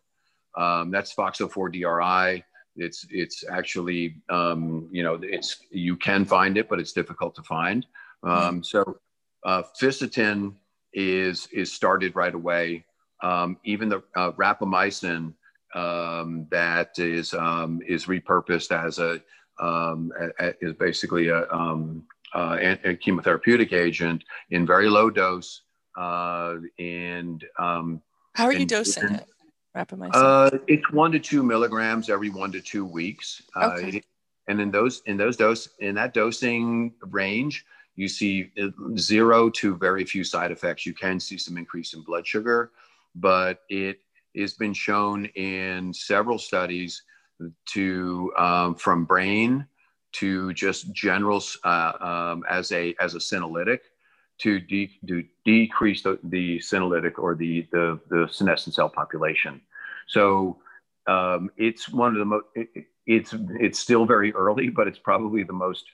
Um, 0.61 0.91
that's 0.91 1.13
FOXO4-DRI. 1.15 2.43
It's 2.77 3.05
it's 3.09 3.43
actually 3.49 4.15
um, 4.29 4.87
you 4.91 5.03
know 5.03 5.19
it's 5.21 5.57
you 5.71 5.97
can 5.97 6.23
find 6.23 6.57
it, 6.57 6.69
but 6.69 6.79
it's 6.79 6.93
difficult 6.93 7.35
to 7.35 7.43
find. 7.43 7.85
Um, 8.23 8.63
so 8.63 8.97
uh, 9.43 9.63
fisetin 9.79 10.53
is 10.93 11.47
is 11.47 11.71
started 11.71 12.15
right 12.15 12.33
away. 12.33 12.85
Um, 13.21 13.57
even 13.63 13.89
the 13.89 14.03
uh, 14.15 14.31
rapamycin 14.33 15.33
um, 15.75 16.47
that 16.49 16.97
is 16.97 17.33
um, 17.33 17.81
is 17.87 18.05
repurposed 18.05 18.71
as 18.71 18.99
a, 18.99 19.21
um, 19.63 20.11
a, 20.19 20.47
a 20.47 20.53
is 20.61 20.73
basically 20.73 21.29
a, 21.29 21.49
um, 21.51 22.03
uh, 22.33 22.57
a, 22.83 22.95
chemotherapeutic 22.95 23.73
agent 23.73 24.23
in 24.49 24.65
very 24.65 24.89
low 24.89 25.09
dose. 25.09 25.61
Uh, 25.97 26.55
and 26.79 27.45
um, 27.59 28.01
how 28.33 28.45
are 28.45 28.53
you 28.53 28.65
dosing 28.65 29.03
and, 29.03 29.15
it? 29.17 29.27
Rapamycin. 29.75 30.11
Uh, 30.13 30.57
it's 30.67 30.89
one 30.91 31.11
to 31.11 31.19
two 31.19 31.43
milligrams 31.43 32.09
every 32.09 32.29
one 32.29 32.51
to 32.51 32.61
two 32.61 32.85
weeks. 32.85 33.41
Uh, 33.55 33.75
okay. 33.77 34.03
and 34.47 34.59
in 34.59 34.71
those 34.71 35.01
in 35.05 35.17
those 35.17 35.37
dose 35.37 35.69
in 35.79 35.95
that 35.95 36.13
dosing 36.13 36.93
range, 37.01 37.65
you 37.95 38.07
see 38.07 38.51
zero 38.97 39.49
to 39.49 39.75
very 39.77 40.03
few 40.03 40.23
side 40.23 40.51
effects. 40.51 40.85
You 40.85 40.93
can 40.93 41.19
see 41.19 41.37
some 41.37 41.57
increase 41.57 41.93
in 41.93 42.01
blood 42.01 42.27
sugar, 42.27 42.71
but 43.15 43.59
it 43.69 43.99
has 44.37 44.53
been 44.53 44.73
shown 44.73 45.25
in 45.25 45.93
several 45.93 46.37
studies 46.37 47.03
to 47.65 48.31
um, 48.37 48.75
from 48.75 49.05
brain 49.05 49.65
to 50.13 50.53
just 50.53 50.91
general 50.93 51.41
uh, 51.63 51.93
um, 51.99 52.43
as 52.49 52.71
a 52.71 52.95
as 52.99 53.15
a 53.15 53.19
senolytic 53.19 53.79
to, 54.39 54.59
de- 54.59 54.99
to 55.07 55.23
decrease 55.45 56.01
the, 56.01 56.19
the 56.23 56.57
senolytic 56.59 57.17
or 57.17 57.35
the, 57.35 57.67
the 57.71 57.99
the 58.09 58.27
senescent 58.31 58.75
cell 58.75 58.89
population. 58.89 59.61
So 60.07 60.57
um, 61.07 61.49
it's 61.57 61.89
one 61.89 62.13
of 62.13 62.19
the 62.19 62.25
most. 62.25 62.45
It, 62.55 62.85
it's 63.07 63.33
it's 63.59 63.79
still 63.79 64.05
very 64.05 64.33
early, 64.33 64.69
but 64.69 64.87
it's 64.87 64.99
probably 64.99 65.43
the 65.43 65.53
most 65.53 65.85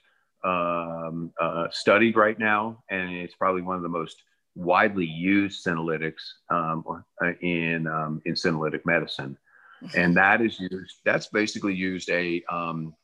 um, 0.44 1.32
uh, 1.40 1.68
studied 1.70 2.16
right 2.16 2.38
now, 2.38 2.82
and 2.90 3.10
it's 3.10 3.34
probably 3.34 3.62
one 3.62 3.76
of 3.76 3.82
the 3.82 3.88
most 3.88 4.22
widely 4.58 5.06
used 5.06 5.64
senolytics 5.64 6.20
um, 6.50 6.84
uh, 7.22 7.32
in 7.40 7.86
um, 7.86 8.20
in 8.26 8.34
senolytic 8.34 8.84
medicine, 8.84 9.38
mm-hmm. 9.82 9.98
and 9.98 10.16
that 10.16 10.40
is 10.40 10.58
used. 10.58 10.96
That's 11.04 11.28
basically 11.28 11.74
used 11.74 12.10
a, 12.10 12.42
um, 12.50 12.94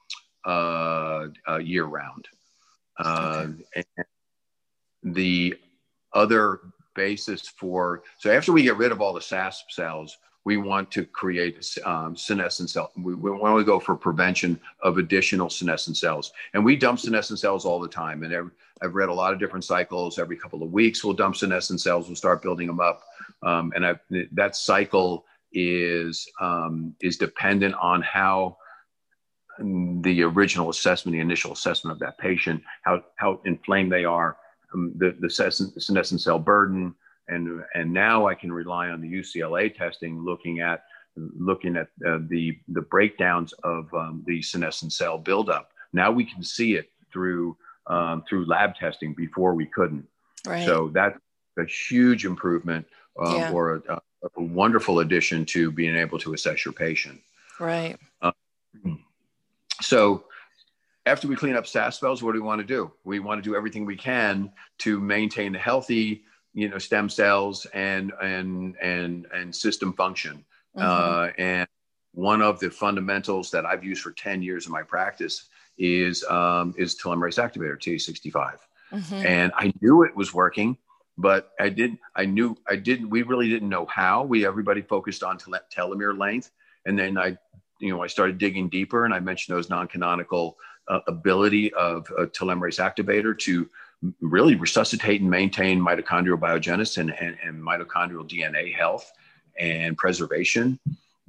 uh, 0.45 1.29
year 1.63 1.85
round. 1.85 2.29
Uh, 2.99 3.47
okay. 3.77 3.85
the 5.03 5.55
other 6.13 6.61
basis 6.95 7.49
for 7.49 8.05
so 8.19 8.31
after 8.31 8.53
we 8.53 8.63
get 8.63 8.77
rid 8.77 8.93
of 8.93 9.01
all 9.01 9.13
the 9.13 9.21
SASP 9.21 9.71
cells, 9.71 10.17
we 10.45 10.59
want 10.59 10.91
to 10.91 11.05
create 11.05 11.67
um, 11.85 12.17
senescent 12.17 12.71
cells. 12.71 12.91
We, 12.97 13.15
we 13.15 13.31
want 13.31 13.59
to 13.59 13.65
go 13.65 13.81
for 13.81 13.97
prevention 13.97 14.61
of 14.83 14.99
additional 14.99 15.49
senescent 15.49 15.97
cells. 15.97 16.33
And 16.53 16.65
we 16.65 16.77
dump 16.77 17.01
senescent 17.01 17.39
cells 17.39 17.65
all 17.65 17.81
the 17.81 17.89
time. 17.89 18.23
And 18.23 18.33
every, 18.33 18.51
I've 18.83 18.95
read 18.95 19.09
a 19.09 19.15
lot 19.15 19.33
of 19.33 19.39
different 19.39 19.65
cycles. 19.65 20.19
Every 20.19 20.37
couple 20.37 20.63
of 20.63 20.71
weeks, 20.71 21.03
we'll 21.03 21.15
dump 21.15 21.37
senescent 21.37 21.81
cells. 21.81 22.09
We'll 22.09 22.17
start 22.17 22.43
building 22.43 22.67
them 22.67 22.81
up. 22.81 23.03
Um, 23.43 23.73
and 23.75 23.87
I've, 23.87 24.01
that 24.33 24.55
cycle 24.55 25.25
is, 25.53 26.29
um, 26.41 26.95
is 27.01 27.17
dependent 27.17 27.75
on 27.81 28.03
how 28.03 28.59
the 29.59 30.23
original 30.25 30.69
assessment, 30.69 31.15
the 31.15 31.21
initial 31.21 31.53
assessment 31.53 31.95
of 31.95 32.01
that 32.01 32.19
patient, 32.19 32.63
how, 32.83 33.03
how 33.17 33.41
inflamed 33.45 33.93
they 33.93 34.05
are, 34.05 34.37
um, 34.75 34.93
the, 34.97 35.17
the 35.21 35.31
senescent 35.31 36.21
cell 36.21 36.39
burden, 36.39 36.95
and 37.29 37.63
and 37.75 37.93
now 37.93 38.27
I 38.27 38.35
can 38.35 38.53
rely 38.53 38.89
on 38.89 39.01
the 39.01 39.13
UCLA 39.13 39.75
testing, 39.75 40.23
looking 40.23 40.61
at 40.61 40.85
looking 41.17 41.77
at 41.77 41.89
uh, 42.07 42.19
the 42.29 42.59
the 42.69 42.83
breakdowns 42.83 43.53
of 43.65 43.93
um, 43.95 44.23
the 44.27 44.43
senescent 44.43 44.93
cell 44.93 45.19
buildup. 45.19 45.71
Now 45.93 46.11
we 46.11 46.25
can 46.25 46.43
see 46.43 46.75
it 46.75 46.91
through 47.13 47.57
um, 47.87 48.25
through 48.29 48.47
lab 48.47 48.75
testing. 48.75 49.15
Before 49.15 49.55
we 49.55 49.67
couldn't. 49.67 50.07
Right. 50.47 50.67
So 50.67 50.91
that's 50.93 51.19
a 51.59 51.65
huge 51.65 52.25
improvement 52.25 52.87
um, 53.19 53.37
yeah. 53.37 53.53
or 53.53 53.77
a, 53.89 54.01
a, 54.37 54.43
wonderful 54.43 55.01
addition 55.01 55.47
to 55.47 55.71
being 55.71 55.97
able 55.97 56.19
to 56.19 56.35
assess 56.35 56.65
your 56.65 56.75
patient. 56.75 57.21
Right. 57.59 57.97
Um, 58.21 59.05
so 59.81 60.25
after 61.07 61.29
we 61.29 61.37
clean 61.37 61.57
up 61.57 61.65
SASP 61.65 62.01
cells, 62.01 62.23
what 62.23 62.33
do 62.33 62.41
we 62.41 62.47
want 62.47 62.61
to 62.61 62.67
do? 62.67 62.91
We 63.05 63.21
want 63.21 63.43
to 63.43 63.49
do 63.49 63.57
everything 63.57 63.85
we 63.85 63.97
can 63.97 64.53
to 64.79 65.01
maintain 65.01 65.55
a 65.55 65.59
healthy 65.59 66.25
you 66.55 66.69
know 66.69 66.79
stem 66.79 67.09
cells 67.09 67.67
and 67.75 68.13
and 68.23 68.77
and 68.81 69.27
and 69.35 69.55
system 69.55 69.93
function 69.93 70.45
mm-hmm. 70.77 70.83
uh, 70.83 71.29
and 71.37 71.69
one 72.13 72.41
of 72.41 72.61
the 72.61 72.71
fundamentals 72.71 73.51
that 73.51 73.67
i've 73.67 73.85
used 73.85 74.03
for 74.03 74.13
10 74.13 74.41
years 74.41 74.67
in 74.67 74.73
my 74.73 74.83
practice 74.83 75.49
is 75.77 76.25
um, 76.25 76.73
is 76.79 76.97
telomerase 76.97 77.43
activator 77.43 77.77
TA65 77.77 78.57
mm-hmm. 78.93 79.27
and 79.27 79.53
i 79.57 79.73
knew 79.81 80.05
it 80.05 80.17
was 80.17 80.33
working 80.33 80.79
but 81.19 81.51
i 81.59 81.69
didn't 81.69 81.99
i 82.17 82.25
knew 82.25 82.57
i 82.69 82.77
didn't 82.77 83.11
we 83.11 83.23
really 83.23 83.49
didn't 83.49 83.69
know 83.69 83.87
how 83.87 84.23
we 84.23 84.47
everybody 84.47 84.81
focused 84.81 85.23
on 85.23 85.37
tel- 85.37 85.61
telomere 85.75 86.17
length 86.17 86.51
and 86.87 86.99
then 86.99 87.19
i 87.19 87.37
you 87.81 87.93
know 87.93 88.03
i 88.03 88.07
started 88.07 88.39
digging 88.39 88.69
deeper 88.69 89.05
and 89.05 89.13
i 89.13 89.19
mentioned 89.19 89.57
those 89.57 89.69
non-canonical 89.69 90.57
uh, 90.89 91.01
ability 91.09 91.73
of 91.75 92.07
a 92.19 92.27
telomerase 92.27 92.79
activator 92.79 93.37
to 93.37 93.69
really 94.21 94.55
resuscitate 94.57 95.21
and 95.21 95.31
maintain 95.31 95.81
mitochondrial 95.81 96.39
biogenesis 96.39 96.99
and, 96.99 97.11
and, 97.21 97.37
and 97.45 97.63
mitochondrial 97.63 98.29
DNA 98.29 98.75
health 98.75 99.11
and 99.59 99.97
preservation. 99.97 100.79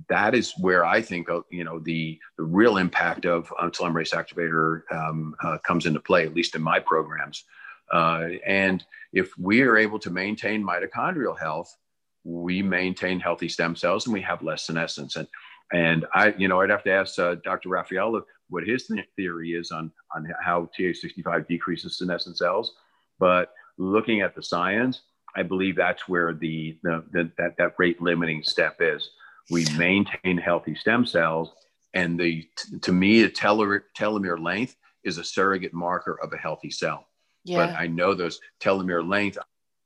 That 0.10 0.36
is 0.36 0.54
where 0.60 0.84
I 0.86 1.02
think 1.02 1.30
uh, 1.30 1.42
you 1.50 1.64
know 1.64 1.80
the 1.80 2.20
the 2.38 2.44
real 2.44 2.78
impact 2.78 3.26
of 3.26 3.52
um, 3.60 3.72
telomerase 3.72 4.14
activator 4.14 4.82
um, 4.94 5.36
uh, 5.44 5.58
comes 5.66 5.86
into 5.86 6.00
play, 6.00 6.26
at 6.26 6.36
least 6.36 6.56
in 6.56 6.62
my 6.62 6.80
programs. 6.80 7.46
Uh, 7.92 8.30
and 8.46 8.84
if 9.14 9.32
we 9.38 9.62
are 9.62 9.78
able 9.78 10.00
to 10.00 10.10
maintain 10.10 10.64
mitochondrial 10.64 11.38
health, 11.40 11.76
we 12.24 12.62
maintain 12.62 13.20
healthy 13.20 13.48
stem 13.48 13.76
cells 13.76 14.06
and 14.06 14.14
we 14.14 14.22
have 14.22 14.42
less 14.44 14.64
senescence. 14.64 15.16
And 15.16 15.28
and 15.72 16.06
I, 16.14 16.34
you 16.38 16.48
know, 16.48 16.62
I'd 16.62 16.70
have 16.70 16.84
to 16.84 16.92
ask 16.92 17.18
uh, 17.18 17.36
Dr. 17.44 17.70
Raffaele 17.70 18.22
what 18.56 18.66
his 18.66 18.88
th- 18.88 19.06
theory 19.18 19.52
is 19.52 19.70
on, 19.70 19.92
on 20.16 20.26
how 20.42 20.70
TA65 20.80 21.46
decreases 21.46 21.98
senescent 21.98 22.38
cells. 22.38 22.76
But 23.20 23.52
looking 23.78 24.22
at 24.22 24.34
the 24.34 24.42
science, 24.42 25.02
I 25.36 25.44
believe 25.44 25.76
that's 25.76 26.08
where 26.08 26.34
the, 26.34 26.78
the, 26.82 27.04
the 27.12 27.32
that, 27.38 27.58
that 27.58 27.74
rate 27.78 28.02
limiting 28.02 28.44
step 28.44 28.78
is. 28.80 29.10
We 29.52 29.66
maintain 29.78 30.38
healthy 30.38 30.74
stem 30.74 31.06
cells, 31.06 31.52
and 31.94 32.18
the 32.18 32.48
to 32.82 32.94
me, 32.94 33.24
a 33.24 33.30
telomere, 33.30 33.82
telomere 33.96 34.42
length 34.42 34.78
is 35.04 35.18
a 35.18 35.24
surrogate 35.24 35.74
marker 35.74 36.18
of 36.24 36.32
a 36.32 36.38
healthy 36.38 36.72
cell. 36.72 37.06
Yeah. 37.44 37.58
But 37.58 37.76
I 37.76 37.88
know 37.88 38.16
those 38.16 38.40
telomere 38.62 39.08
length 39.08 39.38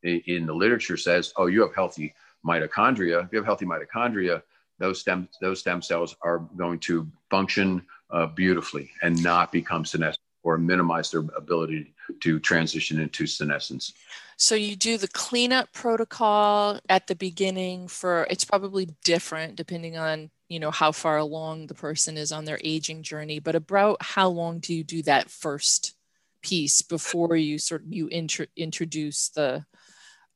in, 0.03 0.21
in 0.27 0.45
the 0.45 0.53
literature 0.53 0.95
says, 0.95 1.33
oh, 1.37 1.47
you 1.47 1.61
have 1.61 1.73
healthy 1.73 2.13
mitochondria. 2.45 3.25
If 3.25 3.33
you 3.33 3.39
have 3.39 3.45
healthy 3.45 3.65
mitochondria, 3.65 4.43
those 4.77 5.01
stem 5.01 5.27
those 5.41 5.59
stem 5.59 5.81
cells 5.81 6.15
are 6.21 6.39
going 6.55 6.79
to 6.81 7.07
function 7.31 7.81
uh, 8.11 8.25
beautifully 8.27 8.91
and 9.01 9.21
not 9.23 9.51
become 9.51 9.85
senescent 9.85 10.19
or 10.43 10.57
minimize 10.57 11.11
their 11.11 11.23
ability 11.35 11.93
to 12.21 12.39
transition 12.39 12.99
into 12.99 13.27
senescence. 13.27 13.93
So 14.37 14.55
you 14.55 14.75
do 14.75 14.97
the 14.97 15.07
cleanup 15.09 15.71
protocol 15.73 16.79
at 16.87 17.07
the 17.07 17.15
beginning 17.15 17.87
for 17.87 18.25
it's 18.29 18.45
probably 18.45 18.89
different 19.03 19.55
depending 19.55 19.97
on 19.97 20.31
you 20.47 20.59
know 20.59 20.71
how 20.71 20.91
far 20.91 21.17
along 21.17 21.67
the 21.67 21.75
person 21.75 22.17
is 22.17 22.31
on 22.31 22.45
their 22.45 22.59
aging 22.63 23.03
journey, 23.03 23.39
but 23.39 23.55
about 23.55 24.01
how 24.01 24.29
long 24.29 24.59
do 24.59 24.73
you 24.73 24.83
do 24.83 25.03
that 25.03 25.29
first 25.29 25.93
piece 26.41 26.81
before 26.81 27.35
you 27.35 27.59
sort 27.59 27.83
of 27.83 27.93
you 27.93 28.09
intro, 28.09 28.45
introduce 28.55 29.29
the 29.29 29.63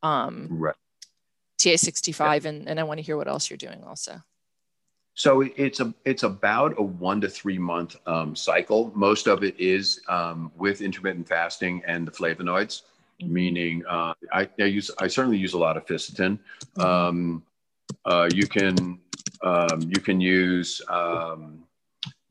um, 0.03 0.47
right. 0.51 0.75
TA65 1.57 2.43
yeah. 2.43 2.49
and, 2.49 2.67
and 2.67 2.79
I 2.79 2.83
want 2.83 2.99
to 2.99 3.03
hear 3.03 3.17
what 3.17 3.27
else 3.27 3.49
you're 3.49 3.57
doing 3.57 3.83
also. 3.83 4.21
So 5.15 5.41
it's 5.41 5.79
a 5.79 5.93
it's 6.05 6.23
about 6.23 6.73
a 6.79 6.81
one 6.81 7.21
to 7.21 7.29
three 7.29 7.59
month 7.59 7.95
um, 8.07 8.35
cycle. 8.35 8.91
Most 8.95 9.27
of 9.27 9.43
it 9.43 9.59
is 9.59 10.01
um, 10.07 10.51
with 10.57 10.81
intermittent 10.81 11.27
fasting 11.27 11.83
and 11.85 12.07
the 12.07 12.11
flavonoids, 12.11 12.81
mm-hmm. 13.21 13.33
meaning 13.33 13.83
uh, 13.87 14.13
I, 14.31 14.49
I, 14.59 14.63
use 14.63 14.89
I 14.99 15.07
certainly 15.07 15.37
use 15.37 15.53
a 15.53 15.57
lot 15.57 15.77
of 15.77 15.85
fisetin. 15.85 16.39
Mm-hmm. 16.77 16.81
Um, 16.81 17.43
uh, 18.05 18.29
you 18.33 18.47
can 18.47 18.99
um, 19.43 19.81
you 19.81 20.01
can 20.01 20.19
use 20.19 20.81
um, 20.89 21.63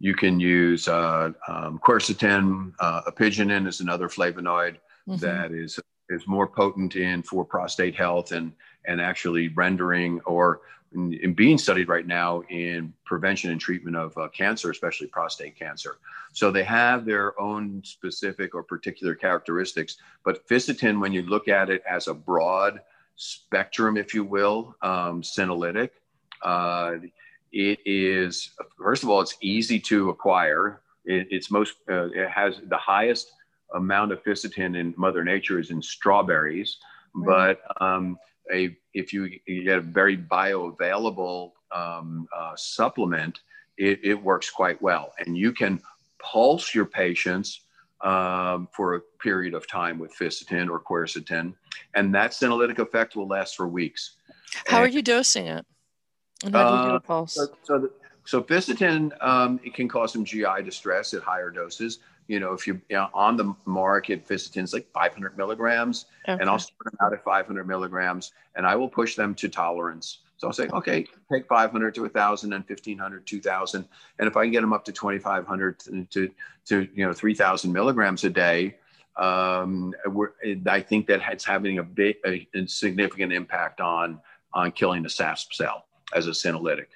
you 0.00 0.14
can 0.14 0.40
use 0.40 0.88
uh, 0.88 1.30
um, 1.46 1.78
quercetin. 1.86 2.72
Uh, 2.80 3.02
apigenin 3.02 3.68
is 3.68 3.80
another 3.80 4.08
flavonoid 4.08 4.76
mm-hmm. 5.08 5.16
that 5.18 5.52
is 5.52 5.78
is 6.08 6.26
more 6.26 6.48
potent 6.48 6.96
in 6.96 7.22
for 7.22 7.44
prostate 7.44 7.94
health 7.94 8.32
and 8.32 8.52
and 8.86 9.00
actually 9.00 9.48
rendering 9.50 10.20
or 10.26 10.62
in, 10.94 11.14
in 11.14 11.34
being 11.34 11.58
studied 11.58 11.88
right 11.88 12.06
now 12.06 12.42
in 12.50 12.92
prevention 13.04 13.50
and 13.50 13.60
treatment 13.60 13.96
of 13.96 14.16
uh, 14.16 14.28
cancer, 14.28 14.70
especially 14.70 15.06
prostate 15.06 15.58
cancer. 15.58 15.98
So 16.32 16.50
they 16.50 16.64
have 16.64 17.04
their 17.04 17.38
own 17.40 17.82
specific 17.84 18.54
or 18.54 18.62
particular 18.62 19.14
characteristics. 19.14 19.96
But 20.24 20.46
Fisetin, 20.48 21.00
when 21.00 21.12
you 21.12 21.22
look 21.22 21.48
at 21.48 21.70
it 21.70 21.82
as 21.88 22.08
a 22.08 22.14
broad 22.14 22.80
spectrum, 23.16 23.96
if 23.96 24.14
you 24.14 24.24
will, 24.24 24.76
um, 24.82 25.22
senolytic, 25.22 25.90
uh, 26.42 26.94
it 27.52 27.78
is 27.84 28.50
first 28.78 29.02
of 29.02 29.08
all, 29.10 29.20
it's 29.20 29.36
easy 29.40 29.78
to 29.78 30.08
acquire. 30.08 30.80
It, 31.04 31.28
it's 31.30 31.50
most 31.50 31.74
uh, 31.88 32.08
it 32.10 32.28
has 32.30 32.60
the 32.68 32.78
highest 32.78 33.32
amount 33.74 34.12
of 34.12 34.22
Fisetin 34.24 34.76
in 34.76 34.94
Mother 34.96 35.24
Nature 35.24 35.58
is 35.58 35.70
in 35.70 35.82
strawberries, 35.82 36.78
right. 37.14 37.58
but 37.58 37.84
um, 37.84 38.18
a 38.52 38.76
if 38.94 39.12
you, 39.12 39.30
you, 39.46 39.64
get 39.64 39.78
a 39.78 39.80
very 39.80 40.16
bioavailable 40.16 41.52
um, 41.70 42.26
uh, 42.36 42.52
supplement, 42.56 43.40
it, 43.78 44.00
it, 44.02 44.14
works 44.14 44.50
quite 44.50 44.80
well, 44.82 45.12
and 45.18 45.36
you 45.36 45.52
can 45.52 45.80
pulse 46.18 46.74
your 46.74 46.84
patients 46.84 47.62
um, 48.02 48.68
for 48.74 48.96
a 48.96 49.00
period 49.22 49.54
of 49.54 49.66
time 49.66 49.98
with 49.98 50.12
Fisetin 50.14 50.68
or 50.68 50.80
quercetin, 50.80 51.54
and 51.94 52.14
that 52.14 52.32
senolytic 52.32 52.78
effect 52.78 53.16
will 53.16 53.28
last 53.28 53.56
for 53.56 53.66
weeks. 53.66 54.16
How 54.66 54.78
and, 54.78 54.86
are 54.86 54.88
you 54.88 55.02
dosing 55.02 55.46
it? 55.46 55.64
And 56.44 56.54
how 56.54 56.70
do 56.70 56.76
you 56.76 56.82
do 56.82 56.90
a 56.90 56.96
uh, 56.96 57.00
pulse? 57.00 57.34
So, 57.34 57.46
so, 57.62 57.78
the, 57.78 57.90
so 58.24 58.42
Fisetin, 58.42 59.12
um, 59.24 59.60
it 59.64 59.74
can 59.74 59.88
cause 59.88 60.12
some 60.12 60.24
GI 60.24 60.62
distress 60.64 61.14
at 61.14 61.22
higher 61.22 61.50
doses 61.50 62.00
you 62.28 62.40
know, 62.40 62.52
if 62.52 62.66
you, 62.66 62.80
you 62.88 62.96
know, 62.96 63.08
on 63.14 63.36
the 63.36 63.54
market, 63.66 64.26
Fisetin's 64.26 64.72
like 64.72 64.90
500 64.92 65.36
milligrams, 65.36 66.06
okay. 66.28 66.40
and 66.40 66.48
I'll 66.48 66.58
start 66.58 66.84
them 66.84 66.96
out 67.00 67.12
at 67.12 67.24
500 67.24 67.66
milligrams, 67.66 68.32
and 68.54 68.66
I 68.66 68.76
will 68.76 68.88
push 68.88 69.16
them 69.16 69.34
to 69.36 69.48
tolerance. 69.48 70.18
So 70.36 70.48
I'll 70.48 70.52
say, 70.52 70.68
okay, 70.68 71.06
take 71.32 71.46
500 71.46 71.94
to 71.94 72.00
1,000 72.02 72.52
and 72.52 72.64
1,500, 72.66 73.26
2,000, 73.26 73.88
and 74.18 74.28
if 74.28 74.36
I 74.36 74.44
can 74.44 74.52
get 74.52 74.60
them 74.60 74.72
up 74.72 74.84
to 74.86 74.92
2,500 74.92 75.78
to, 75.80 76.04
to, 76.04 76.30
to 76.66 76.88
you 76.94 77.06
know 77.06 77.12
3,000 77.12 77.72
milligrams 77.72 78.24
a 78.24 78.30
day, 78.30 78.76
um, 79.16 79.94
I 80.66 80.80
think 80.80 81.06
that 81.08 81.20
it's 81.30 81.44
having 81.44 81.78
a 81.78 81.82
big, 81.82 82.16
a, 82.26 82.48
a, 82.54 82.66
significant 82.66 83.32
impact 83.32 83.80
on 83.80 84.20
on 84.54 84.72
killing 84.72 85.02
the 85.02 85.08
SASP 85.08 85.52
cell 85.52 85.84
as 86.14 86.26
a 86.26 86.30
senolytic, 86.30 86.86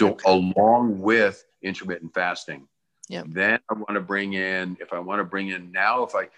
okay. 0.00 0.22
along 0.26 1.00
with 1.00 1.44
intermittent 1.62 2.14
fasting. 2.14 2.66
Yep. 3.10 3.26
Then 3.30 3.58
I 3.68 3.74
want 3.74 3.94
to 3.94 4.00
bring 4.00 4.34
in, 4.34 4.76
if 4.80 4.92
I 4.92 5.00
want 5.00 5.18
to 5.18 5.24
bring 5.24 5.48
in 5.48 5.72
now, 5.72 6.04
if 6.04 6.14
I, 6.14 6.28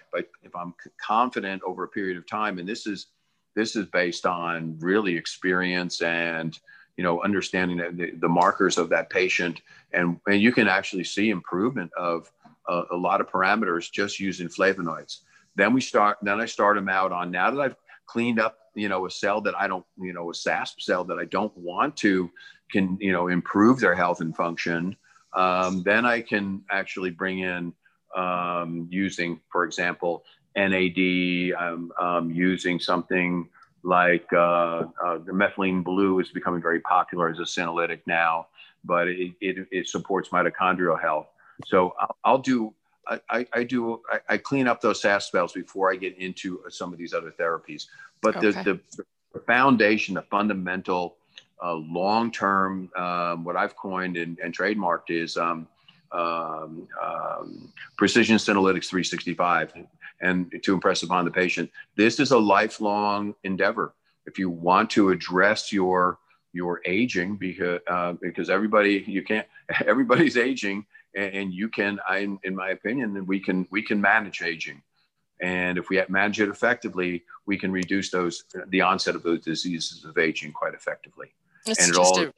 if, 0.42 0.56
I'm 0.56 0.72
confident 0.98 1.62
over 1.66 1.84
a 1.84 1.88
period 1.88 2.16
of 2.16 2.26
time, 2.26 2.58
and 2.58 2.66
this 2.66 2.86
is, 2.86 3.08
this 3.54 3.76
is 3.76 3.84
based 3.86 4.24
on 4.24 4.78
really 4.80 5.14
experience 5.14 6.00
and, 6.00 6.58
you 6.96 7.04
know, 7.04 7.22
understanding 7.22 7.76
the, 7.76 8.12
the 8.18 8.28
markers 8.28 8.78
of 8.78 8.88
that 8.88 9.10
patient. 9.10 9.60
And, 9.92 10.18
and 10.26 10.40
you 10.40 10.50
can 10.50 10.66
actually 10.66 11.04
see 11.04 11.28
improvement 11.28 11.90
of 11.94 12.32
a, 12.66 12.84
a 12.92 12.96
lot 12.96 13.20
of 13.20 13.28
parameters 13.28 13.92
just 13.92 14.18
using 14.18 14.48
flavonoids. 14.48 15.18
Then 15.54 15.74
we 15.74 15.82
start, 15.82 16.16
then 16.22 16.40
I 16.40 16.46
start 16.46 16.76
them 16.76 16.88
out 16.88 17.12
on 17.12 17.30
now 17.30 17.50
that 17.50 17.60
I've 17.60 17.76
cleaned 18.06 18.40
up, 18.40 18.56
you 18.74 18.88
know, 18.88 19.04
a 19.04 19.10
cell 19.10 19.42
that 19.42 19.54
I 19.54 19.68
don't, 19.68 19.84
you 19.98 20.14
know, 20.14 20.30
a 20.30 20.32
SASP 20.32 20.80
cell 20.80 21.04
that 21.04 21.18
I 21.18 21.26
don't 21.26 21.54
want 21.54 21.98
to 21.98 22.30
can, 22.70 22.96
you 22.98 23.12
know, 23.12 23.28
improve 23.28 23.78
their 23.78 23.94
health 23.94 24.22
and 24.22 24.34
function 24.34 24.96
um, 25.34 25.82
then 25.82 26.04
I 26.04 26.20
can 26.20 26.62
actually 26.70 27.10
bring 27.10 27.40
in 27.40 27.72
um, 28.16 28.88
using, 28.90 29.40
for 29.50 29.64
example, 29.64 30.24
NAD, 30.56 31.52
um, 31.58 31.92
um, 32.00 32.30
using 32.30 32.78
something 32.78 33.48
like 33.82 34.26
uh, 34.32 34.84
uh, 35.04 35.18
the 35.24 35.32
methylene 35.32 35.82
blue 35.82 36.20
is 36.20 36.30
becoming 36.30 36.62
very 36.62 36.80
popular 36.80 37.28
as 37.28 37.38
a 37.38 37.42
senolytic 37.42 38.00
now, 38.06 38.46
but 38.84 39.08
it, 39.08 39.32
it, 39.40 39.66
it 39.70 39.88
supports 39.88 40.28
mitochondrial 40.28 41.00
health. 41.00 41.28
So 41.66 41.94
I'll, 41.98 42.16
I'll 42.24 42.38
do, 42.38 42.74
I, 43.08 43.46
I, 43.52 43.64
do, 43.64 44.00
I, 44.10 44.20
I, 44.28 44.36
clean 44.36 44.68
up 44.68 44.80
those 44.80 45.02
SASP 45.02 45.30
cells 45.32 45.52
before 45.52 45.90
I 45.92 45.96
get 45.96 46.16
into 46.18 46.60
some 46.68 46.92
of 46.92 46.98
these 46.98 47.12
other 47.12 47.32
therapies. 47.38 47.86
But 48.20 48.36
okay. 48.36 48.52
the, 48.62 48.80
the, 48.96 49.04
the 49.34 49.40
foundation, 49.40 50.14
the 50.14 50.22
fundamental 50.22 51.16
uh, 51.62 51.74
long-term, 51.74 52.90
um, 52.96 53.44
what 53.44 53.56
I've 53.56 53.76
coined 53.76 54.16
and, 54.16 54.38
and 54.38 54.56
trademarked 54.56 55.10
is 55.10 55.36
um, 55.36 55.68
um, 56.10 56.88
um, 57.02 57.72
precision 57.96 58.36
senolytics 58.36 58.86
365 58.86 59.72
and 60.20 60.52
to 60.62 60.74
impress 60.74 61.02
upon 61.02 61.24
the 61.24 61.30
patient. 61.30 61.70
This 61.96 62.20
is 62.20 62.30
a 62.30 62.38
lifelong 62.38 63.34
endeavor. 63.44 63.94
If 64.26 64.38
you 64.38 64.50
want 64.50 64.90
to 64.90 65.10
address 65.10 65.72
your 65.72 66.18
your 66.54 66.82
aging, 66.84 67.36
because 67.36 67.80
uh, 67.88 68.12
because 68.20 68.50
everybody 68.50 69.04
you 69.06 69.22
can't 69.22 69.46
everybody's 69.86 70.36
aging, 70.36 70.86
and, 71.14 71.34
and 71.34 71.54
you 71.54 71.68
can, 71.68 71.98
I, 72.08 72.18
in 72.44 72.54
my 72.54 72.70
opinion, 72.70 73.26
we 73.26 73.40
can 73.40 73.66
we 73.70 73.82
can 73.82 74.00
manage 74.00 74.42
aging. 74.42 74.82
And 75.40 75.76
if 75.76 75.88
we 75.88 76.00
manage 76.08 76.40
it 76.40 76.48
effectively, 76.48 77.24
we 77.46 77.58
can 77.58 77.72
reduce 77.72 78.10
those 78.10 78.44
the 78.68 78.80
onset 78.80 79.16
of 79.16 79.24
those 79.24 79.40
diseases 79.40 80.04
of 80.04 80.18
aging 80.18 80.52
quite 80.52 80.74
effectively. 80.74 81.32
It's 81.66 81.80
and 81.80 81.90
it 81.90 81.98
all 81.98 82.18
a, 82.18 82.32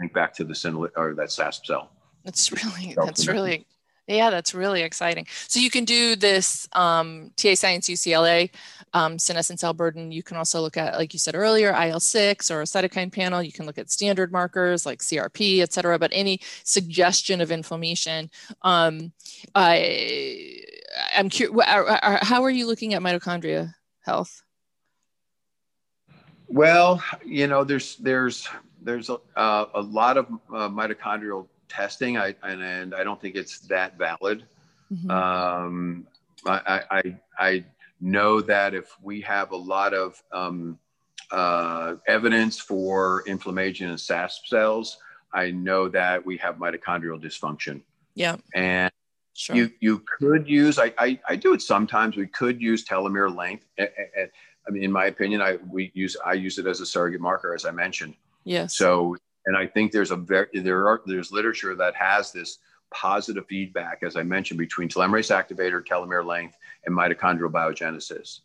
link 0.00 0.12
back 0.12 0.34
to 0.34 0.44
the 0.44 0.54
sin 0.54 0.74
or 0.74 1.14
that 1.14 1.28
SASP 1.28 1.66
cell. 1.66 1.90
That's 2.24 2.50
really 2.52 2.94
that's 2.96 3.26
really 3.26 3.66
yeah, 4.06 4.28
that's 4.28 4.54
really 4.54 4.82
exciting. 4.82 5.26
So 5.48 5.60
you 5.60 5.70
can 5.70 5.86
do 5.86 6.14
this 6.14 6.68
um, 6.74 7.30
TA 7.36 7.54
Science 7.54 7.88
UCLA 7.88 8.50
um, 8.92 9.18
senescent 9.18 9.60
cell 9.60 9.72
burden. 9.72 10.12
You 10.12 10.22
can 10.22 10.36
also 10.36 10.60
look 10.60 10.76
at, 10.76 10.96
like 10.96 11.14
you 11.14 11.18
said 11.18 11.34
earlier, 11.34 11.70
IL-6 11.70 12.50
or 12.50 12.60
a 12.60 12.64
cytokine 12.64 13.10
panel. 13.10 13.42
You 13.42 13.52
can 13.52 13.64
look 13.64 13.78
at 13.78 13.90
standard 13.90 14.30
markers 14.30 14.84
like 14.84 15.00
CRP, 15.00 15.60
et 15.60 15.72
cetera, 15.72 15.98
but 15.98 16.10
any 16.12 16.40
suggestion 16.64 17.40
of 17.40 17.50
inflammation. 17.50 18.30
Um, 18.62 19.12
I, 19.54 20.60
I'm 21.16 21.30
curious, 21.30 21.66
how 22.22 22.44
are 22.44 22.50
you 22.50 22.66
looking 22.66 22.94
at 22.94 23.02
mitochondria 23.02 23.74
health? 24.00 24.43
Well, 26.54 27.02
you 27.26 27.48
know, 27.48 27.64
there's 27.64 27.96
there's 27.96 28.48
there's 28.80 29.10
a, 29.10 29.18
uh, 29.34 29.66
a 29.74 29.80
lot 29.80 30.16
of 30.16 30.26
uh, 30.50 30.68
mitochondrial 30.68 31.48
testing, 31.68 32.16
I, 32.16 32.36
and, 32.44 32.62
and 32.62 32.94
I 32.94 33.02
don't 33.02 33.20
think 33.20 33.34
it's 33.34 33.58
that 33.62 33.98
valid. 33.98 34.44
Mm-hmm. 34.92 35.10
Um, 35.10 36.06
I, 36.46 36.82
I, 36.92 37.16
I 37.40 37.64
know 38.00 38.40
that 38.40 38.72
if 38.72 38.94
we 39.02 39.20
have 39.22 39.50
a 39.50 39.56
lot 39.56 39.94
of 39.94 40.22
um, 40.30 40.78
uh, 41.32 41.96
evidence 42.06 42.60
for 42.60 43.24
inflammation 43.26 43.90
in 43.90 43.96
SASP 43.96 44.46
cells, 44.46 44.98
I 45.32 45.50
know 45.50 45.88
that 45.88 46.24
we 46.24 46.36
have 46.36 46.58
mitochondrial 46.58 47.20
dysfunction. 47.20 47.80
Yeah. 48.14 48.36
And 48.54 48.92
sure. 49.32 49.56
you 49.56 49.72
you 49.80 50.04
could 50.20 50.48
use 50.48 50.78
I, 50.78 50.94
I, 50.98 51.18
I 51.28 51.34
do 51.34 51.52
it 51.52 51.62
sometimes. 51.62 52.16
We 52.16 52.28
could 52.28 52.62
use 52.62 52.84
telomere 52.84 53.34
length. 53.34 53.66
I 54.66 54.70
mean, 54.70 54.82
in 54.82 54.92
my 54.92 55.06
opinion, 55.06 55.42
I 55.42 55.58
we 55.70 55.90
use 55.94 56.16
I 56.24 56.32
use 56.34 56.58
it 56.58 56.66
as 56.66 56.80
a 56.80 56.86
surrogate 56.86 57.20
marker, 57.20 57.54
as 57.54 57.64
I 57.64 57.70
mentioned. 57.70 58.14
Yes. 58.44 58.76
So, 58.76 59.16
and 59.46 59.56
I 59.56 59.66
think 59.66 59.92
there's 59.92 60.10
a 60.10 60.16
very 60.16 60.48
there 60.52 60.88
are 60.88 61.02
there's 61.06 61.32
literature 61.32 61.74
that 61.74 61.94
has 61.96 62.32
this 62.32 62.58
positive 62.90 63.44
feedback, 63.46 64.02
as 64.02 64.16
I 64.16 64.22
mentioned, 64.22 64.58
between 64.58 64.88
telomerase 64.88 65.34
activator, 65.34 65.84
telomere 65.84 66.24
length, 66.24 66.56
and 66.86 66.96
mitochondrial 66.96 67.50
biogenesis. 67.50 68.40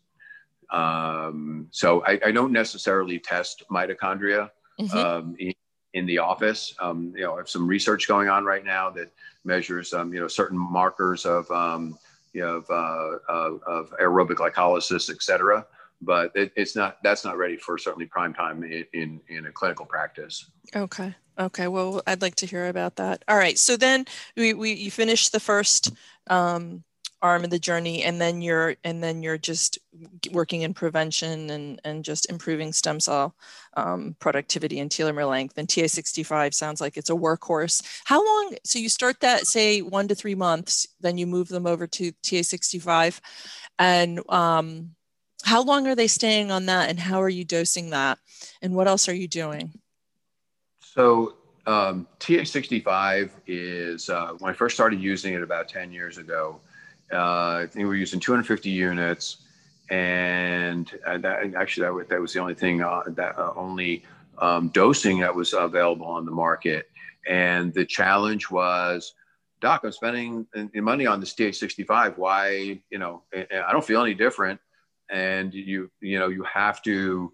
Um, 0.70 1.68
so 1.70 2.04
I, 2.04 2.20
I, 2.26 2.30
don't 2.30 2.52
necessarily 2.52 3.18
test 3.18 3.64
mitochondria 3.72 4.50
mm-hmm. 4.78 4.96
um, 4.96 5.34
in, 5.40 5.52
in, 5.94 6.06
the 6.06 6.18
office. 6.18 6.72
Um, 6.78 7.12
you 7.16 7.24
know, 7.24 7.34
I 7.34 7.38
have 7.38 7.48
some 7.48 7.66
research 7.66 8.06
going 8.06 8.28
on 8.28 8.44
right 8.44 8.64
now 8.64 8.88
that 8.90 9.10
measures, 9.44 9.92
um, 9.92 10.14
you 10.14 10.20
know, 10.20 10.28
certain 10.28 10.56
markers 10.56 11.26
of, 11.26 11.50
um, 11.50 11.98
you 12.32 12.42
know, 12.42 12.58
of, 12.58 12.70
uh, 12.70 13.18
of, 13.28 13.62
of 13.64 13.94
aerobic 14.00 14.36
glycolysis, 14.36 15.10
et 15.10 15.20
cetera 15.20 15.66
but 16.00 16.32
it, 16.34 16.52
it's 16.56 16.74
not 16.74 16.98
that's 17.02 17.24
not 17.24 17.36
ready 17.36 17.56
for 17.56 17.76
certainly 17.78 18.06
prime 18.06 18.32
time 18.32 18.62
in, 18.64 18.84
in, 18.92 19.20
in 19.28 19.46
a 19.46 19.52
clinical 19.52 19.84
practice. 19.84 20.50
Okay. 20.74 21.14
Okay. 21.38 21.68
Well 21.68 22.02
i'd 22.06 22.22
like 22.22 22.36
to 22.36 22.46
hear 22.46 22.68
about 22.68 22.96
that. 22.96 23.24
All 23.28 23.36
right. 23.36 23.58
So 23.58 23.76
then 23.76 24.04
we, 24.36 24.54
we 24.54 24.72
you 24.72 24.90
finish 24.90 25.28
the 25.28 25.40
first 25.40 25.92
um, 26.28 26.84
arm 27.22 27.44
of 27.44 27.50
the 27.50 27.58
journey 27.58 28.02
and 28.02 28.18
then 28.18 28.40
you're 28.40 28.76
and 28.82 29.02
then 29.02 29.22
you're 29.22 29.38
just 29.38 29.78
working 30.32 30.62
in 30.62 30.72
prevention 30.72 31.50
and 31.50 31.80
and 31.84 32.04
just 32.04 32.30
improving 32.30 32.72
stem 32.72 32.98
cell 32.98 33.34
um, 33.76 34.16
productivity 34.20 34.80
and 34.80 34.90
telomere 34.90 35.28
length. 35.28 35.58
And 35.58 35.68
ta65 35.68 36.54
sounds 36.54 36.80
like 36.80 36.96
it's 36.96 37.10
a 37.10 37.14
workhorse. 37.14 37.82
How 38.04 38.24
long 38.24 38.56
so 38.64 38.78
you 38.78 38.88
start 38.88 39.20
that 39.20 39.46
say 39.46 39.82
one 39.82 40.08
to 40.08 40.14
three 40.14 40.34
months 40.34 40.86
then 41.00 41.18
you 41.18 41.26
move 41.26 41.48
them 41.48 41.66
over 41.66 41.86
to 41.86 42.12
ta65 42.12 43.20
and 43.78 44.20
um, 44.30 44.90
how 45.42 45.62
long 45.62 45.86
are 45.86 45.94
they 45.94 46.06
staying 46.06 46.50
on 46.50 46.66
that 46.66 46.90
and 46.90 46.98
how 46.98 47.20
are 47.20 47.28
you 47.28 47.44
dosing 47.44 47.90
that 47.90 48.18
and 48.62 48.74
what 48.74 48.86
else 48.86 49.08
are 49.08 49.14
you 49.14 49.28
doing 49.28 49.72
so 50.80 51.34
um, 51.66 52.06
ta65 52.18 53.30
is 53.46 54.08
uh, 54.08 54.32
when 54.38 54.50
i 54.50 54.54
first 54.54 54.74
started 54.74 55.00
using 55.00 55.34
it 55.34 55.42
about 55.42 55.68
10 55.68 55.92
years 55.92 56.18
ago 56.18 56.60
uh, 57.12 57.62
i 57.62 57.66
think 57.66 57.76
we 57.76 57.84
were 57.84 57.96
using 57.96 58.20
250 58.20 58.70
units 58.70 59.38
and 59.90 60.90
uh, 61.04 61.18
that, 61.18 61.54
actually 61.54 61.84
that 61.84 61.92
was, 61.92 62.06
that 62.08 62.20
was 62.20 62.32
the 62.32 62.38
only 62.38 62.54
thing 62.54 62.82
uh, 62.82 63.02
that 63.08 63.36
uh, 63.36 63.52
only 63.56 64.04
um, 64.38 64.68
dosing 64.68 65.18
that 65.20 65.34
was 65.34 65.52
available 65.52 66.06
on 66.06 66.24
the 66.24 66.30
market. 66.30 66.88
And 67.28 67.74
the 67.74 67.84
challenge 67.84 68.50
was, 68.50 69.14
Doc, 69.60 69.82
I'm 69.84 69.92
spending 69.92 70.46
money 70.74 71.06
on 71.06 71.20
this 71.20 71.34
TA65. 71.34 72.16
Why, 72.16 72.80
you 72.88 72.98
know, 72.98 73.24
I 73.34 73.72
don't 73.72 73.84
feel 73.84 74.02
any 74.02 74.14
different. 74.14 74.58
And 75.10 75.52
you, 75.52 75.90
you 76.00 76.18
know, 76.18 76.28
you 76.28 76.44
have 76.44 76.82
to, 76.82 77.32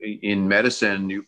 in 0.00 0.48
medicine, 0.48 1.10
you, 1.10 1.26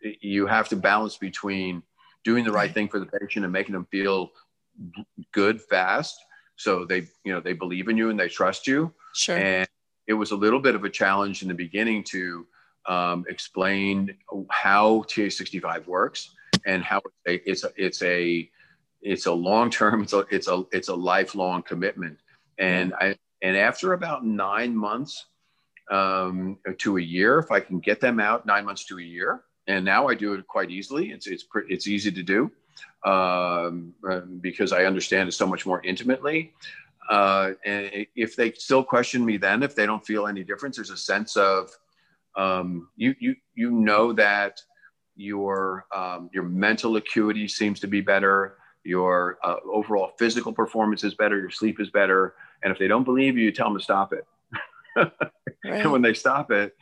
you 0.00 0.46
have 0.46 0.68
to 0.68 0.76
balance 0.76 1.16
between 1.16 1.82
doing 2.24 2.44
the 2.44 2.52
right 2.52 2.72
thing 2.72 2.88
for 2.88 2.98
the 2.98 3.06
patient 3.06 3.44
and 3.44 3.52
making 3.52 3.72
them 3.72 3.86
feel 3.90 4.30
good 5.32 5.60
fast. 5.60 6.20
So 6.56 6.84
they, 6.84 7.06
you 7.24 7.32
know, 7.32 7.40
they 7.40 7.54
believe 7.54 7.88
in 7.88 7.96
you 7.96 8.10
and 8.10 8.20
they 8.20 8.28
trust 8.28 8.66
you. 8.66 8.92
Sure. 9.14 9.36
And 9.36 9.68
it 10.06 10.14
was 10.14 10.30
a 10.30 10.36
little 10.36 10.60
bit 10.60 10.74
of 10.74 10.84
a 10.84 10.90
challenge 10.90 11.42
in 11.42 11.48
the 11.48 11.54
beginning 11.54 12.04
to 12.04 12.46
um, 12.86 13.24
explain 13.28 14.16
how 14.50 15.04
TA65 15.08 15.86
works 15.86 16.34
and 16.66 16.82
how 16.82 17.00
it's 17.24 17.64
a, 17.64 17.70
it's 17.76 18.02
a, 18.02 18.50
it's 19.00 19.26
a 19.26 19.32
long 19.32 19.70
term, 19.70 20.02
it's 20.02 20.12
a, 20.12 20.26
it's 20.30 20.48
a, 20.48 20.64
it's 20.72 20.88
a 20.88 20.94
lifelong 20.94 21.62
commitment. 21.62 22.18
And 22.58 22.92
I, 22.94 23.16
and 23.42 23.56
after 23.56 23.94
about 23.94 24.26
nine 24.26 24.76
months 24.76 25.26
um, 25.90 26.58
to 26.78 26.98
a 26.98 27.02
year, 27.02 27.38
if 27.38 27.50
I 27.50 27.60
can 27.60 27.80
get 27.80 28.00
them 28.00 28.20
out 28.20 28.46
nine 28.46 28.64
months 28.64 28.84
to 28.86 28.98
a 28.98 29.02
year, 29.02 29.42
and 29.66 29.84
now 29.84 30.08
I 30.08 30.14
do 30.14 30.34
it 30.34 30.46
quite 30.46 30.70
easily. 30.70 31.10
It's 31.10 31.26
it's 31.26 31.42
pretty 31.42 31.72
it's 31.72 31.86
easy 31.86 32.10
to 32.12 32.22
do 32.22 32.50
um, 33.04 33.94
um, 34.08 34.38
because 34.40 34.72
I 34.72 34.84
understand 34.84 35.28
it 35.28 35.32
so 35.32 35.46
much 35.46 35.66
more 35.66 35.82
intimately. 35.82 36.52
Uh, 37.08 37.52
and 37.64 38.06
if 38.14 38.36
they 38.36 38.52
still 38.52 38.84
question 38.84 39.24
me, 39.24 39.36
then 39.36 39.62
if 39.62 39.74
they 39.74 39.84
don't 39.84 40.06
feel 40.06 40.28
any 40.28 40.44
difference, 40.44 40.76
there's 40.76 40.90
a 40.90 40.96
sense 40.96 41.36
of 41.36 41.70
um, 42.36 42.88
you 42.96 43.14
you 43.18 43.34
you 43.54 43.70
know 43.70 44.12
that 44.12 44.60
your 45.16 45.86
um, 45.94 46.30
your 46.32 46.44
mental 46.44 46.96
acuity 46.96 47.48
seems 47.48 47.80
to 47.80 47.88
be 47.88 48.00
better, 48.00 48.58
your 48.84 49.38
uh, 49.42 49.56
overall 49.70 50.12
physical 50.18 50.52
performance 50.52 51.02
is 51.02 51.14
better, 51.14 51.38
your 51.38 51.50
sleep 51.50 51.80
is 51.80 51.90
better, 51.90 52.34
and 52.62 52.72
if 52.72 52.78
they 52.78 52.86
don't 52.86 53.04
believe 53.04 53.36
you, 53.36 53.44
you 53.44 53.52
tell 53.52 53.68
them 53.68 53.76
to 53.76 53.82
stop 53.82 54.12
it. 54.12 54.24
Right. 54.96 55.12
And 55.64 55.92
when 55.92 56.02
they 56.02 56.14
stop 56.14 56.50
it, 56.50 56.74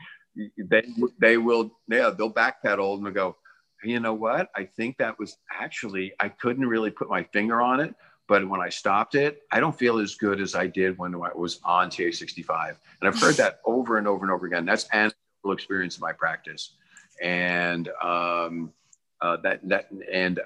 they 0.56 0.82
they 1.18 1.36
will 1.36 1.72
yeah 1.88 2.11
they'll 2.11 2.32
backpedal 2.32 3.04
and 3.04 3.14
go, 3.14 3.36
you 3.82 4.00
know 4.00 4.14
what? 4.14 4.50
I 4.56 4.64
think 4.64 4.98
that 4.98 5.18
was 5.18 5.36
actually 5.50 6.12
I 6.20 6.28
couldn't 6.28 6.66
really 6.66 6.90
put 6.90 7.09
my 7.09 7.24
finger 7.24 7.61
on 7.61 7.80
it, 7.80 7.94
but 8.28 8.48
when 8.48 8.61
I 8.61 8.68
stopped 8.68 9.14
it, 9.14 9.42
I 9.50 9.61
don't 9.61 9.76
feel 9.76 9.98
as 9.98 10.14
good 10.14 10.40
as 10.40 10.54
I 10.54 10.66
did 10.66 10.96
when 10.98 11.14
I 11.14 11.30
was 11.34 11.61
on 11.64 11.90
TA65. 11.90 12.76
And 13.00 13.09
I've 13.09 13.20
heard 13.20 13.34
that 13.36 13.61
over 13.64 13.98
and 13.98 14.06
over 14.06 14.24
and 14.24 14.32
over 14.32 14.46
again. 14.46 14.64
That's 14.64 14.86
anecdotal 14.92 15.52
experience 15.52 15.96
in 15.96 16.02
my 16.02 16.12
practice, 16.12 16.74
and 17.20 17.88
um, 18.02 18.72
uh, 19.20 19.38
that 19.38 19.66
that 19.68 19.88
and. 20.12 20.40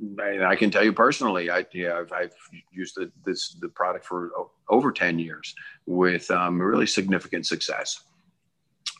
And 0.00 0.44
I 0.44 0.56
can 0.56 0.70
tell 0.70 0.84
you 0.84 0.92
personally, 0.92 1.50
I 1.50 1.64
yeah, 1.72 1.98
I've, 1.98 2.12
I've 2.12 2.34
used 2.72 2.96
the, 2.96 3.10
this 3.24 3.54
the 3.60 3.68
product 3.68 4.04
for 4.04 4.30
over 4.68 4.90
ten 4.90 5.18
years 5.18 5.54
with 5.86 6.30
um, 6.30 6.60
really 6.60 6.86
significant 6.86 7.46
success. 7.46 8.02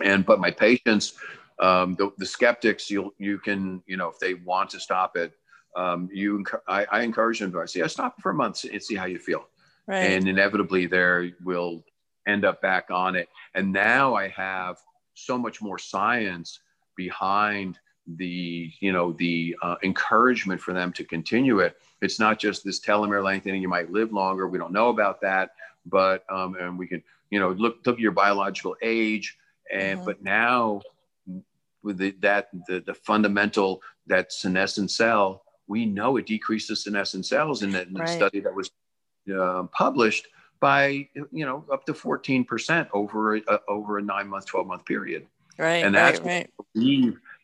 And 0.03 0.25
but 0.25 0.41
my 0.41 0.51
patients, 0.51 1.15
um, 1.59 1.97
the, 1.97 2.13
the 2.19 2.27
skeptics, 2.27 2.91
you 2.91 3.13
you 3.19 3.39
can 3.39 3.83
you 3.87 3.97
know 3.97 4.09
if 4.09 4.19
they 4.19 4.35
want 4.35 4.71
to 4.71 4.81
stop 4.81 5.17
it, 5.17 5.33
um, 5.77 6.09
you 6.13 6.45
I, 6.69 6.87
I 6.91 7.03
encourage 7.03 7.41
them 7.41 7.51
to 7.53 7.61
I 7.61 7.67
say, 7.67 7.81
yeah, 7.81 7.89
stop 7.89 8.15
it 8.19 8.23
for 8.23 8.31
a 8.31 8.35
month 8.35 8.65
and 8.65 8.83
see 8.83 8.95
how 8.95 9.07
you 9.07 9.19
feel. 9.19 9.49
Right. 9.87 9.99
And 9.99 10.29
inevitably, 10.29 10.87
there 10.87 11.31
will 11.43 11.85
end 12.27 12.45
up 12.45 12.63
back 12.63 12.91
on 12.91 13.17
it. 13.17 13.29
And 13.55 13.73
now 13.73 14.15
I 14.15 14.29
have 14.29 14.79
so 15.15 15.37
much 15.37 15.61
more 15.61 15.79
science 15.79 16.61
behind 16.97 17.79
the 18.17 18.71
you 18.81 18.93
know 18.93 19.13
the 19.13 19.57
uh, 19.63 19.77
encouragement 19.83 20.61
for 20.61 20.75
them 20.75 20.93
to 20.93 21.05
continue 21.05 21.61
it 21.61 21.77
it's 22.03 22.21
not 22.21 22.39
just 22.39 22.63
this 22.63 22.79
telomere 22.79 23.25
lengthening 23.25 23.63
you 23.63 23.69
might 23.69 23.91
live 23.91 24.13
longer 24.13 24.47
we 24.47 24.59
don't 24.59 24.73
know 24.73 24.91
about 24.91 25.21
that 25.21 25.53
but 25.87 26.25
um, 26.31 26.55
and 26.61 26.79
we 26.79 26.87
can 26.87 27.03
you 27.31 27.41
know 27.41 27.53
look 27.53 27.79
look 27.87 27.97
at 27.97 28.01
your 28.01 28.13
biological 28.13 28.77
age 28.83 29.39
and 29.73 29.99
mm-hmm. 29.99 30.07
but 30.07 30.23
now 30.23 30.81
with 31.83 31.99
the, 31.99 32.15
that 32.21 32.49
the, 32.67 32.81
the 32.81 32.95
fundamental 32.95 33.83
that 34.07 34.33
senescent 34.33 34.91
cell 34.91 35.43
we 35.67 35.87
know 35.87 36.19
it 36.19 36.27
decreases 36.27 36.85
senescent 36.85 37.25
cells 37.25 37.63
in 37.63 37.71
that 37.71 37.87
right. 37.93 38.09
study 38.09 38.41
that 38.41 38.55
was 38.55 38.71
uh, 39.35 39.63
published 39.73 40.29
by 40.61 41.09
you 41.33 41.47
know 41.47 41.65
up 41.73 41.85
to 41.87 41.93
14% 41.93 42.89
over 42.93 43.37
uh, 43.37 43.59
over 43.69 43.99
a 43.99 44.03
nine 44.03 44.29
month 44.29 44.47
12 44.47 44.67
month 44.67 44.85
period 44.85 45.27
right 45.59 45.85
and 45.85 45.95
that's 45.95 46.21
right, 46.21 46.27
right. 46.27 46.51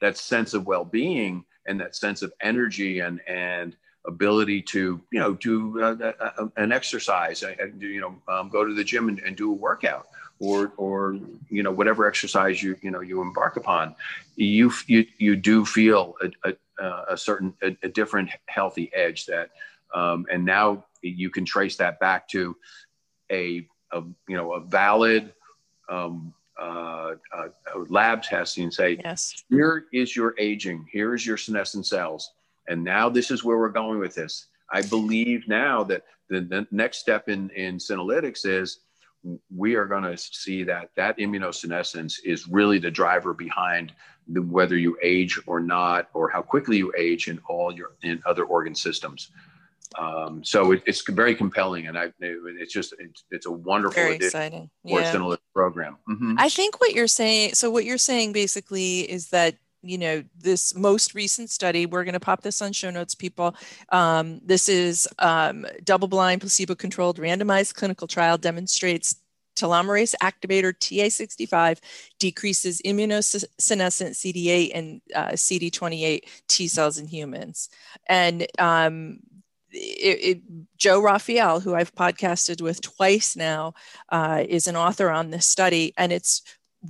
That 0.01 0.16
sense 0.16 0.55
of 0.55 0.66
well-being 0.66 1.44
and 1.66 1.80
that 1.80 1.94
sense 1.94 2.22
of 2.22 2.32
energy 2.40 3.01
and 3.01 3.20
and 3.26 3.76
ability 4.07 4.62
to 4.62 5.01
you 5.12 5.18
know 5.18 5.34
do 5.34 5.82
uh, 5.82 5.94
uh, 6.03 6.30
uh 6.38 6.48
an 6.57 6.72
exercise 6.72 7.42
and 7.42 7.80
you 7.82 8.01
know 8.01 8.14
um, 8.28 8.48
go 8.48 8.64
to 8.64 8.74
the 8.74 8.84
gym 8.84 9.09
and, 9.09 9.18
and 9.20 9.36
do 9.36 9.51
a 9.51 9.55
workout 9.55 10.07
or 10.38 10.72
or 10.78 11.18
you 11.51 11.62
know 11.62 11.70
whatever 11.70 12.07
exercise 12.07 12.62
you 12.62 12.76
you 12.82 12.90
know 12.90 13.01
you 13.01 13.20
embark 13.20 13.57
upon 13.57 13.94
you 14.36 14.72
you, 14.86 15.05
you 15.18 15.36
do 15.36 15.64
feel 15.64 16.14
a, 16.44 16.55
a, 16.80 17.05
a 17.11 17.16
certain 17.16 17.53
a, 17.62 17.76
a, 17.82 17.88
different 17.88 18.30
healthy 18.46 18.90
edge 18.94 19.26
that 19.26 19.51
um, 19.94 20.24
and 20.32 20.44
now 20.44 20.84
you 21.03 21.28
can 21.28 21.44
trace 21.44 21.76
that 21.76 22.01
back 22.01 22.26
to 22.28 22.57
a, 23.30 23.66
a 23.92 24.03
you 24.28 24.36
know 24.36 24.55
a 24.55 24.61
valid 24.61 25.32
um, 25.90 26.32
uh, 26.61 27.14
uh, 27.36 27.48
lab 27.88 28.22
testing 28.22 28.64
and 28.64 28.74
say 28.74 28.98
yes. 29.02 29.44
Here 29.48 29.86
is 29.92 30.14
your 30.14 30.34
aging. 30.38 30.86
Here 30.92 31.14
is 31.14 31.26
your 31.26 31.36
senescent 31.36 31.86
cells. 31.86 32.32
And 32.68 32.84
now 32.84 33.08
this 33.08 33.30
is 33.30 33.42
where 33.42 33.58
we're 33.58 33.70
going 33.70 33.98
with 33.98 34.14
this. 34.14 34.46
I 34.70 34.82
believe 34.82 35.48
now 35.48 35.82
that 35.84 36.04
the, 36.28 36.40
the 36.40 36.66
next 36.70 36.98
step 36.98 37.28
in 37.28 37.50
in 37.50 37.78
senolytics 37.78 38.46
is 38.46 38.80
we 39.54 39.74
are 39.74 39.86
going 39.86 40.04
to 40.04 40.16
see 40.16 40.62
that 40.64 40.90
that 40.96 41.18
immunosenescence 41.18 42.18
is 42.24 42.48
really 42.48 42.78
the 42.78 42.90
driver 42.90 43.34
behind 43.34 43.92
the, 44.28 44.40
whether 44.40 44.76
you 44.76 44.96
age 45.02 45.38
or 45.46 45.61
not, 45.61 46.08
or 46.14 46.30
how 46.30 46.40
quickly 46.40 46.78
you 46.78 46.92
age 46.96 47.28
in 47.28 47.40
all 47.48 47.72
your 47.72 47.92
in 48.02 48.22
other 48.26 48.44
organ 48.44 48.74
systems. 48.74 49.30
Um, 49.99 50.45
so 50.45 50.72
it, 50.72 50.82
it's 50.86 51.03
very 51.11 51.34
compelling, 51.34 51.88
and 51.88 51.99
I 51.99 52.12
it's 52.20 52.72
just 52.72 52.95
it's, 52.99 53.24
it's 53.30 53.47
a 53.47 53.51
wonderful 53.51 54.03
very 54.03 54.16
exciting 54.16 54.70
yeah. 54.84 55.36
program. 55.55 55.97
Mm-hmm. 56.09 56.36
I 56.38 56.49
think 56.49 56.80
what 56.80 56.95
you're 56.95 57.09
saying. 57.09 57.55
So 57.55 57.70
what 57.70 57.84
you're 57.84 57.99
saying 57.99 58.32
basically 58.32 59.01
is 59.01 59.30
that 59.30 59.57
you 59.82 59.99
know 59.99 60.22
this 60.38 60.74
most 60.74 61.14
recent 61.14 61.51
study 61.51 61.86
we're 61.86 62.05
going 62.05 62.12
to 62.12 62.20
pop 62.20 62.43
this 62.43 62.61
on 62.61 62.72
show 62.72 62.91
notes 62.91 63.14
people 63.14 63.55
um, 63.91 64.41
this 64.45 64.68
is 64.68 65.09
um, 65.18 65.66
double 65.84 66.07
blind 66.09 66.41
placebo 66.41 66.74
controlled 66.74 67.18
randomized 67.18 67.74
clinical 67.74 68.07
trial 68.07 68.36
demonstrates 68.36 69.16
telomerase 69.57 70.14
activator 70.22 70.74
ta65 70.74 71.78
decreases 72.18 72.80
immunosenescent 72.84 74.12
cd8 74.12 74.70
and 74.74 75.01
uh, 75.14 75.28
cd28 75.28 76.20
t 76.49 76.68
cells 76.68 76.99
in 76.99 77.07
humans 77.07 77.68
and 78.07 78.47
um, 78.59 79.18
it, 79.72 80.38
it, 80.38 80.42
Joe 80.76 81.00
Raffaele, 81.00 81.60
who 81.60 81.74
I've 81.74 81.94
podcasted 81.94 82.60
with 82.60 82.80
twice 82.80 83.36
now, 83.36 83.74
uh, 84.08 84.44
is 84.48 84.66
an 84.66 84.76
author 84.76 85.10
on 85.10 85.30
this 85.30 85.46
study, 85.46 85.92
and 85.96 86.12
it's 86.12 86.42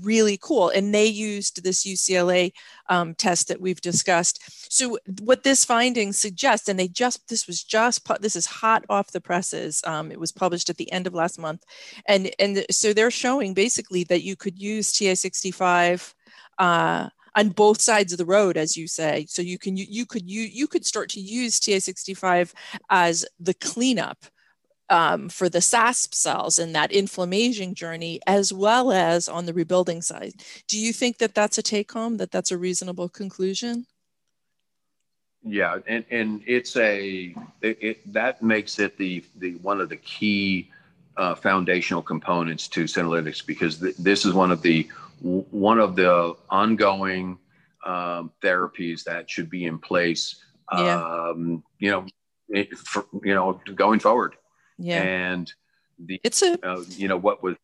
really 0.03 0.39
cool. 0.41 0.68
And 0.68 0.95
they 0.95 1.07
used 1.07 1.62
this 1.62 1.85
UCLA 1.85 2.53
um, 2.89 3.14
test 3.14 3.49
that 3.49 3.61
we've 3.61 3.81
discussed. 3.81 4.41
So 4.72 4.99
what 5.22 5.43
this 5.43 5.64
finding 5.64 6.12
suggests, 6.12 6.68
and 6.68 6.78
they 6.78 6.89
just 6.89 7.28
this 7.28 7.47
was 7.47 7.62
just 7.62 8.07
this 8.20 8.37
is 8.37 8.47
hot 8.47 8.85
off 8.89 9.12
the 9.12 9.20
presses. 9.20 9.83
Um, 9.85 10.12
it 10.12 10.20
was 10.20 10.33
published 10.33 10.70
at 10.70 10.76
the 10.76 10.91
end 10.93 11.07
of 11.07 11.14
last 11.14 11.39
month, 11.39 11.64
and 12.07 12.31
and 12.39 12.64
so 12.70 12.93
they're 12.93 13.11
showing 13.11 13.55
basically 13.55 14.05
that 14.05 14.22
you 14.22 14.37
could 14.37 14.61
use 14.61 14.93
TA65. 14.93 16.14
Uh, 16.59 17.09
on 17.35 17.49
both 17.51 17.81
sides 17.81 18.12
of 18.12 18.18
the 18.18 18.24
road 18.24 18.57
as 18.57 18.76
you 18.76 18.87
say 18.87 19.26
so 19.28 19.43
you 19.43 19.59
can 19.59 19.76
you, 19.76 19.87
you 19.89 20.07
could 20.07 20.28
you 20.28 20.43
you 20.43 20.66
could 20.66 20.85
start 20.85 21.09
to 21.09 21.20
use 21.20 21.61
ta65 21.61 22.53
as 22.91 23.24
the 23.39 23.55
cleanup 23.55 24.24
um, 24.91 25.28
for 25.28 25.49
the 25.49 25.61
SASP 25.61 26.14
cells 26.14 26.59
in 26.59 26.72
that 26.72 26.93
inflammation 26.93 27.74
journey, 27.74 28.20
as 28.26 28.53
well 28.53 28.93
as 28.93 29.28
on 29.28 29.47
the 29.47 29.55
rebuilding 29.55 30.03
side. 30.03 30.33
Do 30.66 30.78
you 30.78 30.93
think 30.93 31.18
that 31.18 31.35
that's 31.35 31.59
a 31.59 31.62
take 31.62 31.93
home, 31.93 32.16
that 32.18 32.33
that's 32.33 32.51
a 32.51 32.59
reasonable 32.59 33.09
conclusion? 33.09 33.87
Yeah, 35.43 35.78
and, 35.87 36.05
and 36.11 36.43
it's 36.45 36.76
a, 36.76 37.35
it, 37.62 37.78
it 37.81 38.12
that 38.12 38.43
makes 38.43 38.78
it 38.78 38.99
the, 38.99 39.24
the 39.37 39.53
one 39.57 39.81
of 39.81 39.89
the 39.89 39.97
key 39.97 40.70
uh, 41.16 41.35
foundational 41.35 42.03
components 42.03 42.68
to 42.68 42.85
Senolytics 42.85 43.47
because 43.47 43.78
th- 43.78 43.97
this 43.97 44.26
is 44.26 44.35
one 44.35 44.51
of 44.51 44.61
the 44.61 44.87
one 45.21 45.79
of 45.79 45.97
the 45.97 46.35
ongoing 46.49 47.39
um, 47.85 48.33
therapies 48.43 49.05
that 49.05 49.31
should 49.31 49.51
be 49.51 49.64
in 49.64 49.79
place. 49.79 50.43
Yeah. 50.73 51.03
Um, 51.03 51.62
you 51.79 51.91
know, 51.91 52.07
it, 52.49 52.77
for, 52.77 53.07
you 53.25 53.35
know, 53.35 53.61
going 53.75 54.01
forward. 54.01 54.37
Yeah. 54.79 55.03
And 55.03 55.53
the 55.99 56.21
it's 56.25 56.43
a 56.43 56.59
uh, 56.66 56.83
you 56.91 57.09
know 57.09 57.16
what 57.16 57.43
was 57.43 57.57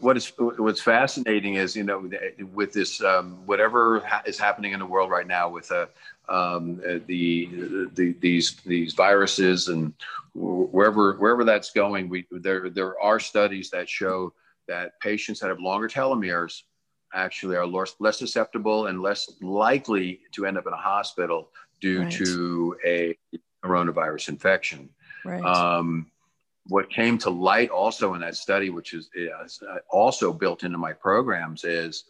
what 0.00 0.16
is 0.16 0.32
what's 0.36 0.80
fascinating 0.80 1.54
is 1.54 1.74
you 1.74 1.82
know 1.82 2.08
with 2.52 2.72
this 2.72 3.02
um, 3.02 3.42
whatever 3.46 4.00
ha- 4.00 4.22
is 4.26 4.38
happening 4.38 4.72
in 4.72 4.78
the 4.78 4.86
world 4.86 5.10
right 5.10 5.26
now 5.26 5.48
with 5.48 5.72
uh, 5.72 5.86
um, 6.28 6.80
uh, 6.86 6.98
the, 7.06 7.88
the 7.94 8.14
these 8.20 8.56
these 8.64 8.94
viruses 8.94 9.68
and 9.68 9.92
wherever 10.34 11.14
wherever 11.14 11.44
that's 11.44 11.70
going 11.70 12.08
we 12.08 12.26
there 12.30 12.70
there 12.70 13.00
are 13.00 13.18
studies 13.18 13.70
that 13.70 13.88
show 13.88 14.32
that 14.72 14.98
patients 15.00 15.38
that 15.40 15.48
have 15.48 15.60
longer 15.60 15.88
telomeres 15.88 16.62
actually 17.14 17.56
are 17.56 17.66
less, 17.66 17.94
less 18.00 18.18
susceptible 18.18 18.86
and 18.86 19.02
less 19.02 19.30
likely 19.42 20.20
to 20.32 20.46
end 20.46 20.56
up 20.56 20.66
in 20.66 20.72
a 20.72 20.84
hospital 20.92 21.50
due 21.80 22.02
right. 22.02 22.12
to 22.12 22.76
a 22.86 23.18
coronavirus 23.62 24.30
infection. 24.30 24.88
Right. 25.24 25.44
Um, 25.44 26.10
what 26.68 26.88
came 26.90 27.18
to 27.18 27.30
light 27.30 27.68
also 27.68 28.14
in 28.14 28.20
that 28.22 28.36
study, 28.36 28.70
which 28.70 28.94
is, 28.94 29.10
is 29.14 29.62
also 29.90 30.32
built 30.32 30.64
into 30.64 30.78
my 30.78 30.94
programs, 30.94 31.64
is 31.64 32.04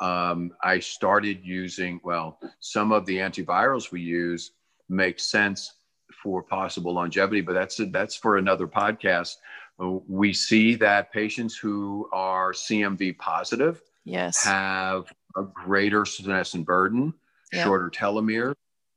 um, 0.00 0.52
I 0.62 0.78
started 0.78 1.44
using, 1.44 2.00
well, 2.04 2.38
some 2.60 2.90
of 2.92 3.04
the 3.04 3.18
antivirals 3.18 3.92
we 3.92 4.00
use 4.00 4.52
make 4.88 5.20
sense 5.20 5.74
for 6.22 6.42
possible 6.42 6.94
longevity, 6.94 7.42
but 7.42 7.52
that's 7.52 7.80
that's 7.90 8.16
for 8.16 8.38
another 8.38 8.66
podcast. 8.66 9.36
We 9.78 10.32
see 10.32 10.74
that 10.76 11.12
patients 11.12 11.56
who 11.56 12.08
are 12.12 12.52
CMV 12.52 13.16
positive 13.18 13.80
yes. 14.04 14.42
have 14.44 15.12
a 15.36 15.42
greater 15.42 16.04
senescent 16.04 16.66
burden, 16.66 17.14
yep. 17.52 17.64
shorter 17.64 17.90
telomere, 17.90 18.54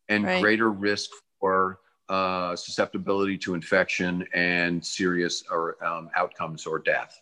and 0.09 0.25
right. 0.25 0.41
greater 0.41 0.71
risk 0.71 1.11
for 1.39 1.79
uh, 2.09 2.55
susceptibility 2.55 3.37
to 3.37 3.53
infection 3.53 4.27
and 4.33 4.85
serious 4.85 5.43
or 5.49 5.83
um, 5.85 6.09
outcomes 6.15 6.65
or 6.65 6.79
death. 6.79 7.21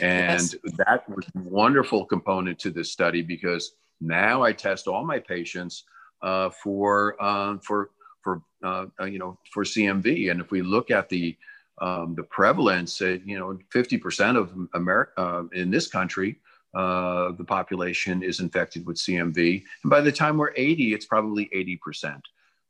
And 0.00 0.40
yes. 0.40 0.54
that 0.78 1.08
was 1.08 1.24
a 1.34 1.38
wonderful 1.38 2.04
component 2.04 2.58
to 2.60 2.70
this 2.70 2.90
study 2.90 3.22
because 3.22 3.72
now 4.00 4.42
I 4.42 4.52
test 4.52 4.86
all 4.86 5.04
my 5.04 5.18
patients 5.18 5.84
uh, 6.20 6.50
for 6.50 7.16
uh, 7.20 7.58
for 7.62 7.90
for 8.22 8.42
uh, 8.62 8.86
uh 9.00 9.04
you 9.04 9.18
know 9.18 9.38
for 9.50 9.64
CMV, 9.64 10.30
and 10.30 10.40
if 10.40 10.50
we 10.50 10.62
look 10.62 10.90
at 10.90 11.08
the 11.08 11.36
um, 11.80 12.14
the 12.14 12.24
prevalence, 12.24 13.00
uh, 13.00 13.18
you 13.24 13.38
know, 13.38 13.58
50% 13.74 14.36
of 14.36 14.52
America 14.74 15.12
uh, 15.16 15.42
in 15.52 15.70
this 15.70 15.86
country 15.86 16.38
uh, 16.74 17.32
the 17.32 17.44
population 17.44 18.22
is 18.22 18.40
infected 18.40 18.86
with 18.86 18.96
CMV. 18.96 19.62
And 19.82 19.90
by 19.90 20.00
the 20.00 20.12
time 20.12 20.36
we're 20.36 20.52
80, 20.54 20.94
it's 20.94 21.06
probably 21.06 21.46
80%. 21.46 22.20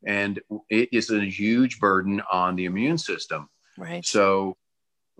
And 0.06 0.40
it 0.70 0.88
is 0.92 1.10
a 1.10 1.24
huge 1.24 1.80
burden 1.80 2.22
on 2.30 2.54
the 2.54 2.66
immune 2.66 2.98
system. 2.98 3.48
Right. 3.76 4.06
So 4.06 4.56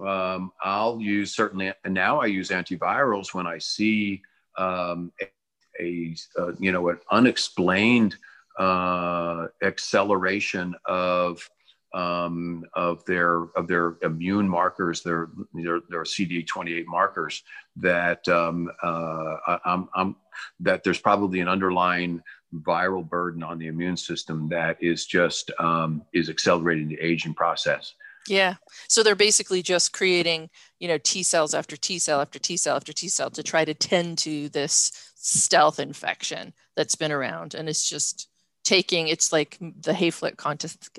um, 0.04 0.52
I'll 0.62 1.00
use 1.00 1.34
certainly, 1.34 1.72
and 1.84 1.92
now 1.92 2.20
I 2.20 2.26
use 2.26 2.50
antivirals 2.50 3.34
when 3.34 3.46
I 3.46 3.58
see 3.58 4.22
um, 4.56 5.12
a, 5.20 6.14
a 6.38 6.52
you 6.60 6.70
know, 6.70 6.88
an 6.88 6.98
unexplained 7.10 8.16
uh, 8.58 9.48
acceleration 9.62 10.74
of 10.84 11.48
um, 11.94 12.64
of 12.74 13.04
their 13.04 13.44
of 13.56 13.66
their 13.66 13.96
immune 14.02 14.48
markers, 14.48 15.02
their 15.02 15.28
their, 15.54 15.80
their 15.88 16.02
CD28 16.02 16.86
markers, 16.86 17.42
that 17.76 18.26
um, 18.28 18.70
uh, 18.82 19.58
I'm, 19.64 19.88
I'm, 19.94 20.16
that 20.60 20.84
there's 20.84 21.00
probably 21.00 21.40
an 21.40 21.48
underlying 21.48 22.22
viral 22.54 23.08
burden 23.08 23.42
on 23.42 23.58
the 23.58 23.66
immune 23.66 23.96
system 23.96 24.48
that 24.48 24.82
is 24.82 25.06
just 25.06 25.50
um, 25.58 26.02
is 26.12 26.28
accelerating 26.28 26.88
the 26.88 27.00
aging 27.00 27.34
process. 27.34 27.94
Yeah. 28.26 28.56
So 28.88 29.02
they're 29.02 29.14
basically 29.14 29.62
just 29.62 29.92
creating, 29.92 30.50
you 30.78 30.88
know, 30.88 30.98
T 30.98 31.22
cells 31.22 31.54
after 31.54 31.76
T 31.76 31.98
cell 31.98 32.20
after 32.20 32.38
T 32.38 32.56
cell 32.56 32.76
after 32.76 32.92
T 32.92 33.08
cell 33.08 33.30
to 33.30 33.42
try 33.42 33.64
to 33.64 33.74
tend 33.74 34.18
to 34.18 34.48
this 34.50 34.92
stealth 35.14 35.78
infection 35.80 36.52
that's 36.76 36.94
been 36.94 37.12
around, 37.12 37.54
and 37.54 37.68
it's 37.68 37.88
just 37.88 38.28
taking. 38.64 39.08
It's 39.08 39.32
like 39.32 39.58
the 39.60 39.92
Hayflick 39.92 40.36
contest 40.36 40.98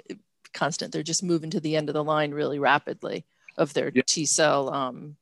constant. 0.54 0.92
They're 0.92 1.04
just 1.04 1.24
moving 1.24 1.50
to 1.52 1.60
the 1.60 1.76
end 1.76 1.90
of 1.90 1.94
the 1.94 2.04
line 2.04 2.32
really 2.32 2.60
rapidly 2.60 3.26
of 3.58 3.74
their 3.74 3.92
yeah. 3.94 4.04
T 4.06 4.26
cell. 4.26 4.74
Um, 4.74 5.16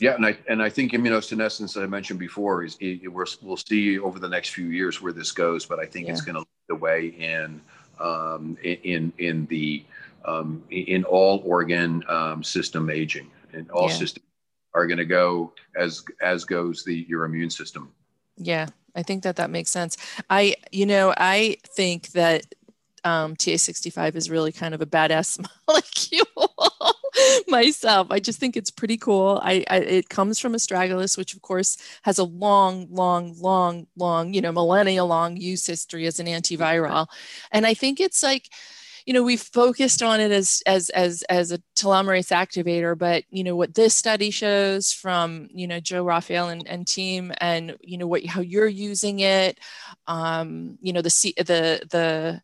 yeah, 0.00 0.14
and 0.14 0.24
I 0.24 0.38
and 0.48 0.62
I 0.62 0.70
think 0.70 0.92
immunosenescence, 0.92 1.74
that 1.74 1.82
I 1.82 1.86
mentioned 1.86 2.18
before, 2.18 2.64
is 2.64 2.76
it, 2.80 3.12
we're, 3.12 3.26
we'll 3.42 3.56
see 3.56 3.98
over 3.98 4.18
the 4.18 4.28
next 4.28 4.50
few 4.50 4.66
years 4.66 5.02
where 5.02 5.12
this 5.12 5.30
goes, 5.30 5.66
but 5.66 5.78
I 5.78 5.86
think 5.86 6.06
yeah. 6.06 6.12
it's 6.12 6.22
going 6.22 6.34
to 6.34 6.40
lead 6.40 6.46
the 6.68 6.76
way 6.76 7.06
in 7.08 7.60
um, 8.00 8.56
in 8.62 9.12
in 9.18 9.46
the 9.46 9.84
um, 10.24 10.62
in 10.70 11.04
all 11.04 11.42
organ 11.44 12.02
um, 12.08 12.42
system 12.42 12.88
aging, 12.88 13.30
and 13.52 13.70
all 13.70 13.88
yeah. 13.88 13.94
systems 13.94 14.26
are 14.74 14.86
going 14.86 14.98
to 14.98 15.04
go 15.04 15.52
as 15.76 16.02
as 16.22 16.44
goes 16.44 16.84
the 16.84 17.06
your 17.08 17.24
immune 17.24 17.50
system. 17.50 17.92
Yeah, 18.36 18.68
I 18.94 19.02
think 19.02 19.22
that 19.24 19.36
that 19.36 19.50
makes 19.50 19.70
sense. 19.70 19.96
I 20.30 20.56
you 20.70 20.86
know 20.86 21.12
I 21.16 21.58
think 21.66 22.08
that 22.12 22.46
um, 23.04 23.36
TA65 23.36 24.16
is 24.16 24.30
really 24.30 24.52
kind 24.52 24.74
of 24.74 24.80
a 24.80 24.86
badass 24.86 25.38
molecule 25.68 26.94
myself. 27.48 28.08
I 28.10 28.20
just 28.20 28.38
think 28.38 28.56
it's 28.56 28.70
pretty 28.70 28.96
cool. 28.96 29.40
I, 29.42 29.64
I, 29.70 29.78
it 29.78 30.08
comes 30.08 30.38
from 30.38 30.54
astragalus, 30.54 31.16
which 31.16 31.34
of 31.34 31.42
course 31.42 31.76
has 32.02 32.18
a 32.18 32.24
long, 32.24 32.88
long, 32.90 33.34
long, 33.38 33.86
long, 33.96 34.34
you 34.34 34.40
know, 34.40 34.52
millennia 34.52 35.04
long 35.04 35.36
use 35.36 35.66
history 35.66 36.06
as 36.06 36.20
an 36.20 36.26
antiviral. 36.26 37.06
And 37.52 37.66
I 37.66 37.74
think 37.74 38.00
it's 38.00 38.22
like, 38.22 38.48
you 39.06 39.14
know, 39.14 39.22
we've 39.22 39.40
focused 39.40 40.02
on 40.02 40.20
it 40.20 40.30
as 40.30 40.62
as 40.66 40.90
as 40.90 41.22
as 41.24 41.52
a 41.52 41.58
telomerase 41.74 42.30
activator, 42.30 42.96
but 42.96 43.24
you 43.30 43.42
know 43.42 43.56
what 43.56 43.74
this 43.74 43.94
study 43.94 44.30
shows 44.30 44.92
from 44.92 45.48
you 45.52 45.66
know 45.66 45.80
Joe 45.80 46.04
Raffaele 46.04 46.48
and, 46.48 46.66
and 46.68 46.86
team, 46.86 47.32
and 47.38 47.76
you 47.80 47.98
know 47.98 48.06
what 48.06 48.24
how 48.26 48.40
you're 48.40 48.68
using 48.68 49.20
it, 49.20 49.58
um, 50.06 50.78
you 50.80 50.92
know 50.92 51.02
the 51.02 51.32
the 51.38 51.86
the 51.90 52.42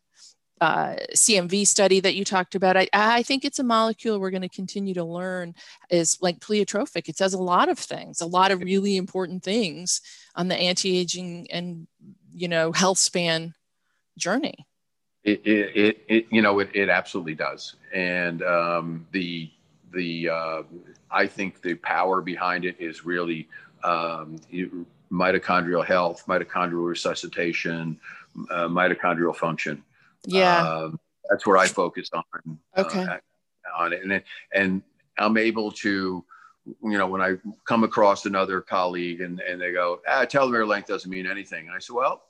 uh, 0.59 0.95
CMV 1.13 1.67
study 1.67 1.99
that 1.99 2.15
you 2.15 2.25
talked 2.25 2.55
about, 2.55 2.77
I, 2.77 2.87
I 2.93 3.23
think 3.23 3.45
it's 3.45 3.59
a 3.59 3.63
molecule 3.63 4.19
we're 4.19 4.31
going 4.31 4.41
to 4.41 4.49
continue 4.49 4.93
to 4.95 5.03
learn 5.03 5.53
is 5.89 6.17
like 6.21 6.39
pleiotropic. 6.39 7.07
It 7.07 7.17
does 7.17 7.33
a 7.33 7.41
lot 7.41 7.69
of 7.69 7.77
things, 7.77 8.21
a 8.21 8.25
lot 8.25 8.51
of 8.51 8.61
really 8.61 8.97
important 8.97 9.43
things 9.43 10.01
on 10.35 10.47
the 10.47 10.55
anti-aging 10.55 11.51
and, 11.51 11.87
you 12.33 12.47
know, 12.47 12.71
health 12.71 12.97
span 12.97 13.53
journey. 14.17 14.65
It, 15.23 15.45
it, 15.45 15.75
it, 15.75 16.03
it 16.07 16.27
you 16.31 16.41
know, 16.41 16.59
it, 16.59 16.69
it 16.73 16.89
absolutely 16.89 17.35
does. 17.35 17.75
And 17.93 18.41
um, 18.43 19.07
the, 19.11 19.51
the, 19.93 20.29
uh, 20.29 20.63
I 21.11 21.27
think 21.27 21.61
the 21.61 21.75
power 21.75 22.21
behind 22.21 22.65
it 22.65 22.77
is 22.79 23.05
really 23.05 23.47
um, 23.83 24.39
mitochondrial 25.11 25.85
health, 25.85 26.23
mitochondrial 26.27 26.87
resuscitation, 26.87 27.99
uh, 28.49 28.67
mitochondrial 28.67 29.35
function 29.35 29.83
yeah. 30.27 30.67
Um, 30.67 30.99
that's 31.29 31.45
where 31.45 31.57
I 31.57 31.67
focus 31.67 32.09
on. 32.13 32.23
Uh, 32.75 32.81
okay. 32.81 33.03
Uh, 33.03 33.17
on 33.77 33.93
it. 33.93 34.03
And, 34.03 34.23
and 34.53 34.81
I'm 35.17 35.37
able 35.37 35.71
to, 35.71 36.23
you 36.65 36.97
know, 36.97 37.07
when 37.07 37.21
I 37.21 37.35
come 37.65 37.83
across 37.83 38.25
another 38.25 38.61
colleague 38.61 39.21
and, 39.21 39.39
and 39.39 39.59
they 39.61 39.71
go, 39.71 40.01
ah, 40.07 40.25
telomere 40.25 40.67
length 40.67 40.87
doesn't 40.87 41.09
mean 41.09 41.27
anything. 41.27 41.67
And 41.67 41.75
I 41.75 41.79
say, 41.79 41.93
well, 41.93 42.23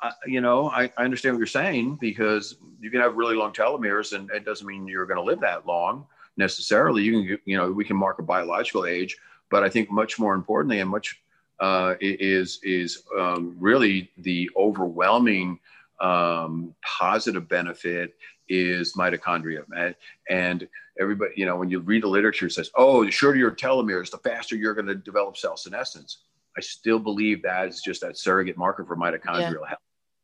I, 0.00 0.12
you 0.26 0.40
know, 0.40 0.68
I, 0.70 0.90
I 0.96 1.04
understand 1.04 1.34
what 1.34 1.38
you're 1.38 1.46
saying 1.46 1.98
because 2.00 2.56
you 2.80 2.90
can 2.90 3.00
have 3.00 3.16
really 3.16 3.36
long 3.36 3.52
telomeres 3.52 4.12
and 4.12 4.30
it 4.30 4.44
doesn't 4.44 4.66
mean 4.66 4.86
you're 4.86 5.06
going 5.06 5.18
to 5.18 5.24
live 5.24 5.40
that 5.40 5.66
long 5.66 6.06
necessarily. 6.36 7.02
You 7.02 7.12
can, 7.12 7.38
you 7.44 7.56
know, 7.56 7.70
we 7.70 7.84
can 7.84 7.96
mark 7.96 8.18
a 8.18 8.22
biological 8.22 8.86
age, 8.86 9.16
but 9.50 9.62
I 9.62 9.68
think 9.68 9.90
much 9.90 10.18
more 10.18 10.34
importantly 10.34 10.80
and 10.80 10.90
much 10.90 11.20
uh, 11.60 11.94
is, 12.00 12.58
is 12.62 13.04
um, 13.18 13.56
really 13.60 14.10
the 14.18 14.50
overwhelming 14.56 15.60
um, 16.02 16.74
positive 16.82 17.48
benefit 17.48 18.14
is 18.48 18.94
mitochondria. 18.94 19.94
And 20.28 20.68
everybody, 21.00 21.32
you 21.36 21.46
know, 21.46 21.56
when 21.56 21.70
you 21.70 21.80
read 21.80 22.02
the 22.02 22.08
literature, 22.08 22.46
it 22.46 22.52
says, 22.52 22.70
oh, 22.74 23.04
the 23.04 23.10
shorter 23.10 23.38
your 23.38 23.52
telomeres, 23.52 24.10
the 24.10 24.18
faster 24.18 24.56
you're 24.56 24.74
going 24.74 24.86
to 24.86 24.94
develop 24.94 25.36
cell 25.36 25.56
senescence. 25.56 26.18
I 26.58 26.60
still 26.60 26.98
believe 26.98 27.42
that 27.42 27.68
is 27.68 27.80
just 27.80 28.02
that 28.02 28.18
surrogate 28.18 28.58
marker 28.58 28.84
for 28.84 28.96
mitochondrial 28.96 29.60
yeah. 29.62 29.68
health 29.68 29.80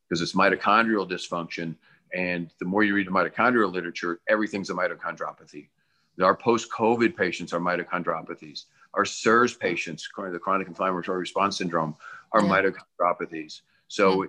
because 0.08 0.20
it's 0.20 0.34
mitochondrial 0.34 1.08
dysfunction. 1.08 1.74
And 2.12 2.50
the 2.58 2.66
more 2.66 2.82
you 2.82 2.94
read 2.94 3.06
the 3.06 3.12
mitochondrial 3.12 3.72
literature, 3.72 4.20
everything's 4.28 4.70
a 4.70 4.74
mitochondriopathy. 4.74 5.68
Our 6.20 6.36
post 6.36 6.70
COVID 6.72 7.16
patients 7.16 7.52
are 7.52 7.60
mitochondriopathies. 7.60 8.64
Our 8.94 9.04
CIRS 9.04 9.58
patients, 9.58 10.08
the 10.16 10.38
chronic 10.38 10.66
inflammatory 10.66 11.20
response 11.20 11.58
syndrome, 11.58 11.94
are 12.32 12.42
yeah. 12.42 12.48
mitochondriopathies. 13.00 13.60
So 13.86 14.26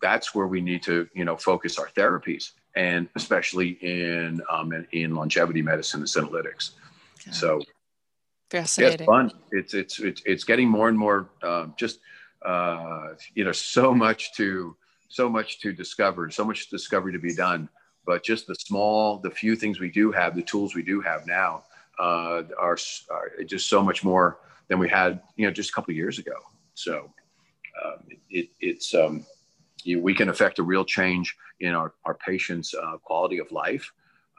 that's 0.00 0.34
where 0.34 0.46
we 0.46 0.60
need 0.60 0.82
to 0.82 1.08
you 1.14 1.24
know 1.24 1.36
focus 1.36 1.78
our 1.78 1.88
therapies 1.88 2.52
and 2.76 3.08
especially 3.16 3.70
in 3.82 4.40
um, 4.50 4.72
in, 4.72 4.86
in 4.92 5.14
longevity 5.14 5.62
medicine 5.62 6.00
and 6.00 6.08
senolytics 6.08 6.72
okay. 7.20 7.32
so 7.32 7.60
fascinating 8.50 8.90
yeah, 8.90 9.02
it's 9.02 9.06
fun 9.06 9.32
it's, 9.52 9.74
it's 9.74 9.98
it's 10.00 10.22
it's 10.24 10.44
getting 10.44 10.68
more 10.68 10.88
and 10.88 10.98
more 10.98 11.28
um, 11.42 11.74
just 11.76 12.00
uh, 12.44 13.08
you 13.34 13.44
know 13.44 13.52
so 13.52 13.94
much 13.94 14.34
to 14.34 14.76
so 15.08 15.28
much 15.28 15.60
to 15.60 15.72
discover 15.72 16.30
so 16.30 16.44
much 16.44 16.70
discovery 16.70 17.12
to 17.12 17.18
be 17.18 17.34
done 17.34 17.68
but 18.06 18.22
just 18.22 18.46
the 18.46 18.54
small 18.54 19.18
the 19.18 19.30
few 19.30 19.54
things 19.54 19.80
we 19.80 19.90
do 19.90 20.10
have 20.12 20.34
the 20.34 20.42
tools 20.42 20.74
we 20.74 20.82
do 20.82 21.00
have 21.00 21.26
now 21.26 21.62
uh, 21.98 22.42
are, 22.58 22.78
are, 23.10 23.44
just 23.44 23.68
so 23.68 23.82
much 23.82 24.04
more 24.04 24.38
than 24.68 24.78
we 24.78 24.88
had, 24.88 25.20
you 25.36 25.46
know, 25.46 25.52
just 25.52 25.70
a 25.70 25.72
couple 25.72 25.92
of 25.92 25.96
years 25.96 26.18
ago. 26.18 26.34
So 26.74 27.10
um, 27.84 28.04
it, 28.30 28.50
it's 28.60 28.94
um, 28.94 29.26
you, 29.88 30.00
we 30.08 30.14
can 30.14 30.28
affect 30.28 30.58
a 30.58 30.62
real 30.72 30.84
change 30.84 31.26
in 31.60 31.72
our, 31.80 31.90
our 32.04 32.14
patients' 32.14 32.74
uh, 32.74 32.96
quality 33.08 33.38
of 33.44 33.48
life. 33.64 33.86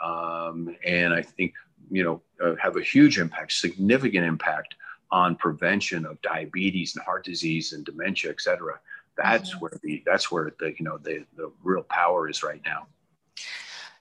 Um, 0.10 0.58
and 0.86 1.10
I 1.20 1.24
think, 1.36 1.54
you 1.92 2.04
know, 2.06 2.22
uh, 2.44 2.56
have 2.66 2.76
a 2.78 2.82
huge 2.94 3.16
impact, 3.20 3.52
significant 3.52 4.26
impact 4.34 4.76
on 5.12 5.36
prevention 5.36 6.06
of 6.06 6.22
diabetes 6.22 6.96
and 6.96 7.04
heart 7.04 7.24
disease 7.26 7.74
and 7.74 7.84
dementia, 7.84 8.30
et 8.30 8.42
cetera. 8.42 8.80
That's 9.18 9.50
mm-hmm. 9.50 9.60
where 9.60 9.76
the, 9.84 10.04
that's 10.06 10.32
where 10.32 10.54
the, 10.60 10.70
you 10.78 10.86
know, 10.86 10.98
the, 10.98 11.26
the 11.36 11.52
real 11.64 11.84
power 11.84 12.30
is 12.30 12.44
right 12.44 12.62
now. 12.66 12.88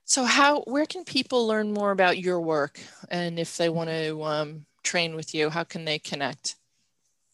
So 0.05 0.25
how, 0.25 0.63
where 0.63 0.87
can 0.87 1.05
people 1.05 1.47
learn 1.47 1.73
more 1.73 1.91
about 1.91 2.19
your 2.19 2.41
work? 2.41 2.79
And 3.11 3.39
if 3.39 3.57
they 3.57 3.69
want 3.69 3.91
to 3.91 4.23
um, 4.23 4.67
train 4.83 5.17
with 5.17 5.35
you, 5.35 5.51
how 5.51 5.65
can 5.65 5.85
they 5.85 5.99
connect? 5.99 6.57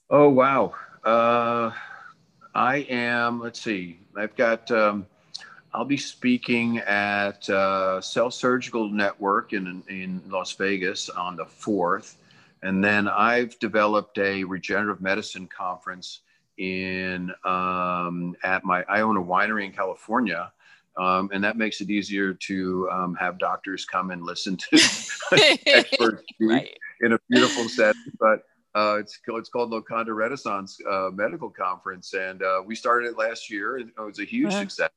Oh, 0.08 0.28
wow. 0.28 0.74
Uh, 1.04 1.70
I 2.54 2.86
am, 2.88 3.40
let's 3.40 3.60
see, 3.60 3.98
I've 4.16 4.36
got, 4.36 4.70
um, 4.70 5.06
I'll 5.72 5.84
be 5.84 5.96
speaking 5.96 6.78
at 6.78 7.48
uh, 7.50 8.00
Cell 8.00 8.30
Surgical 8.30 8.88
Network 8.88 9.52
in, 9.52 9.82
in 9.88 10.22
Las 10.28 10.52
Vegas 10.52 11.08
on 11.08 11.34
the 11.36 11.44
4th. 11.44 12.14
And 12.62 12.82
then 12.82 13.08
I've 13.08 13.58
developed 13.58 14.18
a 14.18 14.44
regenerative 14.44 15.02
medicine 15.02 15.48
conference 15.48 16.20
in 16.56 17.32
um, 17.44 18.36
at 18.44 18.64
my 18.64 18.84
I 18.88 19.00
own 19.00 19.16
a 19.16 19.22
winery 19.22 19.64
in 19.64 19.72
California. 19.72 20.52
Um, 20.96 21.28
and 21.32 21.42
that 21.42 21.56
makes 21.56 21.80
it 21.80 21.90
easier 21.90 22.32
to 22.34 22.88
um, 22.90 23.16
have 23.16 23.38
doctors 23.38 23.84
come 23.84 24.12
and 24.12 24.22
listen 24.22 24.56
to 24.56 24.76
experts 25.66 26.22
right. 26.40 26.78
in 27.00 27.14
a 27.14 27.18
beautiful 27.28 27.68
setting. 27.68 28.00
But 28.20 28.44
uh, 28.74 28.96
it's, 28.98 29.20
it's 29.26 29.48
called 29.48 29.70
Loconda 29.70 30.12
Renaissance 30.12 30.78
uh, 30.90 31.10
Medical 31.12 31.48
Conference, 31.48 32.12
and 32.14 32.42
uh, 32.42 32.60
we 32.64 32.74
started 32.74 33.08
it 33.08 33.18
last 33.18 33.48
year, 33.48 33.76
and 33.76 33.90
it 33.90 34.00
was 34.00 34.18
a 34.18 34.24
huge 34.24 34.48
uh-huh. 34.48 34.60
success. 34.60 34.90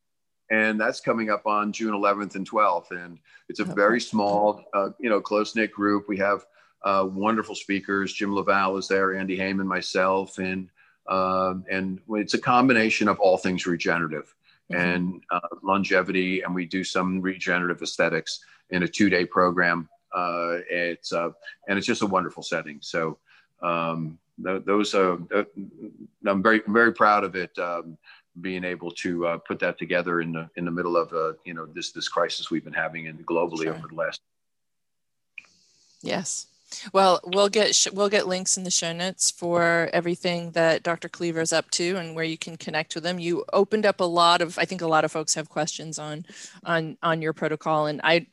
And 0.49 0.79
that's 0.79 0.99
coming 0.99 1.29
up 1.29 1.45
on 1.45 1.73
June 1.73 1.93
11th 1.93 2.35
and 2.35 2.49
12th, 2.49 2.91
and 2.91 3.19
it's 3.49 3.59
a 3.59 3.65
very 3.65 3.99
small, 3.99 4.63
uh, 4.73 4.89
you 4.97 5.09
know, 5.09 5.19
close 5.19 5.55
knit 5.55 5.71
group. 5.73 6.07
We 6.07 6.17
have 6.17 6.45
uh, 6.83 7.05
wonderful 7.11 7.53
speakers. 7.53 8.13
Jim 8.13 8.33
LaValle 8.33 8.79
is 8.79 8.87
there, 8.87 9.15
Andy 9.15 9.37
Heyman, 9.37 9.65
myself, 9.65 10.37
and 10.37 10.69
um, 11.07 11.65
and 11.69 11.99
it's 12.09 12.33
a 12.33 12.39
combination 12.39 13.07
of 13.07 13.19
all 13.19 13.37
things 13.37 13.65
regenerative 13.65 14.33
mm-hmm. 14.71 14.81
and 14.81 15.23
uh, 15.29 15.39
longevity, 15.63 16.41
and 16.41 16.55
we 16.55 16.65
do 16.65 16.83
some 16.83 17.21
regenerative 17.21 17.81
aesthetics 17.81 18.39
in 18.71 18.83
a 18.83 18.87
two 18.87 19.09
day 19.09 19.25
program. 19.25 19.87
it's 20.15 21.11
and 21.11 21.33
it's 21.77 21.87
just 21.87 22.01
a 22.01 22.07
wonderful 22.07 22.41
setting. 22.41 22.79
So 22.81 23.19
um, 23.61 24.17
th- 24.43 24.63
those 24.65 24.93
uh, 24.93 25.17
I'm 26.25 26.43
very 26.43 26.61
very 26.67 26.93
proud 26.93 27.23
of 27.23 27.35
it. 27.35 27.57
Um, 27.57 27.97
being 28.41 28.63
able 28.63 28.91
to 28.91 29.25
uh, 29.25 29.37
put 29.39 29.59
that 29.59 29.77
together 29.77 30.21
in 30.21 30.31
the 30.31 30.49
in 30.55 30.65
the 30.65 30.71
middle 30.71 30.95
of 30.95 31.11
uh, 31.13 31.33
you 31.45 31.53
know 31.53 31.65
this 31.65 31.91
this 31.91 32.07
crisis 32.07 32.51
we've 32.51 32.63
been 32.63 32.73
having 32.73 33.05
in 33.05 33.17
globally 33.19 33.63
sure. 33.63 33.73
over 33.73 33.87
the 33.87 33.95
last. 33.95 34.21
Yes. 36.01 36.47
Well, 36.91 37.21
we'll 37.23 37.49
get 37.49 37.73
sh- 37.73 37.87
we'll 37.93 38.09
get 38.09 38.27
links 38.27 38.57
in 38.57 38.63
the 38.63 38.71
show 38.71 38.91
notes 38.91 39.31
for 39.31 39.89
everything 39.93 40.51
that 40.51 40.83
Dr. 40.83 41.07
Cleaver 41.07 41.39
is 41.39 41.53
up 41.53 41.71
to 41.71 41.95
and 41.95 42.13
where 42.13 42.25
you 42.25 42.37
can 42.37 42.57
connect 42.57 42.93
with 42.93 43.05
them. 43.05 43.19
You 43.19 43.45
opened 43.53 43.85
up 43.85 44.01
a 44.01 44.05
lot 44.05 44.41
of 44.41 44.59
I 44.59 44.65
think 44.65 44.81
a 44.81 44.87
lot 44.87 45.05
of 45.05 45.11
folks 45.11 45.33
have 45.35 45.49
questions 45.49 45.97
on 45.97 46.25
on 46.65 46.97
on 47.01 47.21
your 47.21 47.33
protocol, 47.33 47.87
and 47.87 48.01
I 48.03 48.27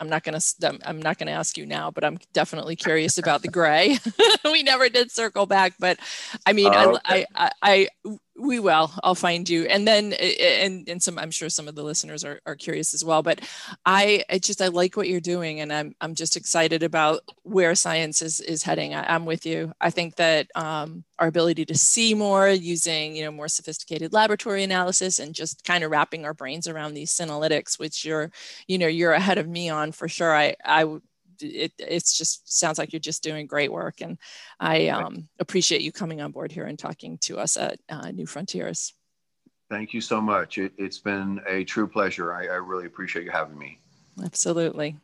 I'm 0.00 0.08
not 0.08 0.24
going 0.24 0.38
to 0.38 0.78
I'm 0.84 1.00
not 1.00 1.18
going 1.18 1.26
to 1.26 1.32
ask 1.32 1.58
you 1.58 1.66
now, 1.66 1.90
but 1.90 2.04
I'm 2.04 2.18
definitely 2.32 2.76
curious 2.76 3.18
about 3.18 3.42
the 3.42 3.48
gray. 3.48 3.98
we 4.44 4.62
never 4.62 4.88
did 4.88 5.10
circle 5.10 5.46
back, 5.46 5.74
but 5.78 5.98
I 6.46 6.52
mean, 6.52 6.72
oh, 6.74 6.96
okay. 6.96 7.26
I, 7.34 7.50
I, 7.62 7.88
I, 8.04 8.18
we 8.40 8.58
will. 8.58 8.90
I'll 9.04 9.14
find 9.14 9.48
you, 9.48 9.64
and 9.66 9.86
then 9.86 10.12
and 10.14 10.88
and 10.88 11.02
some. 11.02 11.18
I'm 11.18 11.30
sure 11.30 11.48
some 11.48 11.68
of 11.68 11.74
the 11.74 11.82
listeners 11.82 12.24
are, 12.24 12.40
are 12.46 12.56
curious 12.56 12.94
as 12.94 13.04
well. 13.04 13.22
But 13.22 13.40
I, 13.84 14.24
I 14.30 14.38
just 14.38 14.62
I 14.62 14.68
like 14.68 14.96
what 14.96 15.08
you're 15.08 15.20
doing, 15.20 15.60
and 15.60 15.72
I'm 15.72 15.94
I'm 16.00 16.14
just 16.14 16.36
excited 16.36 16.82
about 16.82 17.20
where 17.42 17.74
science 17.74 18.22
is 18.22 18.40
is 18.40 18.62
heading. 18.62 18.94
I, 18.94 19.14
am 19.14 19.26
with 19.26 19.44
you. 19.44 19.72
I 19.80 19.90
think 19.90 20.16
that 20.16 20.48
um, 20.54 21.04
our 21.18 21.28
ability 21.28 21.66
to 21.66 21.76
see 21.76 22.14
more 22.14 22.48
using 22.48 23.14
you 23.14 23.24
know 23.24 23.30
more 23.30 23.48
sophisticated 23.48 24.12
laboratory 24.12 24.64
analysis 24.64 25.18
and 25.18 25.34
just 25.34 25.64
kind 25.64 25.84
of 25.84 25.90
wrapping 25.90 26.24
our 26.24 26.34
brains 26.34 26.66
around 26.66 26.94
these 26.94 27.12
senolytics, 27.12 27.78
which 27.78 28.04
you're 28.04 28.30
you 28.66 28.78
know 28.78 28.88
you're 28.88 29.12
ahead 29.12 29.38
of 29.38 29.48
me 29.48 29.68
on 29.68 29.92
for 29.92 30.08
sure. 30.08 30.34
I 30.34 30.56
I 30.64 30.86
it 31.42 31.72
it's 31.78 32.16
just 32.16 32.58
sounds 32.58 32.78
like 32.78 32.92
you're 32.92 33.00
just 33.00 33.22
doing 33.22 33.46
great 33.46 33.72
work. 33.72 34.00
And 34.00 34.18
i 34.58 34.88
um, 34.88 35.28
appreciate 35.38 35.82
you 35.82 35.92
coming 35.92 36.20
on 36.20 36.32
board 36.32 36.52
here 36.52 36.64
and 36.64 36.78
talking 36.78 37.18
to 37.22 37.38
us 37.38 37.56
at 37.56 37.78
uh, 37.88 38.10
new 38.10 38.26
frontiers. 38.26 38.94
Thank 39.70 39.94
you 39.94 40.00
so 40.00 40.20
much. 40.20 40.58
It, 40.58 40.72
has 40.78 40.98
been 40.98 41.40
a 41.46 41.64
true 41.64 41.86
pleasure. 41.86 42.32
I, 42.32 42.46
I 42.46 42.56
really 42.56 42.86
appreciate 42.86 43.24
you 43.24 43.30
having 43.30 43.58
me. 43.58 43.78
Absolutely 44.24 44.96